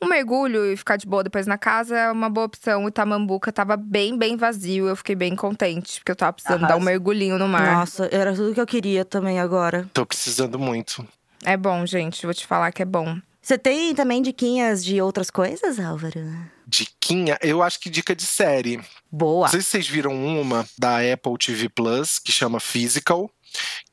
um 0.00 0.08
mergulho 0.08 0.64
e 0.64 0.78
ficar 0.78 0.96
de 0.96 1.06
boa 1.06 1.22
depois 1.22 1.46
na 1.46 1.58
casa, 1.58 1.94
é 1.94 2.10
uma 2.10 2.30
boa 2.30 2.46
opção. 2.46 2.86
O 2.86 2.88
Itamambuca 2.88 3.52
tava 3.52 3.76
bem, 3.76 4.16
bem 4.16 4.34
vazio. 4.34 4.88
Eu 4.88 4.96
fiquei 4.96 5.14
bem 5.14 5.36
contente, 5.36 6.00
porque 6.00 6.12
eu 6.12 6.16
tava 6.16 6.32
precisando 6.32 6.62
dar 6.62 6.68
um 6.68 6.76
Arrasa. 6.76 6.84
mergulhinho 6.86 7.38
no 7.38 7.46
mar. 7.46 7.80
Nossa, 7.80 8.08
era 8.10 8.34
tudo 8.34 8.54
que 8.54 8.60
eu 8.62 8.66
queria 8.66 9.04
também 9.04 9.38
agora. 9.38 9.86
Tô 9.92 10.06
precisando 10.06 10.58
muito. 10.58 11.06
É 11.44 11.54
bom, 11.54 11.84
gente, 11.84 12.24
vou 12.24 12.34
te 12.34 12.46
falar 12.46 12.72
que 12.72 12.80
é 12.80 12.86
bom. 12.86 13.18
Você 13.46 13.56
tem 13.56 13.94
também 13.94 14.20
diquinhas 14.20 14.84
de 14.84 15.00
outras 15.00 15.30
coisas, 15.30 15.78
Álvaro? 15.78 16.20
Diquinha, 16.66 17.38
eu 17.40 17.62
acho 17.62 17.78
que 17.78 17.88
dica 17.88 18.12
de 18.12 18.26
série. 18.26 18.80
Boa. 19.08 19.44
Não 19.46 19.52
sei 19.52 19.60
se 19.60 19.68
vocês 19.68 19.86
viram 19.86 20.12
uma 20.12 20.66
da 20.76 20.96
Apple 20.98 21.38
TV 21.38 21.68
Plus, 21.68 22.18
que 22.18 22.32
chama 22.32 22.58
Physical, 22.58 23.30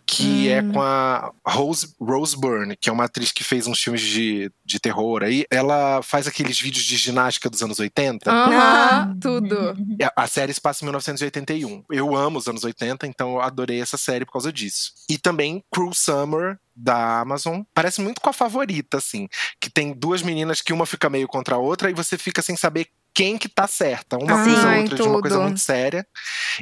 que 0.07 0.49
é 0.49 0.63
com 0.63 0.81
a 0.81 1.31
Rose, 1.47 1.93
Rose 2.01 2.35
Byrne, 2.35 2.75
que 2.75 2.89
é 2.89 2.91
uma 2.91 3.03
atriz 3.05 3.31
que 3.31 3.43
fez 3.43 3.67
uns 3.67 3.79
filmes 3.79 4.01
de, 4.01 4.51
de 4.65 4.79
terror 4.79 5.21
aí. 5.21 5.45
Ela 5.51 6.01
faz 6.01 6.27
aqueles 6.27 6.59
vídeos 6.59 6.83
de 6.83 6.97
ginástica 6.97 7.47
dos 7.47 7.61
anos 7.61 7.79
80. 7.79 8.31
Aham, 8.31 9.17
tudo. 9.21 9.75
E 9.99 10.03
a- 10.03 10.11
A 10.15 10.25
série 10.27 10.51
se 10.51 10.59
passa 10.59 10.83
em 10.83 10.87
1981. 10.87 11.83
Eu 11.91 12.15
amo 12.15 12.39
os 12.39 12.47
anos 12.47 12.63
80, 12.63 13.05
então 13.05 13.33
eu 13.35 13.41
adorei 13.41 13.79
essa 13.79 13.97
série 13.97 14.25
por 14.25 14.31
causa 14.33 14.51
disso. 14.51 14.93
E 15.07 15.15
também 15.17 15.63
Cruel 15.71 15.93
Summer, 15.93 16.57
da 16.75 17.19
Amazon. 17.19 17.61
Parece 17.73 18.01
muito 18.01 18.19
com 18.21 18.29
a 18.29 18.33
favorita, 18.33 18.97
assim. 18.97 19.27
Que 19.59 19.69
tem 19.69 19.93
duas 19.93 20.21
meninas 20.21 20.61
que 20.61 20.73
uma 20.73 20.85
fica 20.85 21.09
meio 21.09 21.27
contra 21.27 21.55
a 21.55 21.59
outra 21.59 21.89
e 21.89 21.93
você 21.93 22.17
fica 22.17 22.41
sem 22.41 22.55
saber 22.55 22.87
quem 23.13 23.37
que 23.37 23.47
tá 23.47 23.67
certa. 23.67 24.17
Uma 24.17 24.41
acusa 24.41 24.67
a 24.67 24.71
Ai, 24.71 24.81
outra 24.81 24.95
de 24.95 25.01
uma 25.03 25.21
coisa 25.21 25.39
muito 25.39 25.59
séria. 25.59 26.05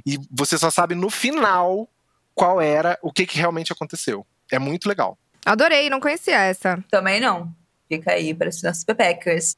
E 0.05 0.19
você 0.29 0.57
só 0.57 0.69
sabe 0.69 0.95
no 0.95 1.09
final 1.09 1.87
qual 2.35 2.59
era, 2.61 2.97
o 3.01 3.11
que, 3.11 3.25
que 3.25 3.37
realmente 3.37 3.71
aconteceu. 3.71 4.25
É 4.51 4.59
muito 4.59 4.87
legal. 4.89 5.17
Adorei, 5.45 5.89
não 5.89 5.99
conhecia 5.99 6.39
essa. 6.39 6.83
Também 6.89 7.19
não. 7.19 7.53
Fica 7.87 8.11
aí 8.13 8.33
para 8.33 8.47
os 8.49 8.61
nossos 8.63 8.83
pepecas. 8.85 9.57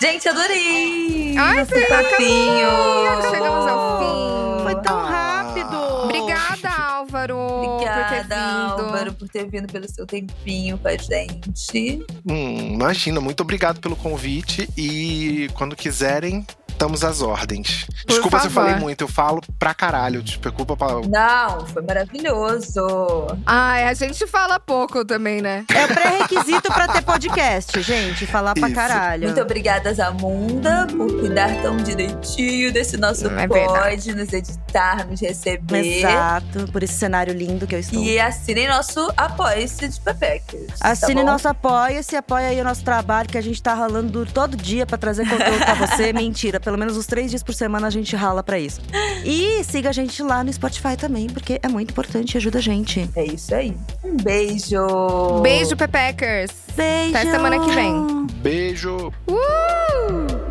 Gente, 0.00 0.28
adorei! 0.28 1.36
Ai, 1.38 1.56
Nosso 1.58 1.70
você 1.70 1.86
papinho! 1.86 3.30
Chegamos 3.30 3.66
ao 3.68 3.98
fim. 3.98 4.62
Foi 4.64 4.82
tão 4.82 4.98
Ah. 4.98 5.42
rápido. 5.44 5.76
Obrigada, 6.04 6.70
Álvaro, 7.08 7.34
por 7.36 7.78
ter 7.78 7.90
Obrigada, 7.90 8.22
vindo. 8.22 8.84
Álvaro, 8.84 9.14
por 9.14 9.28
ter 9.28 9.48
vindo 9.48 9.72
pelo 9.72 9.88
seu 9.88 10.06
tempinho 10.06 10.76
com 10.78 10.88
a 10.88 10.96
gente. 10.96 12.04
Hum, 12.26 12.74
imagina, 12.74 13.20
muito 13.20 13.40
obrigado 13.40 13.80
pelo 13.80 13.96
convite. 13.96 14.68
E 14.76 15.48
quando 15.54 15.74
quiserem, 15.74 16.46
estamos 16.78 17.02
às 17.02 17.20
ordens. 17.20 17.84
Por 17.86 18.06
Desculpa 18.06 18.38
se 18.38 18.46
eu 18.46 18.50
favor. 18.52 18.68
falei 18.70 18.80
muito, 18.80 19.02
eu 19.02 19.08
falo 19.08 19.40
pra 19.58 19.74
caralho. 19.74 20.22
Desculpa 20.22 20.76
pra, 20.76 21.00
Não, 21.08 21.66
foi 21.66 21.82
maravilhoso. 21.82 23.26
Ai, 23.44 23.82
a 23.88 23.94
gente 23.94 24.24
fala 24.28 24.60
pouco 24.60 25.04
também, 25.04 25.42
né? 25.42 25.64
É 25.74 25.84
o 25.84 25.88
pré-requisito 25.88 26.72
pra 26.72 26.86
ter 26.86 27.02
podcast, 27.02 27.82
gente. 27.82 28.26
Falar 28.26 28.54
pra 28.54 28.68
Isso. 28.68 28.76
caralho. 28.76 29.24
Muito 29.24 29.40
obrigada, 29.40 29.92
Zamunda, 29.92 30.86
por 30.96 31.08
cuidar 31.18 31.60
tão 31.62 31.76
direitinho 31.78 32.72
desse 32.72 32.96
nosso 32.96 33.26
É 33.26 33.48
pod, 33.48 33.58
verdade. 33.58 34.14
nos 34.14 34.32
editar, 34.32 35.04
nos 35.08 35.20
receber. 35.20 35.98
Exato, 35.98 36.70
por 36.70 36.84
esse 36.84 36.94
cenário 36.94 37.34
lindo 37.34 37.66
que 37.66 37.74
eu 37.74 37.80
estou. 37.80 38.00
E 38.00 38.20
assinem 38.20 38.68
nosso 38.68 39.12
Apoia-se 39.16 39.88
de 39.88 40.00
Pepecas. 40.00 40.68
Assine 40.80 41.24
tá 41.24 41.32
nosso 41.32 41.48
Apoia-se, 41.48 42.14
apoia 42.14 42.48
aí 42.48 42.60
o 42.60 42.64
nosso 42.64 42.84
trabalho, 42.84 43.28
que 43.28 43.36
a 43.36 43.40
gente 43.42 43.60
tá 43.60 43.74
ralando 43.74 44.10
duro 44.12 44.30
todo 44.32 44.56
dia 44.56 44.86
pra 44.86 44.96
trazer 44.96 45.28
conteúdo 45.28 45.64
pra 45.64 45.74
você. 45.74 46.12
Mentira, 46.28 46.60
pelo 46.68 46.76
menos 46.76 46.98
uns 46.98 47.06
três 47.06 47.30
dias 47.30 47.42
por 47.42 47.54
semana 47.54 47.86
a 47.86 47.90
gente 47.90 48.14
rala 48.14 48.42
pra 48.42 48.58
isso. 48.58 48.82
E 49.24 49.64
siga 49.64 49.88
a 49.88 49.92
gente 49.92 50.22
lá 50.22 50.44
no 50.44 50.52
Spotify 50.52 50.98
também, 50.98 51.26
porque 51.26 51.58
é 51.62 51.66
muito 51.66 51.92
importante 51.92 52.34
e 52.34 52.36
ajuda 52.36 52.58
a 52.58 52.60
gente. 52.60 53.08
É 53.16 53.24
isso 53.24 53.54
aí. 53.54 53.74
Um 54.04 54.18
beijo. 54.18 55.40
Beijo, 55.40 55.74
Pepeckers. 55.74 56.50
Beijo! 56.76 57.16
Até 57.16 57.30
semana 57.30 57.58
que 57.58 57.70
vem. 57.70 58.26
beijo. 58.42 59.10
Uh! 59.26 60.47